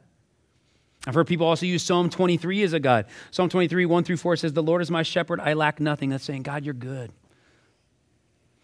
I've 1.07 1.15
heard 1.15 1.27
people 1.27 1.47
also 1.47 1.67
use 1.67 1.83
Psalm 1.83 2.09
23 2.09 2.63
as 2.63 2.73
a 2.73 2.81
God. 2.81 3.07
Psalm 3.31 3.49
23, 3.49 3.87
1 3.87 4.05
through 4.05 4.17
4 4.17 4.37
says, 4.37 4.53
The 4.53 4.63
Lord 4.63 4.81
is 4.81 4.91
my 4.91 5.03
shepherd, 5.03 5.41
I 5.41 5.55
lack 5.55 5.81
nothing. 5.81 6.11
That's 6.11 6.25
saying, 6.25 6.43
God, 6.43 6.65
you're 6.65 6.73
good. 6.73 7.13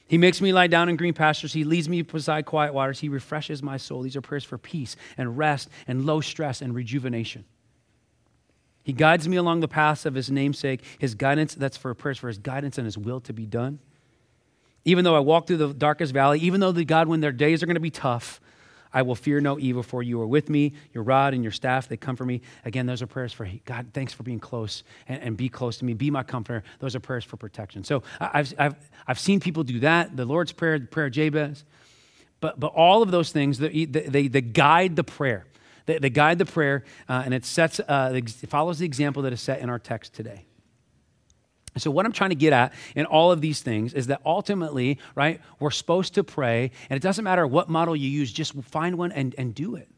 He 0.07 0.19
makes 0.19 0.41
me 0.41 0.53
lie 0.53 0.67
down 0.67 0.89
in 0.89 0.97
green 0.97 1.15
pastures. 1.15 1.53
He 1.53 1.65
leads 1.65 1.89
me 1.89 2.03
beside 2.03 2.45
quiet 2.45 2.75
waters. 2.75 2.99
He 2.99 3.09
refreshes 3.09 3.63
my 3.63 3.77
soul. 3.77 4.03
These 4.03 4.17
are 4.17 4.21
prayers 4.21 4.43
for 4.43 4.59
peace 4.59 4.97
and 5.17 5.39
rest 5.39 5.69
and 5.87 6.05
low 6.05 6.21
stress 6.21 6.63
and 6.63 6.75
rejuvenation. 6.75 7.45
He 8.83 8.93
guides 8.93 9.29
me 9.29 9.37
along 9.37 9.61
the 9.61 9.69
paths 9.69 10.07
of 10.07 10.15
his 10.15 10.31
namesake, 10.31 10.83
his 10.99 11.15
guidance, 11.15 11.55
that's 11.55 11.77
for 11.77 11.95
prayers 11.95 12.19
for 12.19 12.29
his 12.29 12.39
guidance 12.39 12.79
and 12.79 12.85
his 12.87 12.97
will 12.97 13.21
to 13.21 13.33
be 13.33 13.47
done. 13.47 13.79
Even 14.85 15.05
though 15.05 15.15
I 15.15 15.21
walk 15.21 15.47
through 15.47 15.59
the 15.59 15.75
darkest 15.75 16.15
valley, 16.15 16.41
even 16.41 16.61
though 16.61 16.73
the 16.73 16.85
God, 16.85 17.07
when 17.07 17.21
their 17.21 17.33
days 17.33 17.63
are 17.63 17.67
going 17.67 17.75
to 17.75 17.81
be 17.81 17.91
tough, 17.91 18.41
I 18.93 19.03
will 19.03 19.15
fear 19.15 19.41
no 19.41 19.59
evil, 19.59 19.83
for 19.83 20.03
you 20.03 20.21
are 20.21 20.27
with 20.27 20.51
me. 20.51 20.73
Your 20.93 21.05
rod 21.05 21.33
and 21.33 21.45
your 21.45 21.53
staff, 21.53 21.87
they 21.87 21.97
comfort 21.97 22.25
me. 22.25 22.41
Again, 22.65 22.87
those 22.87 23.03
are 23.03 23.07
prayers 23.07 23.33
for 23.33 23.49
God, 23.65 23.89
thanks 23.93 24.13
for 24.13 24.25
being 24.25 24.41
close 24.41 24.83
and, 25.07 25.23
and 25.23 25.37
be 25.37 25.49
close 25.49 25.79
to 25.79 25.85
me. 25.85 25.95
Be 25.95 26.11
my 26.11 26.23
comforter. 26.23 26.65
Those 26.81 26.97
are 26.97 27.01
prayers 27.01 27.25
for 27.25 27.37
protection. 27.37 27.85
So 27.85 28.03
I've, 28.19 28.53
I've, 28.59 28.75
I've 29.07 29.19
seen 29.19 29.39
people 29.39 29.63
do 29.63 29.81
that. 29.81 30.17
The 30.17 30.25
Lord's 30.25 30.53
Prayer, 30.53 30.79
the 30.79 30.87
prayer 30.87 31.07
of 31.07 31.13
Jabez. 31.13 31.65
But, 32.41 32.59
but 32.59 32.69
all 32.69 33.03
of 33.03 33.11
those 33.11 33.31
things, 33.31 33.59
they, 33.59 33.85
they, 33.85 34.29
they 34.29 34.41
guide 34.41 34.97
the 34.97 35.05
prayer. 35.05 35.45
They, 35.99 36.11
guide 36.11 36.39
the 36.39 36.47
prayer, 36.47 36.85
uh, 37.09 37.23
and 37.25 37.35
it, 37.35 37.45
sets, 37.45 37.81
uh, 37.81 38.13
it 38.15 38.29
follows 38.49 38.79
the 38.79 38.87
example 38.87 39.23
that 39.23 39.33
is 39.33 39.41
set 39.41 39.61
in 39.61 39.71
our 39.71 39.79
text 39.79 40.15
today. 40.15 40.45
So, 41.77 41.91
what 41.91 42.05
I'm 42.05 42.13
trying 42.13 42.31
to 42.31 42.37
get 42.37 42.53
at 42.53 42.73
in 42.95 43.07
all 43.07 43.33
of 43.33 43.41
these 43.41 43.63
things 43.63 43.95
is 43.95 44.09
that 44.09 44.21
ultimately, 44.25 44.99
right, 45.15 45.41
we're 45.59 45.71
supposed 45.71 46.15
to 46.15 46.25
pray, 46.25 46.73
and 46.89 46.97
it 46.97 47.03
doesn't 47.03 47.25
matter 47.25 47.47
what 47.47 47.69
model 47.69 47.95
you 47.97 48.09
use, 48.09 48.33
just 48.33 48.55
find 48.65 48.99
one 48.99 49.13
and, 49.13 49.35
and 49.39 49.55
do 49.55 49.77
it. 49.77 49.89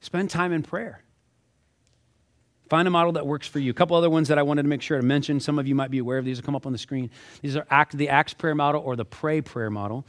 Spend 0.00 0.30
time 0.30 0.52
in 0.52 0.62
prayer. 0.62 1.03
Find 2.74 2.88
a 2.88 2.90
model 2.90 3.12
that 3.12 3.24
works 3.24 3.46
for 3.46 3.60
you. 3.60 3.70
A 3.70 3.72
couple 3.72 3.96
other 3.96 4.10
ones 4.10 4.26
that 4.26 4.36
I 4.36 4.42
wanted 4.42 4.62
to 4.62 4.68
make 4.68 4.82
sure 4.82 4.96
to 4.96 5.04
mention. 5.04 5.38
Some 5.38 5.60
of 5.60 5.68
you 5.68 5.76
might 5.76 5.92
be 5.92 5.98
aware 5.98 6.18
of 6.18 6.24
these. 6.24 6.38
Will 6.38 6.44
come 6.44 6.56
up 6.56 6.66
on 6.66 6.72
the 6.72 6.78
screen. 6.78 7.08
These 7.40 7.54
are 7.54 7.64
act, 7.70 7.96
the 7.96 8.08
Acts 8.08 8.34
prayer 8.34 8.56
model 8.56 8.82
or 8.82 8.96
the 8.96 9.04
pray 9.04 9.40
prayer 9.42 9.70
model. 9.70 10.04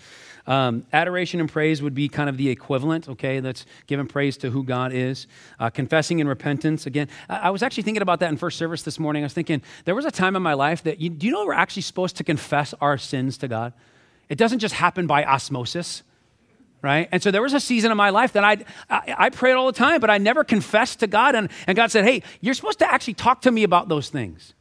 Um, 0.48 0.84
adoration 0.92 1.40
and 1.40 1.48
praise 1.48 1.84
would 1.84 1.94
be 1.94 2.10
kind 2.10 2.28
of 2.28 2.38
the 2.38 2.50
equivalent. 2.50 3.08
Okay, 3.08 3.40
that's 3.40 3.68
giving 3.86 4.08
praise 4.08 4.36
to 4.38 4.50
who 4.50 4.64
God 4.64 4.94
is. 4.94 5.28
Uh, 5.60 5.70
confessing 5.70 6.20
and 6.22 6.28
repentance. 6.28 6.88
Again, 6.88 7.08
I, 7.30 7.36
I, 7.36 7.50
was 7.52 7.62
actually 7.62 7.84
thinking 7.84 8.02
about 8.02 8.20
that 8.22 8.30
in 8.30 8.38
first 8.38 8.58
service 8.58 8.82
this 8.82 8.98
morning. 8.98 9.22
I 9.22 9.28
was 9.28 9.34
thinking 9.34 9.62
there 9.84 9.94
was 9.94 10.06
a 10.06 10.10
time 10.10 10.36
in 10.36 10.42
my 10.42 10.56
life 10.56 10.82
that 10.86 11.00
you, 11.00 11.12
do 11.12 11.28
you 11.28 11.34
know 11.34 11.46
we're 11.46 11.54
actually 11.54 11.84
supposed 11.84 12.16
to 12.16 12.24
confess 12.24 12.74
our 12.82 12.98
sins 12.98 13.38
to 13.38 13.48
God? 13.48 13.74
It 14.28 14.40
doesn't 14.40 14.58
just 14.58 14.74
happen 14.74 15.06
by 15.06 15.24
osmosis 15.24 16.02
right? 16.82 17.10
And 17.12 17.22
so 17.22 17.32
there 17.32 17.42
was 17.42 17.54
a 17.54 17.60
season 17.60 17.92
of 17.92 17.98
my 17.98 18.10
life 18.10 18.34
that 18.34 18.44
I'd, 18.44 18.66
I, 18.90 19.16
I 19.18 19.30
prayed 19.30 19.54
all 19.54 19.66
the 19.66 19.74
time, 19.74 20.00
but 20.00 20.10
I 20.10 20.18
never 20.18 20.44
confessed 20.44 21.00
to 21.00 21.08
God. 21.08 21.36
And, 21.36 21.50
and 21.68 21.76
God 21.76 21.92
said, 21.92 22.06
hey, 22.06 22.22
you're 22.42 22.54
supposed 22.54 22.80
to 22.80 22.92
actually 22.92 23.16
talk 23.16 23.42
to 23.42 23.52
me 23.52 23.64
about 23.64 23.90
those 23.90 24.10
things. 24.10 24.54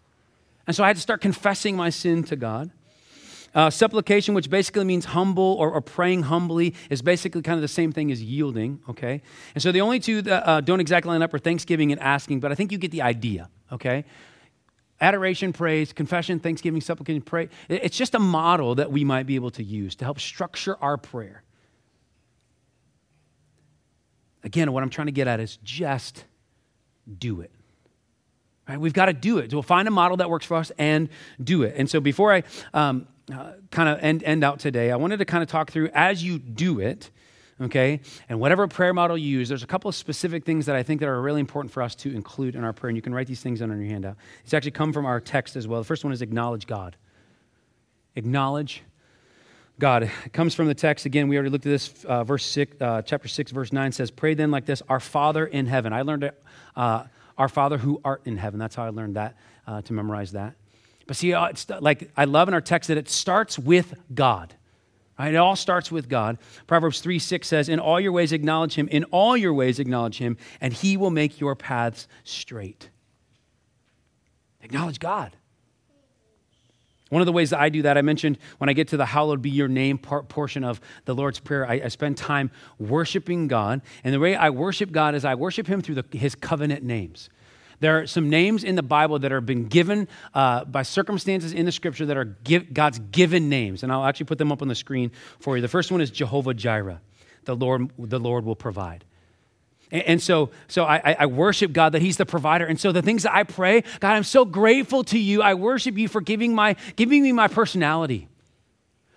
And 0.66 0.74
so 0.74 0.82
I 0.82 0.86
had 0.88 0.96
to 0.96 1.02
start 1.02 1.20
confessing 1.20 1.76
my 1.76 1.90
sin 1.90 2.24
to 2.24 2.36
God. 2.36 2.70
Uh, 3.54 3.70
supplication, 3.70 4.34
which 4.34 4.50
basically 4.50 4.84
means 4.84 5.04
humble 5.04 5.56
or, 5.60 5.70
or, 5.70 5.80
praying 5.80 6.24
humbly, 6.24 6.74
is 6.90 7.02
basically 7.02 7.40
kind 7.40 7.54
of 7.54 7.62
the 7.62 7.68
same 7.68 7.92
thing 7.92 8.10
as 8.10 8.20
yielding, 8.20 8.80
okay? 8.88 9.22
And 9.54 9.62
so 9.62 9.70
the 9.70 9.80
only 9.80 10.00
two 10.00 10.22
that 10.22 10.44
uh, 10.44 10.60
don't 10.60 10.80
exactly 10.80 11.10
line 11.10 11.22
up 11.22 11.32
are 11.32 11.38
thanksgiving 11.38 11.92
and 11.92 12.00
asking, 12.00 12.40
but 12.40 12.50
I 12.50 12.56
think 12.56 12.72
you 12.72 12.78
get 12.78 12.90
the 12.90 13.02
idea, 13.02 13.48
okay? 13.70 14.04
Adoration, 15.00 15.52
praise, 15.52 15.92
confession, 15.92 16.40
thanksgiving, 16.40 16.80
supplication, 16.80 17.22
pray. 17.22 17.48
It's 17.68 17.96
just 17.96 18.16
a 18.16 18.18
model 18.18 18.74
that 18.74 18.90
we 18.90 19.04
might 19.04 19.24
be 19.24 19.36
able 19.36 19.52
to 19.52 19.62
use 19.62 19.94
to 19.96 20.04
help 20.04 20.18
structure 20.18 20.76
our 20.80 20.96
prayer. 20.96 21.44
Again, 24.44 24.72
what 24.72 24.82
I'm 24.82 24.90
trying 24.90 25.06
to 25.06 25.12
get 25.12 25.26
at 25.26 25.40
is 25.40 25.58
just 25.64 26.24
do 27.18 27.40
it. 27.40 27.50
Right? 28.68 28.78
We've 28.78 28.92
got 28.92 29.06
to 29.06 29.12
do 29.12 29.38
it. 29.38 29.52
We'll 29.52 29.62
find 29.62 29.88
a 29.88 29.90
model 29.90 30.18
that 30.18 30.30
works 30.30 30.46
for 30.46 30.56
us 30.56 30.70
and 30.78 31.08
do 31.42 31.62
it. 31.62 31.74
And 31.76 31.88
so 31.88 32.00
before 32.00 32.32
I 32.32 32.44
um, 32.72 33.06
uh, 33.32 33.52
kind 33.70 33.88
of 33.88 33.98
end, 34.02 34.22
end 34.22 34.44
out 34.44 34.58
today, 34.58 34.90
I 34.90 34.96
wanted 34.96 35.18
to 35.18 35.24
kind 35.24 35.42
of 35.42 35.48
talk 35.48 35.70
through 35.70 35.88
as 35.94 36.22
you 36.22 36.38
do 36.38 36.78
it, 36.80 37.10
okay, 37.60 38.00
and 38.28 38.40
whatever 38.40 38.66
prayer 38.68 38.94
model 38.94 39.18
you 39.18 39.38
use, 39.38 39.48
there's 39.48 39.62
a 39.62 39.66
couple 39.66 39.88
of 39.88 39.94
specific 39.94 40.44
things 40.44 40.66
that 40.66 40.76
I 40.76 40.82
think 40.82 41.00
that 41.00 41.08
are 41.08 41.20
really 41.20 41.40
important 41.40 41.72
for 41.72 41.82
us 41.82 41.94
to 41.96 42.14
include 42.14 42.54
in 42.54 42.64
our 42.64 42.72
prayer. 42.72 42.88
And 42.88 42.96
you 42.96 43.02
can 43.02 43.14
write 43.14 43.26
these 43.26 43.40
things 43.40 43.60
down 43.60 43.70
on 43.70 43.80
your 43.80 43.90
handout. 43.90 44.16
It's 44.44 44.54
actually 44.54 44.72
come 44.72 44.92
from 44.92 45.06
our 45.06 45.20
text 45.20 45.56
as 45.56 45.66
well. 45.68 45.80
The 45.80 45.86
first 45.86 46.04
one 46.04 46.12
is 46.12 46.22
acknowledge 46.22 46.66
God. 46.66 46.96
Acknowledge 48.16 48.82
God. 49.78 50.04
It 50.04 50.32
comes 50.32 50.54
from 50.54 50.66
the 50.66 50.74
text 50.74 51.04
again. 51.04 51.28
We 51.28 51.36
already 51.36 51.50
looked 51.50 51.66
at 51.66 51.70
this. 51.70 52.04
Uh, 52.04 52.24
verse 52.24 52.44
six, 52.44 52.80
uh, 52.80 53.02
chapter 53.02 53.28
six, 53.28 53.50
verse 53.50 53.72
nine 53.72 53.92
says, 53.92 54.10
"Pray 54.10 54.34
then 54.34 54.50
like 54.50 54.66
this: 54.66 54.82
Our 54.88 55.00
Father 55.00 55.46
in 55.46 55.66
heaven." 55.66 55.92
I 55.92 56.02
learned 56.02 56.24
it. 56.24 56.40
Uh, 56.76 57.04
Our 57.36 57.48
Father 57.48 57.78
who 57.78 58.00
art 58.04 58.22
in 58.24 58.36
heaven. 58.36 58.60
That's 58.60 58.76
how 58.76 58.84
I 58.84 58.90
learned 58.90 59.16
that 59.16 59.36
uh, 59.66 59.82
to 59.82 59.92
memorize 59.92 60.32
that. 60.32 60.54
But 61.06 61.16
see, 61.16 61.34
uh, 61.34 61.46
it's 61.46 61.68
like 61.68 62.10
I 62.16 62.24
love 62.24 62.48
in 62.48 62.54
our 62.54 62.60
text 62.60 62.88
that 62.88 62.96
it 62.96 63.08
starts 63.08 63.58
with 63.58 63.94
God. 64.14 64.54
Right? 65.18 65.34
It 65.34 65.36
all 65.36 65.56
starts 65.56 65.92
with 65.92 66.08
God. 66.08 66.38
Proverbs 66.66 67.00
3 67.00 67.18
6 67.18 67.46
says, 67.46 67.68
In 67.68 67.78
all 67.78 68.00
your 68.00 68.12
ways 68.12 68.32
acknowledge 68.32 68.74
him, 68.74 68.88
in 68.88 69.04
all 69.04 69.36
your 69.36 69.54
ways 69.54 69.78
acknowledge 69.78 70.18
him, 70.18 70.36
and 70.60 70.72
he 70.72 70.96
will 70.96 71.10
make 71.10 71.40
your 71.40 71.54
paths 71.54 72.08
straight. 72.24 72.90
Acknowledge 74.62 74.98
God. 74.98 75.36
One 77.10 77.20
of 77.20 77.26
the 77.26 77.32
ways 77.32 77.50
that 77.50 77.60
I 77.60 77.68
do 77.68 77.82
that, 77.82 77.98
I 77.98 78.02
mentioned 78.02 78.38
when 78.58 78.70
I 78.70 78.72
get 78.72 78.88
to 78.88 78.96
the 78.96 79.04
hallowed 79.04 79.42
be 79.42 79.50
your 79.50 79.68
name 79.68 79.98
part, 79.98 80.28
portion 80.28 80.64
of 80.64 80.80
the 81.04 81.14
Lord's 81.14 81.38
Prayer, 81.38 81.66
I, 81.66 81.82
I, 81.84 81.88
spend 81.88 82.16
time 82.16 82.50
worshiping 82.78 83.46
God. 83.46 83.82
And 84.02 84.14
the 84.14 84.18
way 84.18 84.34
I 84.34 84.50
worship 84.50 84.90
God 84.90 85.14
is 85.14 85.24
I 85.24 85.34
worship 85.34 85.66
Him 85.66 85.82
through 85.82 85.96
the, 85.96 86.18
His 86.18 86.34
covenant 86.34 86.82
names. 86.82 87.28
There 87.80 88.00
are 88.00 88.06
some 88.06 88.30
names 88.30 88.64
in 88.64 88.76
the 88.76 88.82
Bible 88.82 89.18
that 89.18 89.30
have 89.30 89.44
been 89.44 89.66
given 89.66 90.08
uh, 90.32 90.64
by 90.64 90.82
circumstances 90.82 91.52
in 91.52 91.66
the 91.66 91.72
scripture 91.72 92.06
that 92.06 92.16
are 92.16 92.24
give, 92.24 92.72
God's 92.72 92.98
given 92.98 93.50
names. 93.50 93.82
And 93.82 93.92
I'll 93.92 94.06
actually 94.06 94.26
put 94.26 94.38
them 94.38 94.50
up 94.50 94.62
on 94.62 94.68
the 94.68 94.74
screen 94.74 95.10
for 95.40 95.56
you. 95.56 95.62
The 95.62 95.68
first 95.68 95.92
one 95.92 96.00
is 96.00 96.10
Jehovah 96.10 96.54
Jireh, 96.54 97.02
the 97.44 97.54
Lord, 97.54 97.90
the 97.98 98.20
Lord 98.20 98.46
will 98.46 98.56
provide. 98.56 99.04
And, 99.94 100.20
so, 100.20 100.50
so 100.66 100.82
I, 100.82 101.14
I 101.20 101.26
worship 101.26 101.72
God 101.72 101.92
that 101.92 102.02
He's 102.02 102.16
the 102.16 102.26
provider. 102.26 102.66
And 102.66 102.80
so 102.80 102.90
the 102.90 103.00
things 103.00 103.22
that 103.22 103.32
I 103.32 103.44
pray, 103.44 103.82
God, 104.00 104.14
I'm 104.14 104.24
so 104.24 104.44
grateful 104.44 105.04
to 105.04 105.18
you. 105.18 105.40
I 105.40 105.54
worship 105.54 105.96
you 105.96 106.08
for 106.08 106.20
giving, 106.20 106.52
my, 106.52 106.74
giving 106.96 107.22
me 107.22 107.30
my 107.30 107.46
personality. 107.46 108.28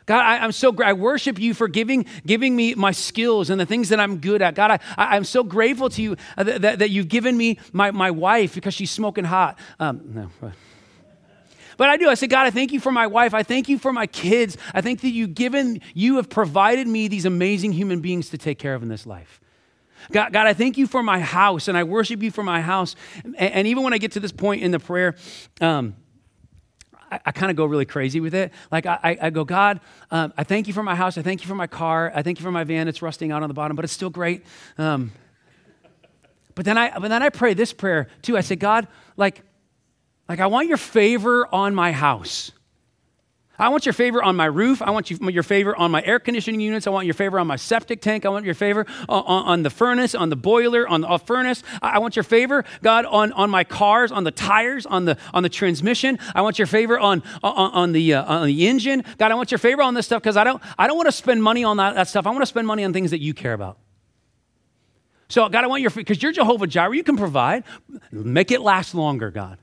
God, 0.05 0.21
I, 0.21 0.45
am 0.45 0.51
so 0.51 0.73
I 0.83 0.93
worship 0.93 1.39
you 1.39 1.55
for 1.55 1.67
giving, 1.67 2.05
giving 2.25 2.55
me 2.55 2.75
my 2.75 2.91
skills 2.91 3.49
and 3.49 3.59
the 3.59 3.65
things 3.65 3.89
that 3.89 3.99
I'm 3.99 4.19
good 4.19 4.43
at. 4.43 4.53
God, 4.53 4.71
I, 4.71 4.79
I, 4.97 5.17
am 5.17 5.23
so 5.23 5.43
grateful 5.43 5.89
to 5.89 6.01
you 6.01 6.15
that, 6.37 6.61
that, 6.61 6.79
that, 6.79 6.89
you've 6.91 7.09
given 7.09 7.35
me 7.35 7.59
my, 7.73 7.89
my 7.89 8.11
wife 8.11 8.53
because 8.53 8.75
she's 8.75 8.91
smoking 8.91 9.25
hot. 9.25 9.57
Um, 9.79 10.29
no. 10.41 10.51
But 11.75 11.89
I 11.89 11.97
do. 11.97 12.07
I 12.07 12.13
say, 12.13 12.27
God, 12.27 12.45
I 12.45 12.51
thank 12.51 12.71
you 12.71 12.79
for 12.79 12.91
my 12.91 13.07
wife. 13.07 13.33
I 13.33 13.43
thank 13.43 13.67
you 13.67 13.77
for 13.77 13.91
my 13.91 14.07
kids. 14.07 14.57
I 14.73 14.81
think 14.81 15.01
that 15.01 15.09
you've 15.09 15.33
given, 15.33 15.81
you 15.93 16.17
have 16.17 16.29
provided 16.29 16.87
me 16.87 17.07
these 17.07 17.25
amazing 17.25 17.73
human 17.73 17.99
beings 17.99 18.29
to 18.29 18.37
take 18.37 18.59
care 18.59 18.75
of 18.75 18.83
in 18.83 18.89
this 18.89 19.05
life. 19.05 19.41
God, 20.11 20.33
God, 20.33 20.47
I 20.47 20.53
thank 20.53 20.77
you 20.77 20.87
for 20.87 21.03
my 21.03 21.19
house 21.19 21.67
and 21.67 21.77
I 21.77 21.83
worship 21.83 22.21
you 22.23 22.31
for 22.31 22.43
my 22.43 22.61
house. 22.61 22.95
And, 23.23 23.35
and 23.37 23.67
even 23.67 23.83
when 23.83 23.93
I 23.93 23.97
get 23.97 24.13
to 24.13 24.19
this 24.19 24.31
point 24.31 24.63
in 24.63 24.71
the 24.71 24.79
prayer, 24.79 25.15
um, 25.61 25.95
I, 27.11 27.19
I 27.27 27.31
kind 27.31 27.49
of 27.49 27.57
go 27.57 27.65
really 27.65 27.85
crazy 27.85 28.19
with 28.19 28.33
it. 28.33 28.53
Like, 28.71 28.85
I, 28.85 29.17
I 29.21 29.29
go, 29.29 29.43
God, 29.43 29.79
um, 30.11 30.33
I 30.37 30.43
thank 30.43 30.67
you 30.67 30.73
for 30.73 30.83
my 30.83 30.95
house. 30.95 31.17
I 31.17 31.21
thank 31.21 31.41
you 31.41 31.47
for 31.47 31.55
my 31.55 31.67
car. 31.67 32.11
I 32.13 32.21
thank 32.21 32.39
you 32.39 32.43
for 32.43 32.51
my 32.51 32.63
van. 32.63 32.87
It's 32.87 33.01
rusting 33.01 33.31
out 33.31 33.43
on 33.43 33.49
the 33.49 33.53
bottom, 33.53 33.75
but 33.75 33.85
it's 33.85 33.93
still 33.93 34.09
great. 34.09 34.45
Um, 34.77 35.11
but 36.55 36.65
then 36.65 36.77
I, 36.77 36.97
but 36.97 37.09
then 37.09 37.21
I 37.21 37.29
pray 37.29 37.53
this 37.53 37.71
prayer 37.71 38.07
too. 38.21 38.35
I 38.35 38.41
say, 38.41 38.55
God, 38.55 38.87
like, 39.15 39.43
like 40.27 40.39
I 40.39 40.47
want 40.47 40.67
your 40.67 40.77
favor 40.77 41.47
on 41.53 41.75
my 41.75 41.91
house. 41.91 42.51
I 43.59 43.69
want 43.69 43.85
your 43.85 43.93
favor 43.93 44.21
on 44.21 44.35
my 44.35 44.45
roof. 44.45 44.81
I 44.81 44.91
want 44.91 45.09
you, 45.09 45.17
your 45.29 45.43
favor 45.43 45.75
on 45.75 45.89
my 45.89 46.03
air 46.03 46.19
conditioning 46.19 46.59
units. 46.59 46.85
I 46.85 46.91
want 46.91 47.07
your 47.07 47.15
favor 47.15 47.39
on 47.39 47.47
my 47.47 47.55
septic 47.55 48.01
tank. 48.01 48.25
I 48.25 48.29
want 48.29 48.45
your 48.45 48.53
favor 48.53 48.85
on, 49.09 49.23
on, 49.23 49.45
on 49.45 49.63
the 49.63 49.69
furnace, 49.69 50.13
on 50.13 50.29
the 50.29 50.35
boiler, 50.35 50.87
on 50.87 51.01
the 51.01 51.17
furnace. 51.17 51.63
I, 51.81 51.91
I 51.91 51.97
want 51.97 52.15
your 52.15 52.23
favor, 52.23 52.63
God, 52.83 53.05
on, 53.05 53.31
on 53.33 53.49
my 53.49 53.63
cars, 53.63 54.11
on 54.11 54.23
the 54.23 54.31
tires, 54.31 54.85
on 54.85 55.05
the, 55.05 55.17
on 55.33 55.41
the 55.41 55.49
transmission. 55.49 56.19
I 56.35 56.41
want 56.41 56.59
your 56.59 56.67
favor 56.67 56.99
on, 56.99 57.23
on, 57.41 57.71
on 57.71 57.91
the, 57.93 58.13
uh, 58.13 58.23
on 58.25 58.47
the 58.47 58.67
engine. 58.67 59.03
God, 59.17 59.31
I 59.31 59.35
want 59.35 59.51
your 59.51 59.57
favor 59.59 59.81
on 59.81 59.95
this 59.95 60.05
stuff 60.05 60.21
because 60.21 60.37
I 60.37 60.43
don't, 60.43 60.61
I 60.77 60.85
don't 60.85 60.97
want 60.97 61.07
to 61.07 61.13
spend 61.13 61.41
money 61.41 61.63
on 61.63 61.77
that, 61.77 61.95
that 61.95 62.07
stuff. 62.07 62.27
I 62.27 62.29
want 62.29 62.43
to 62.43 62.47
spend 62.47 62.67
money 62.67 62.83
on 62.83 62.93
things 62.93 63.11
that 63.11 63.21
you 63.21 63.33
care 63.33 63.53
about. 63.53 63.79
So, 65.29 65.49
God, 65.49 65.63
I 65.63 65.67
want 65.67 65.81
your, 65.81 65.91
because 65.91 66.21
you're 66.21 66.31
Jehovah 66.31 66.67
Jireh, 66.67 66.95
you 66.95 67.03
can 67.03 67.17
provide. 67.17 67.63
Make 68.11 68.51
it 68.51 68.61
last 68.61 68.95
longer, 68.95 69.29
God. 69.29 69.57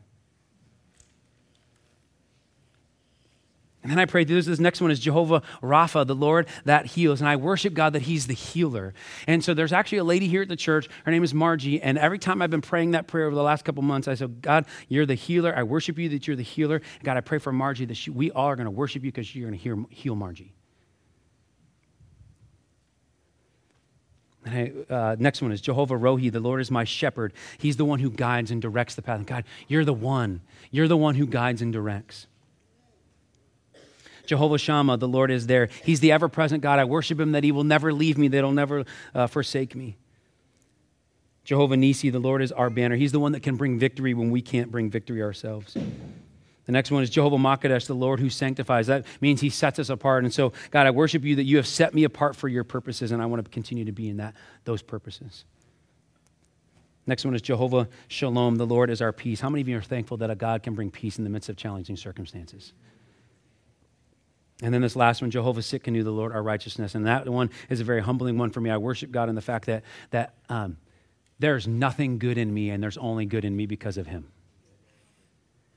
And 3.84 3.92
then 3.92 3.98
I 3.98 4.06
pray 4.06 4.24
this, 4.24 4.46
this 4.46 4.58
next 4.58 4.80
one 4.80 4.90
is 4.90 4.98
Jehovah 4.98 5.42
Rapha, 5.62 6.06
the 6.06 6.14
Lord 6.14 6.48
that 6.64 6.86
heals. 6.86 7.20
And 7.20 7.28
I 7.28 7.36
worship 7.36 7.74
God 7.74 7.92
that 7.92 8.02
He's 8.02 8.26
the 8.26 8.34
healer. 8.34 8.94
And 9.26 9.44
so 9.44 9.52
there's 9.52 9.74
actually 9.74 9.98
a 9.98 10.04
lady 10.04 10.26
here 10.26 10.40
at 10.40 10.48
the 10.48 10.56
church. 10.56 10.88
Her 11.04 11.12
name 11.12 11.22
is 11.22 11.34
Margie. 11.34 11.82
And 11.82 11.98
every 11.98 12.18
time 12.18 12.40
I've 12.40 12.50
been 12.50 12.62
praying 12.62 12.92
that 12.92 13.08
prayer 13.08 13.26
over 13.26 13.34
the 13.34 13.42
last 13.42 13.66
couple 13.66 13.82
months, 13.82 14.08
I 14.08 14.14
said, 14.14 14.40
God, 14.40 14.64
you're 14.88 15.04
the 15.04 15.14
healer. 15.14 15.54
I 15.54 15.64
worship 15.64 15.98
you 15.98 16.08
that 16.08 16.26
you're 16.26 16.34
the 16.34 16.42
healer. 16.42 16.76
And 16.76 17.04
God, 17.04 17.18
I 17.18 17.20
pray 17.20 17.36
for 17.36 17.52
Margie 17.52 17.84
that 17.84 17.96
she, 17.96 18.08
we 18.10 18.30
all 18.30 18.46
are 18.46 18.56
going 18.56 18.64
to 18.64 18.70
worship 18.70 19.04
you 19.04 19.12
because 19.12 19.34
you're 19.36 19.50
going 19.50 19.58
to 19.58 19.86
heal 19.90 20.14
Margie. 20.14 20.54
And 24.46 24.84
I, 24.90 24.94
uh, 24.94 25.16
next 25.18 25.42
one 25.42 25.52
is 25.52 25.60
Jehovah 25.60 25.94
Rohi. 25.94 26.32
The 26.32 26.40
Lord 26.40 26.62
is 26.62 26.70
my 26.70 26.84
shepherd. 26.84 27.34
He's 27.58 27.76
the 27.76 27.84
one 27.84 27.98
who 27.98 28.08
guides 28.08 28.50
and 28.50 28.62
directs 28.62 28.94
the 28.94 29.02
path. 29.02 29.18
And 29.18 29.26
God, 29.26 29.44
you're 29.68 29.84
the 29.84 29.92
one. 29.92 30.40
You're 30.70 30.88
the 30.88 30.96
one 30.96 31.16
who 31.16 31.26
guides 31.26 31.60
and 31.60 31.70
directs. 31.70 32.28
Jehovah 34.26 34.58
Shammah, 34.58 34.96
the 34.96 35.08
Lord 35.08 35.30
is 35.30 35.46
there. 35.46 35.68
He's 35.84 36.00
the 36.00 36.12
ever 36.12 36.28
present 36.28 36.62
God. 36.62 36.78
I 36.78 36.84
worship 36.84 37.20
him 37.20 37.32
that 37.32 37.44
he 37.44 37.52
will 37.52 37.64
never 37.64 37.92
leave 37.92 38.18
me, 38.18 38.28
that 38.28 38.36
he'll 38.36 38.52
never 38.52 38.84
uh, 39.14 39.26
forsake 39.26 39.74
me. 39.74 39.96
Jehovah 41.44 41.76
Nissi, 41.76 42.10
the 42.10 42.18
Lord 42.18 42.40
is 42.40 42.52
our 42.52 42.70
banner. 42.70 42.96
He's 42.96 43.12
the 43.12 43.20
one 43.20 43.32
that 43.32 43.42
can 43.42 43.56
bring 43.56 43.78
victory 43.78 44.14
when 44.14 44.30
we 44.30 44.40
can't 44.40 44.70
bring 44.70 44.90
victory 44.90 45.22
ourselves. 45.22 45.76
The 46.66 46.72
next 46.72 46.90
one 46.90 47.02
is 47.02 47.10
Jehovah 47.10 47.36
Makadesh, 47.36 47.86
the 47.86 47.94
Lord 47.94 48.20
who 48.20 48.30
sanctifies. 48.30 48.86
That 48.86 49.04
means 49.20 49.42
he 49.42 49.50
sets 49.50 49.78
us 49.78 49.90
apart. 49.90 50.24
And 50.24 50.32
so, 50.32 50.54
God, 50.70 50.86
I 50.86 50.90
worship 50.90 51.22
you 51.22 51.36
that 51.36 51.44
you 51.44 51.58
have 51.58 51.66
set 51.66 51.92
me 51.92 52.04
apart 52.04 52.36
for 52.36 52.48
your 52.48 52.64
purposes, 52.64 53.12
and 53.12 53.22
I 53.22 53.26
want 53.26 53.44
to 53.44 53.50
continue 53.50 53.84
to 53.84 53.92
be 53.92 54.08
in 54.08 54.16
that, 54.16 54.34
those 54.64 54.80
purposes. 54.80 55.44
Next 57.06 57.26
one 57.26 57.34
is 57.34 57.42
Jehovah 57.42 57.88
Shalom, 58.08 58.56
the 58.56 58.64
Lord 58.64 58.88
is 58.88 59.02
our 59.02 59.12
peace. 59.12 59.40
How 59.40 59.50
many 59.50 59.60
of 59.60 59.68
you 59.68 59.76
are 59.76 59.82
thankful 59.82 60.16
that 60.18 60.30
a 60.30 60.34
God 60.34 60.62
can 60.62 60.74
bring 60.74 60.90
peace 60.90 61.18
in 61.18 61.24
the 61.24 61.30
midst 61.30 61.50
of 61.50 61.56
challenging 61.56 61.98
circumstances? 61.98 62.72
And 64.62 64.72
then 64.72 64.80
this 64.80 64.94
last 64.94 65.20
one, 65.20 65.30
Jehovah 65.30 65.60
Tsidkenu, 65.60 66.04
the 66.04 66.10
Lord 66.10 66.32
our 66.32 66.42
righteousness. 66.42 66.94
And 66.94 67.06
that 67.06 67.28
one 67.28 67.50
is 67.68 67.80
a 67.80 67.84
very 67.84 68.00
humbling 68.00 68.38
one 68.38 68.50
for 68.50 68.60
me. 68.60 68.70
I 68.70 68.76
worship 68.76 69.10
God 69.10 69.28
in 69.28 69.34
the 69.34 69.42
fact 69.42 69.66
that, 69.66 69.82
that 70.10 70.34
um, 70.48 70.76
there's 71.38 71.66
nothing 71.66 72.18
good 72.18 72.38
in 72.38 72.52
me 72.52 72.70
and 72.70 72.82
there's 72.82 72.96
only 72.96 73.26
good 73.26 73.44
in 73.44 73.56
me 73.56 73.66
because 73.66 73.96
of 73.96 74.06
Him. 74.06 74.28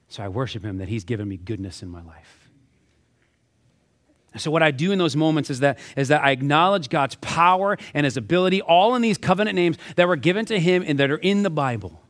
So 0.09 0.23
I 0.23 0.27
worship 0.27 0.63
Him 0.63 0.77
that 0.77 0.89
He's 0.89 1.03
given 1.03 1.27
me 1.27 1.37
goodness 1.37 1.81
in 1.81 1.89
my 1.89 2.03
life. 2.03 2.49
So 4.37 4.51
what 4.51 4.61
I 4.61 4.69
do 4.69 4.91
in 4.91 4.99
those 4.99 5.15
moments 5.15 5.49
is 5.49 5.61
that, 5.61 5.79
is 5.95 6.09
that 6.09 6.23
I 6.23 6.29
acknowledge 6.29 6.89
God's 6.89 7.15
power 7.15 7.77
and 7.95 8.05
His 8.05 8.17
ability, 8.17 8.61
all 8.61 8.95
in 8.95 9.01
these 9.01 9.17
covenant 9.17 9.55
names 9.55 9.77
that 9.95 10.07
were 10.07 10.15
given 10.15 10.45
to 10.45 10.59
Him 10.59 10.83
and 10.85 10.99
that 10.99 11.09
are 11.09 11.17
in 11.17 11.41
the 11.41 11.49
Bible. 11.49 12.01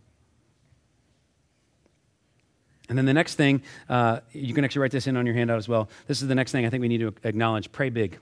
And 2.89 2.97
then 2.97 3.05
the 3.05 3.13
next 3.13 3.35
thing, 3.35 3.61
uh, 3.89 4.21
you 4.31 4.53
can 4.53 4.63
actually 4.63 4.81
write 4.81 4.91
this 4.91 5.07
in 5.07 5.17
on 5.17 5.25
your 5.25 5.35
handout 5.35 5.57
as 5.57 5.67
well. 5.67 5.89
This 6.07 6.21
is 6.21 6.27
the 6.27 6.35
next 6.35 6.51
thing 6.51 6.65
I 6.65 6.69
think 6.69 6.81
we 6.81 6.87
need 6.87 6.99
to 6.99 7.13
acknowledge 7.23 7.71
pray 7.71 7.89
big. 7.89 8.17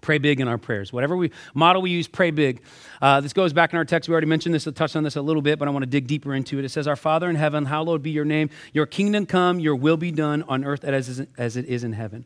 Pray 0.00 0.18
big 0.18 0.40
in 0.40 0.48
our 0.48 0.58
prayers. 0.58 0.92
Whatever 0.92 1.16
we 1.16 1.30
model 1.54 1.82
we 1.82 1.90
use, 1.90 2.08
pray 2.08 2.30
big. 2.30 2.62
Uh, 3.02 3.20
this 3.20 3.32
goes 3.32 3.52
back 3.52 3.72
in 3.72 3.76
our 3.76 3.84
text. 3.84 4.08
We 4.08 4.12
already 4.12 4.26
mentioned 4.26 4.54
this, 4.54 4.66
I 4.66 4.70
touched 4.70 4.96
on 4.96 5.04
this 5.04 5.16
a 5.16 5.22
little 5.22 5.42
bit, 5.42 5.58
but 5.58 5.68
I 5.68 5.70
want 5.70 5.82
to 5.82 5.90
dig 5.90 6.06
deeper 6.06 6.34
into 6.34 6.58
it. 6.58 6.64
It 6.64 6.70
says, 6.70 6.86
Our 6.86 6.96
Father 6.96 7.28
in 7.28 7.36
heaven, 7.36 7.66
hallowed 7.66 8.02
be 8.02 8.10
your 8.10 8.24
name. 8.24 8.50
Your 8.72 8.86
kingdom 8.86 9.26
come, 9.26 9.60
your 9.60 9.76
will 9.76 9.98
be 9.98 10.10
done 10.10 10.42
on 10.48 10.64
earth 10.64 10.84
as, 10.84 11.26
as 11.36 11.56
it 11.56 11.66
is 11.66 11.84
in 11.84 11.92
heaven. 11.92 12.24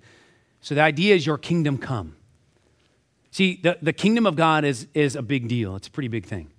So 0.61 0.75
the 0.75 0.83
idea 0.83 1.15
is 1.15 1.27
your 1.27 1.39
kingdom 1.39 1.79
come. 1.79 2.17
See, 3.33 3.59
the, 3.61 3.77
the 3.83 3.93
kingdom 3.93 4.27
of 4.27 4.37
God 4.37 4.65
is, 4.65 4.87
is 4.95 5.17
a 5.17 5.23
big 5.23 5.49
deal, 5.49 5.75
it's 5.75 5.89
a 5.89 5.91
pretty 5.91 6.09
big 6.09 6.27
thing. 6.27 6.51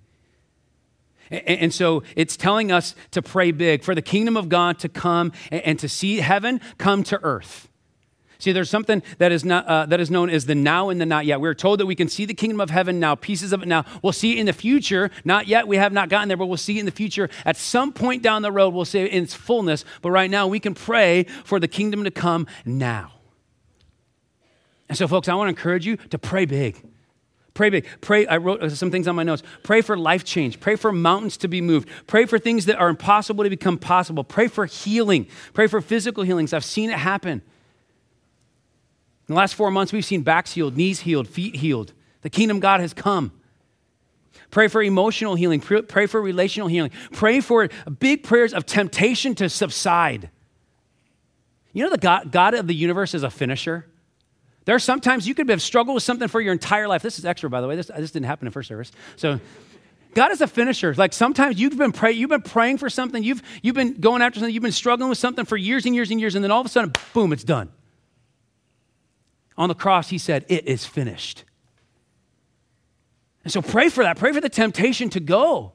And 1.30 1.72
so 1.72 2.02
it's 2.14 2.36
telling 2.36 2.70
us 2.70 2.94
to 3.10 3.22
pray 3.22 3.50
big 3.50 3.82
for 3.82 3.94
the 3.94 4.02
kingdom 4.02 4.36
of 4.36 4.48
God 4.48 4.78
to 4.80 4.88
come 4.88 5.32
and 5.50 5.78
to 5.78 5.88
see 5.88 6.18
heaven 6.18 6.60
come 6.78 7.02
to 7.04 7.22
earth. 7.22 7.68
See, 8.38 8.52
there's 8.52 8.68
something 8.68 9.02
that 9.18 9.32
is, 9.32 9.44
not, 9.44 9.66
uh, 9.66 9.86
that 9.86 9.98
is 9.98 10.10
known 10.10 10.28
as 10.28 10.44
the 10.44 10.54
now 10.54 10.90
and 10.90 11.00
the 11.00 11.06
not 11.06 11.24
yet. 11.24 11.40
We're 11.40 11.54
told 11.54 11.80
that 11.80 11.86
we 11.86 11.94
can 11.94 12.08
see 12.08 12.26
the 12.26 12.34
kingdom 12.34 12.60
of 12.60 12.68
heaven 12.68 13.00
now, 13.00 13.14
pieces 13.14 13.52
of 13.52 13.62
it 13.62 13.68
now. 13.68 13.84
We'll 14.02 14.12
see 14.12 14.32
it 14.32 14.38
in 14.38 14.46
the 14.46 14.52
future. 14.52 15.10
Not 15.24 15.46
yet, 15.48 15.66
we 15.66 15.78
have 15.78 15.92
not 15.92 16.10
gotten 16.10 16.28
there, 16.28 16.36
but 16.36 16.46
we'll 16.46 16.58
see 16.58 16.76
it 16.76 16.80
in 16.80 16.86
the 16.86 16.92
future. 16.92 17.30
At 17.46 17.56
some 17.56 17.92
point 17.92 18.22
down 18.22 18.42
the 18.42 18.52
road, 18.52 18.74
we'll 18.74 18.84
see 18.84 19.00
it 19.00 19.10
in 19.10 19.22
its 19.22 19.34
fullness. 19.34 19.84
But 20.02 20.10
right 20.10 20.30
now, 20.30 20.46
we 20.46 20.60
can 20.60 20.74
pray 20.74 21.24
for 21.44 21.58
the 21.58 21.68
kingdom 21.68 22.04
to 22.04 22.10
come 22.10 22.46
now. 22.66 23.12
And 24.88 24.98
so, 24.98 25.08
folks, 25.08 25.28
I 25.28 25.34
want 25.34 25.46
to 25.46 25.50
encourage 25.50 25.86
you 25.86 25.96
to 25.96 26.18
pray 26.18 26.44
big. 26.44 26.82
Pray 27.56 27.70
big. 27.70 27.86
Pray. 28.02 28.26
I 28.26 28.36
wrote 28.36 28.62
uh, 28.62 28.68
some 28.68 28.90
things 28.90 29.08
on 29.08 29.16
my 29.16 29.22
notes. 29.22 29.42
Pray 29.62 29.80
for 29.80 29.96
life 29.96 30.24
change. 30.24 30.60
Pray 30.60 30.76
for 30.76 30.92
mountains 30.92 31.38
to 31.38 31.48
be 31.48 31.62
moved. 31.62 31.88
Pray 32.06 32.26
for 32.26 32.38
things 32.38 32.66
that 32.66 32.76
are 32.76 32.90
impossible 32.90 33.44
to 33.44 33.50
become 33.50 33.78
possible. 33.78 34.22
Pray 34.22 34.46
for 34.46 34.66
healing. 34.66 35.26
Pray 35.54 35.66
for 35.66 35.80
physical 35.80 36.22
healings. 36.22 36.52
I've 36.52 36.66
seen 36.66 36.90
it 36.90 36.98
happen. 36.98 37.40
In 37.40 37.42
the 39.26 39.34
last 39.34 39.54
four 39.54 39.70
months, 39.70 39.90
we've 39.90 40.04
seen 40.04 40.20
backs 40.20 40.52
healed, 40.52 40.76
knees 40.76 41.00
healed, 41.00 41.26
feet 41.28 41.56
healed. 41.56 41.94
The 42.20 42.30
kingdom 42.30 42.60
God 42.60 42.80
has 42.80 42.92
come. 42.92 43.32
Pray 44.50 44.68
for 44.68 44.82
emotional 44.82 45.34
healing. 45.34 45.60
Pray 45.60 46.06
for 46.06 46.20
relational 46.20 46.68
healing. 46.68 46.90
Pray 47.12 47.40
for 47.40 47.70
big 47.98 48.22
prayers 48.22 48.52
of 48.52 48.66
temptation 48.66 49.34
to 49.36 49.48
subside. 49.48 50.28
You 51.72 51.84
know, 51.84 51.90
the 51.90 51.98
God, 51.98 52.30
God 52.30 52.52
of 52.52 52.66
the 52.66 52.74
universe 52.74 53.14
is 53.14 53.22
a 53.22 53.30
finisher. 53.30 53.86
There 54.66 54.74
are 54.74 54.80
sometimes 54.80 55.26
you 55.26 55.34
could 55.34 55.48
have 55.48 55.62
struggled 55.62 55.94
with 55.94 56.02
something 56.02 56.28
for 56.28 56.40
your 56.40 56.52
entire 56.52 56.88
life. 56.88 57.00
This 57.00 57.18
is 57.18 57.24
extra, 57.24 57.48
by 57.48 57.60
the 57.60 57.68
way. 57.68 57.76
This, 57.76 57.86
this 57.86 58.10
didn't 58.10 58.26
happen 58.26 58.46
in 58.46 58.52
first 58.52 58.68
service. 58.68 58.92
So 59.14 59.40
God 60.12 60.32
is 60.32 60.40
a 60.40 60.48
finisher. 60.48 60.92
Like 60.92 61.12
sometimes 61.12 61.58
you've 61.58 61.78
been 61.78 61.92
praying, 61.92 62.18
you've 62.18 62.30
been 62.30 62.42
praying 62.42 62.78
for 62.78 62.90
something, 62.90 63.22
you've 63.22 63.42
you've 63.62 63.76
been 63.76 63.94
going 63.94 64.22
after 64.22 64.40
something, 64.40 64.52
you've 64.52 64.62
been 64.62 64.72
struggling 64.72 65.08
with 65.08 65.18
something 65.18 65.44
for 65.44 65.56
years 65.56 65.86
and 65.86 65.94
years 65.94 66.10
and 66.10 66.20
years, 66.20 66.34
and 66.34 66.42
then 66.42 66.50
all 66.50 66.60
of 66.60 66.66
a 66.66 66.68
sudden, 66.68 66.92
boom, 67.14 67.32
it's 67.32 67.44
done. 67.44 67.70
On 69.56 69.68
the 69.68 69.74
cross, 69.74 70.08
he 70.08 70.18
said, 70.18 70.44
It 70.48 70.66
is 70.66 70.84
finished. 70.84 71.44
And 73.44 73.52
so 73.52 73.62
pray 73.62 73.88
for 73.88 74.02
that. 74.02 74.18
Pray 74.18 74.32
for 74.32 74.40
the 74.40 74.48
temptation 74.48 75.08
to 75.10 75.20
go. 75.20 75.74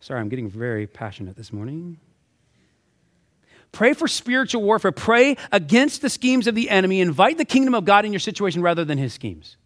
Sorry, 0.00 0.18
I'm 0.18 0.30
getting 0.30 0.48
very 0.48 0.86
passionate 0.86 1.36
this 1.36 1.52
morning. 1.52 1.98
Pray 3.78 3.92
for 3.92 4.08
spiritual 4.08 4.64
warfare. 4.64 4.90
Pray 4.90 5.36
against 5.52 6.02
the 6.02 6.10
schemes 6.10 6.48
of 6.48 6.56
the 6.56 6.68
enemy. 6.68 7.00
Invite 7.00 7.38
the 7.38 7.44
kingdom 7.44 7.76
of 7.76 7.84
God 7.84 8.04
in 8.04 8.12
your 8.12 8.18
situation 8.18 8.60
rather 8.60 8.84
than 8.84 8.98
his 8.98 9.12
schemes. 9.12 9.56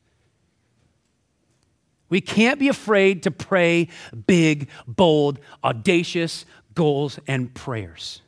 We 2.10 2.20
can't 2.20 2.58
be 2.58 2.68
afraid 2.68 3.22
to 3.22 3.30
pray 3.30 3.88
big, 4.26 4.68
bold, 4.86 5.40
audacious 5.64 6.44
goals 6.74 7.18
and 7.26 7.54
prayers. 7.54 8.20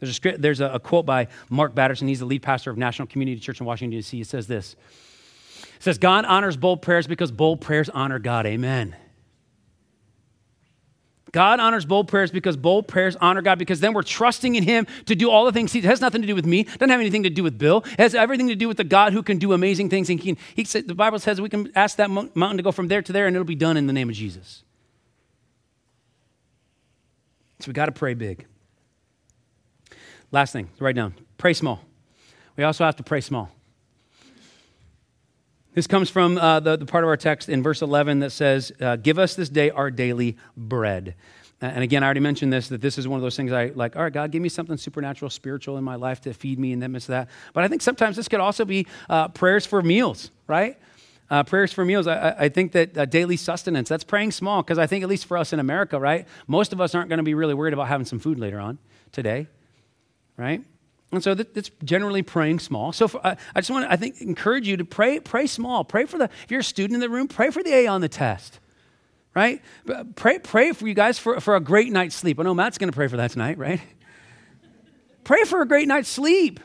There's 0.00 0.18
a, 0.24 0.36
there's 0.36 0.60
a, 0.60 0.80
quote 0.80 1.06
by 1.06 1.28
Mark 1.48 1.76
Batterson. 1.76 2.08
He's 2.08 2.18
the 2.18 2.26
lead 2.26 2.42
pastor 2.42 2.72
of 2.72 2.76
National 2.76 3.06
Community 3.06 3.38
Church 3.38 3.60
in 3.60 3.66
Washington, 3.66 3.96
D.C. 3.96 4.20
It 4.20 4.26
says 4.26 4.48
this 4.48 4.74
It 5.76 5.82
says, 5.84 5.98
God 5.98 6.24
honors 6.24 6.56
bold 6.56 6.82
prayers 6.82 7.06
because 7.06 7.30
bold 7.30 7.60
prayers 7.60 7.88
honor 7.88 8.18
God. 8.18 8.46
Amen. 8.46 8.96
God 11.32 11.60
honors 11.60 11.84
bold 11.84 12.08
prayers 12.08 12.30
because 12.30 12.56
bold 12.56 12.88
prayers 12.88 13.16
honor 13.16 13.42
God 13.42 13.58
because 13.58 13.80
then 13.80 13.92
we're 13.92 14.02
trusting 14.02 14.54
in 14.54 14.62
Him 14.62 14.86
to 15.06 15.14
do 15.14 15.30
all 15.30 15.44
the 15.44 15.52
things. 15.52 15.72
He 15.72 15.80
has 15.82 16.00
nothing 16.00 16.22
to 16.22 16.26
do 16.26 16.34
with 16.34 16.46
me, 16.46 16.64
doesn't 16.64 16.88
have 16.88 17.00
anything 17.00 17.24
to 17.24 17.30
do 17.30 17.42
with 17.42 17.58
Bill. 17.58 17.84
It 17.84 18.00
has 18.00 18.14
everything 18.14 18.48
to 18.48 18.54
do 18.54 18.68
with 18.68 18.76
the 18.76 18.84
God 18.84 19.12
who 19.12 19.22
can 19.22 19.38
do 19.38 19.52
amazing 19.52 19.90
things. 19.90 20.10
And 20.10 20.20
he, 20.20 20.36
he 20.54 20.64
said, 20.64 20.88
the 20.88 20.94
Bible 20.94 21.18
says 21.18 21.40
we 21.40 21.48
can 21.48 21.70
ask 21.74 21.96
that 21.96 22.10
mountain 22.10 22.56
to 22.56 22.62
go 22.62 22.72
from 22.72 22.88
there 22.88 23.02
to 23.02 23.12
there 23.12 23.26
and 23.26 23.36
it'll 23.36 23.44
be 23.44 23.54
done 23.54 23.76
in 23.76 23.86
the 23.86 23.92
name 23.92 24.08
of 24.08 24.14
Jesus. 24.14 24.62
So 27.60 27.68
we 27.68 27.72
got 27.72 27.86
to 27.86 27.92
pray 27.92 28.14
big. 28.14 28.46
Last 30.30 30.52
thing, 30.52 30.68
write 30.78 30.96
down 30.96 31.14
pray 31.38 31.54
small. 31.54 31.80
We 32.56 32.64
also 32.64 32.84
have 32.84 32.96
to 32.96 33.02
pray 33.02 33.20
small. 33.20 33.50
This 35.78 35.86
comes 35.86 36.10
from 36.10 36.38
uh, 36.38 36.58
the, 36.58 36.76
the, 36.76 36.86
part 36.86 37.04
of 37.04 37.08
our 37.08 37.16
text 37.16 37.48
in 37.48 37.62
verse 37.62 37.82
11 37.82 38.18
that 38.18 38.30
says, 38.30 38.72
uh, 38.80 38.96
Give 38.96 39.16
us 39.16 39.36
this 39.36 39.48
day 39.48 39.70
our 39.70 39.92
daily 39.92 40.36
bread. 40.56 41.14
And 41.60 41.84
again, 41.84 42.02
I 42.02 42.06
already 42.06 42.18
mentioned 42.18 42.52
this, 42.52 42.66
that 42.70 42.80
this 42.80 42.98
is 42.98 43.06
one 43.06 43.16
of 43.16 43.22
those 43.22 43.36
things 43.36 43.52
I 43.52 43.66
like, 43.66 43.94
all 43.94 44.02
right, 44.02 44.12
God, 44.12 44.32
give 44.32 44.42
me 44.42 44.48
something 44.48 44.76
supernatural, 44.76 45.30
spiritual 45.30 45.76
in 45.76 45.84
my 45.84 45.94
life 45.94 46.20
to 46.22 46.34
feed 46.34 46.58
me 46.58 46.72
and 46.72 46.82
then 46.82 46.90
miss 46.90 47.06
that. 47.06 47.28
But 47.52 47.62
I 47.62 47.68
think 47.68 47.82
sometimes 47.82 48.16
this 48.16 48.26
could 48.26 48.40
also 48.40 48.64
be 48.64 48.88
uh, 49.08 49.28
prayers 49.28 49.66
for 49.66 49.80
meals, 49.80 50.32
right? 50.48 50.76
Uh, 51.30 51.44
prayers 51.44 51.72
for 51.72 51.84
meals. 51.84 52.08
I, 52.08 52.34
I 52.36 52.48
think 52.48 52.72
that 52.72 52.98
uh, 52.98 53.04
daily 53.04 53.36
sustenance, 53.36 53.88
that's 53.88 54.02
praying 54.02 54.32
small, 54.32 54.64
because 54.64 54.78
I 54.78 54.88
think, 54.88 55.04
at 55.04 55.08
least 55.08 55.26
for 55.26 55.36
us 55.36 55.52
in 55.52 55.60
America, 55.60 56.00
right, 56.00 56.26
most 56.48 56.72
of 56.72 56.80
us 56.80 56.92
aren't 56.96 57.08
going 57.08 57.18
to 57.18 57.22
be 57.22 57.34
really 57.34 57.54
worried 57.54 57.72
about 57.72 57.86
having 57.86 58.04
some 58.04 58.18
food 58.18 58.40
later 58.40 58.58
on 58.58 58.78
today, 59.12 59.46
right? 60.36 60.60
And 61.10 61.22
so 61.22 61.34
that's 61.34 61.70
generally 61.84 62.22
praying 62.22 62.58
small. 62.58 62.92
So 62.92 63.08
for, 63.08 63.26
uh, 63.26 63.34
I 63.54 63.60
just 63.60 63.70
want 63.70 63.86
to, 63.86 63.92
I 63.92 63.96
think, 63.96 64.20
encourage 64.20 64.68
you 64.68 64.76
to 64.76 64.84
pray, 64.84 65.20
pray 65.20 65.46
small. 65.46 65.82
Pray 65.82 66.04
for 66.04 66.18
the, 66.18 66.24
if 66.24 66.50
you're 66.50 66.60
a 66.60 66.64
student 66.64 66.94
in 66.94 67.00
the 67.00 67.08
room, 67.08 67.28
pray 67.28 67.50
for 67.50 67.62
the 67.62 67.72
A 67.72 67.86
on 67.86 68.02
the 68.02 68.08
test, 68.08 68.60
right? 69.34 69.62
Pray, 70.16 70.38
pray 70.38 70.72
for 70.72 70.86
you 70.86 70.92
guys 70.92 71.18
for, 71.18 71.40
for 71.40 71.56
a 71.56 71.60
great 71.60 71.90
night's 71.92 72.14
sleep. 72.14 72.38
I 72.38 72.42
know 72.42 72.52
Matt's 72.52 72.76
going 72.76 72.90
to 72.90 72.96
pray 72.96 73.08
for 73.08 73.16
that 73.16 73.30
tonight, 73.30 73.56
right? 73.56 73.80
pray 75.24 75.44
for 75.44 75.62
a 75.62 75.66
great 75.66 75.88
night's 75.88 76.10
sleep. 76.10 76.60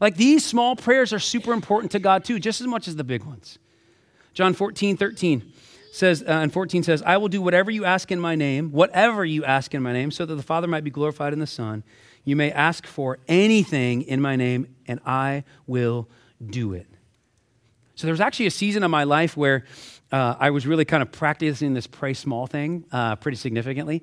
Like 0.00 0.16
these 0.16 0.44
small 0.44 0.74
prayers 0.74 1.12
are 1.12 1.20
super 1.20 1.52
important 1.52 1.92
to 1.92 2.00
God 2.00 2.24
too, 2.24 2.40
just 2.40 2.60
as 2.60 2.66
much 2.66 2.88
as 2.88 2.96
the 2.96 3.04
big 3.04 3.22
ones. 3.24 3.58
John 4.32 4.52
14, 4.52 4.96
13 4.96 5.52
says, 5.92 6.22
uh, 6.22 6.26
and 6.26 6.52
14 6.52 6.82
says, 6.82 7.02
I 7.06 7.18
will 7.18 7.28
do 7.28 7.40
whatever 7.40 7.70
you 7.70 7.84
ask 7.84 8.10
in 8.10 8.18
my 8.18 8.34
name, 8.34 8.72
whatever 8.72 9.24
you 9.24 9.44
ask 9.44 9.72
in 9.74 9.82
my 9.82 9.92
name, 9.92 10.10
so 10.10 10.26
that 10.26 10.34
the 10.34 10.42
Father 10.42 10.66
might 10.66 10.82
be 10.82 10.90
glorified 10.90 11.32
in 11.32 11.38
the 11.38 11.46
Son. 11.46 11.84
You 12.24 12.36
may 12.36 12.50
ask 12.50 12.86
for 12.86 13.18
anything 13.28 14.02
in 14.02 14.20
my 14.20 14.36
name, 14.36 14.74
and 14.86 15.00
I 15.04 15.44
will 15.66 16.08
do 16.44 16.72
it. 16.72 16.86
So 17.96 18.06
there 18.06 18.12
was 18.12 18.20
actually 18.20 18.46
a 18.46 18.50
season 18.50 18.82
of 18.82 18.90
my 18.90 19.04
life 19.04 19.36
where 19.36 19.64
uh, 20.10 20.34
I 20.38 20.50
was 20.50 20.66
really 20.66 20.84
kind 20.84 21.02
of 21.02 21.12
practicing 21.12 21.74
this 21.74 21.86
pray 21.86 22.14
small 22.14 22.46
thing 22.46 22.84
uh, 22.90 23.16
pretty 23.16 23.36
significantly. 23.36 24.02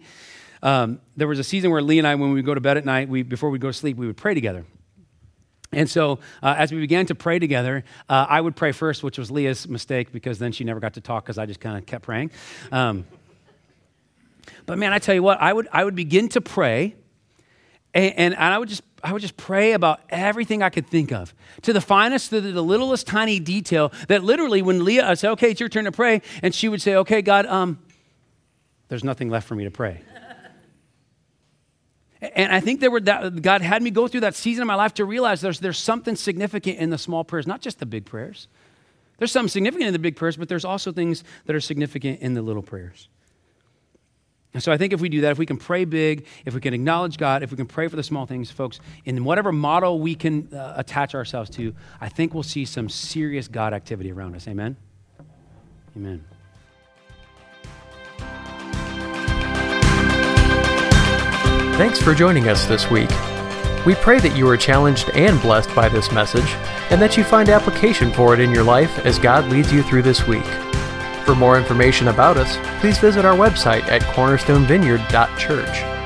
Um, 0.63 0.99
there 1.17 1.27
was 1.27 1.39
a 1.39 1.43
season 1.43 1.71
where 1.71 1.81
Leah 1.81 1.99
and 1.99 2.07
I, 2.07 2.15
when 2.15 2.29
we 2.29 2.35
would 2.35 2.45
go 2.45 2.53
to 2.53 2.61
bed 2.61 2.77
at 2.77 2.85
night, 2.85 3.09
we, 3.09 3.23
before 3.23 3.49
we 3.49 3.59
go 3.59 3.69
to 3.69 3.73
sleep, 3.73 3.97
we 3.97 4.07
would 4.07 4.17
pray 4.17 4.33
together. 4.33 4.65
And 5.73 5.89
so, 5.89 6.19
uh, 6.43 6.55
as 6.57 6.71
we 6.71 6.79
began 6.79 7.05
to 7.05 7.15
pray 7.15 7.39
together, 7.39 7.83
uh, 8.09 8.25
I 8.29 8.41
would 8.41 8.55
pray 8.55 8.73
first, 8.73 9.03
which 9.03 9.17
was 9.17 9.31
Leah's 9.31 9.67
mistake 9.67 10.11
because 10.11 10.37
then 10.37 10.51
she 10.51 10.63
never 10.65 10.81
got 10.81 10.95
to 10.95 11.01
talk 11.01 11.23
because 11.23 11.37
I 11.37 11.45
just 11.45 11.61
kind 11.61 11.77
of 11.77 11.85
kept 11.85 12.03
praying. 12.03 12.31
Um, 12.71 13.05
but 14.65 14.77
man, 14.77 14.91
I 14.91 14.99
tell 14.99 15.15
you 15.15 15.23
what, 15.23 15.41
I 15.41 15.53
would, 15.53 15.69
I 15.71 15.85
would 15.85 15.95
begin 15.95 16.27
to 16.29 16.41
pray, 16.41 16.95
and, 17.93 18.35
and, 18.35 18.35
I 18.35 18.57
would 18.57 18.69
just 18.69 18.83
I 19.03 19.11
would 19.11 19.21
just 19.21 19.35
pray 19.35 19.73
about 19.73 19.99
everything 20.09 20.63
I 20.63 20.69
could 20.69 20.87
think 20.87 21.11
of 21.11 21.33
to 21.63 21.73
the 21.73 21.81
finest, 21.81 22.29
to 22.29 22.39
the, 22.39 22.61
littlest 22.61 23.07
tiny 23.07 23.39
detail. 23.39 23.91
That 24.07 24.23
literally, 24.23 24.61
when 24.61 24.85
Leah, 24.85 25.09
I 25.09 25.13
say, 25.15 25.27
"Okay, 25.29 25.51
it's 25.51 25.59
your 25.59 25.69
turn 25.69 25.85
to 25.85 25.91
pray," 25.91 26.21
and 26.41 26.55
she 26.55 26.69
would 26.69 26.81
say, 26.81 26.95
"Okay, 26.95 27.21
God, 27.21 27.45
um, 27.45 27.79
there's 28.87 29.03
nothing 29.03 29.29
left 29.29 29.47
for 29.47 29.55
me 29.55 29.65
to 29.65 29.71
pray." 29.71 30.01
And 32.21 32.51
I 32.51 32.59
think 32.59 32.81
there 32.81 32.91
were 32.91 33.01
that, 33.01 33.41
God 33.41 33.63
had 33.63 33.81
me 33.81 33.89
go 33.89 34.07
through 34.07 34.19
that 34.21 34.35
season 34.35 34.61
of 34.61 34.67
my 34.67 34.75
life 34.75 34.93
to 34.95 35.05
realize 35.05 35.41
there's, 35.41 35.59
there's 35.59 35.79
something 35.79 36.15
significant 36.15 36.77
in 36.77 36.91
the 36.91 36.97
small 36.99 37.23
prayers, 37.23 37.47
not 37.47 37.61
just 37.61 37.79
the 37.79 37.85
big 37.87 38.05
prayers. 38.05 38.47
There's 39.17 39.31
something 39.31 39.49
significant 39.49 39.87
in 39.87 39.93
the 39.93 39.99
big 39.99 40.15
prayers, 40.15 40.37
but 40.37 40.47
there's 40.47 40.65
also 40.65 40.91
things 40.91 41.23
that 41.45 41.55
are 41.55 41.59
significant 41.59 42.21
in 42.21 42.35
the 42.35 42.43
little 42.43 42.61
prayers. 42.61 43.09
And 44.53 44.61
so 44.61 44.71
I 44.71 44.77
think 44.77 44.91
if 44.91 44.99
we 44.99 45.07
do 45.07 45.21
that, 45.21 45.31
if 45.31 45.37
we 45.37 45.45
can 45.45 45.57
pray 45.57 45.85
big, 45.85 46.25
if 46.45 46.53
we 46.53 46.59
can 46.59 46.73
acknowledge 46.73 47.17
God, 47.17 47.41
if 47.41 47.51
we 47.51 47.57
can 47.57 47.67
pray 47.67 47.87
for 47.87 47.95
the 47.95 48.03
small 48.03 48.25
things, 48.25 48.51
folks, 48.51 48.81
in 49.05 49.23
whatever 49.23 49.51
model 49.51 49.99
we 49.99 50.13
can 50.13 50.53
uh, 50.53 50.73
attach 50.75 51.15
ourselves 51.15 51.49
to, 51.51 51.73
I 52.01 52.09
think 52.09 52.33
we'll 52.33 52.43
see 52.43 52.65
some 52.65 52.89
serious 52.89 53.47
God 53.47 53.73
activity 53.73 54.11
around 54.11 54.35
us. 54.35 54.47
Amen? 54.47 54.75
Amen. 55.95 56.23
Thanks 61.77 62.01
for 62.01 62.13
joining 62.13 62.49
us 62.49 62.65
this 62.65 62.91
week. 62.91 63.09
We 63.85 63.95
pray 63.95 64.19
that 64.19 64.35
you 64.37 64.47
are 64.47 64.57
challenged 64.57 65.09
and 65.11 65.41
blessed 65.41 65.73
by 65.73 65.89
this 65.89 66.11
message, 66.11 66.49
and 66.91 67.01
that 67.01 67.17
you 67.17 67.23
find 67.23 67.49
application 67.49 68.11
for 68.11 68.33
it 68.33 68.39
in 68.39 68.51
your 68.51 68.63
life 68.63 69.03
as 69.05 69.17
God 69.17 69.49
leads 69.49 69.73
you 69.73 69.81
through 69.81 70.03
this 70.03 70.27
week. 70.27 70.45
For 71.31 71.35
more 71.35 71.57
information 71.57 72.09
about 72.09 72.35
us, 72.35 72.57
please 72.81 72.97
visit 72.97 73.23
our 73.23 73.33
website 73.33 73.83
at 73.83 74.01
cornerstonevineyard.church. 74.01 76.00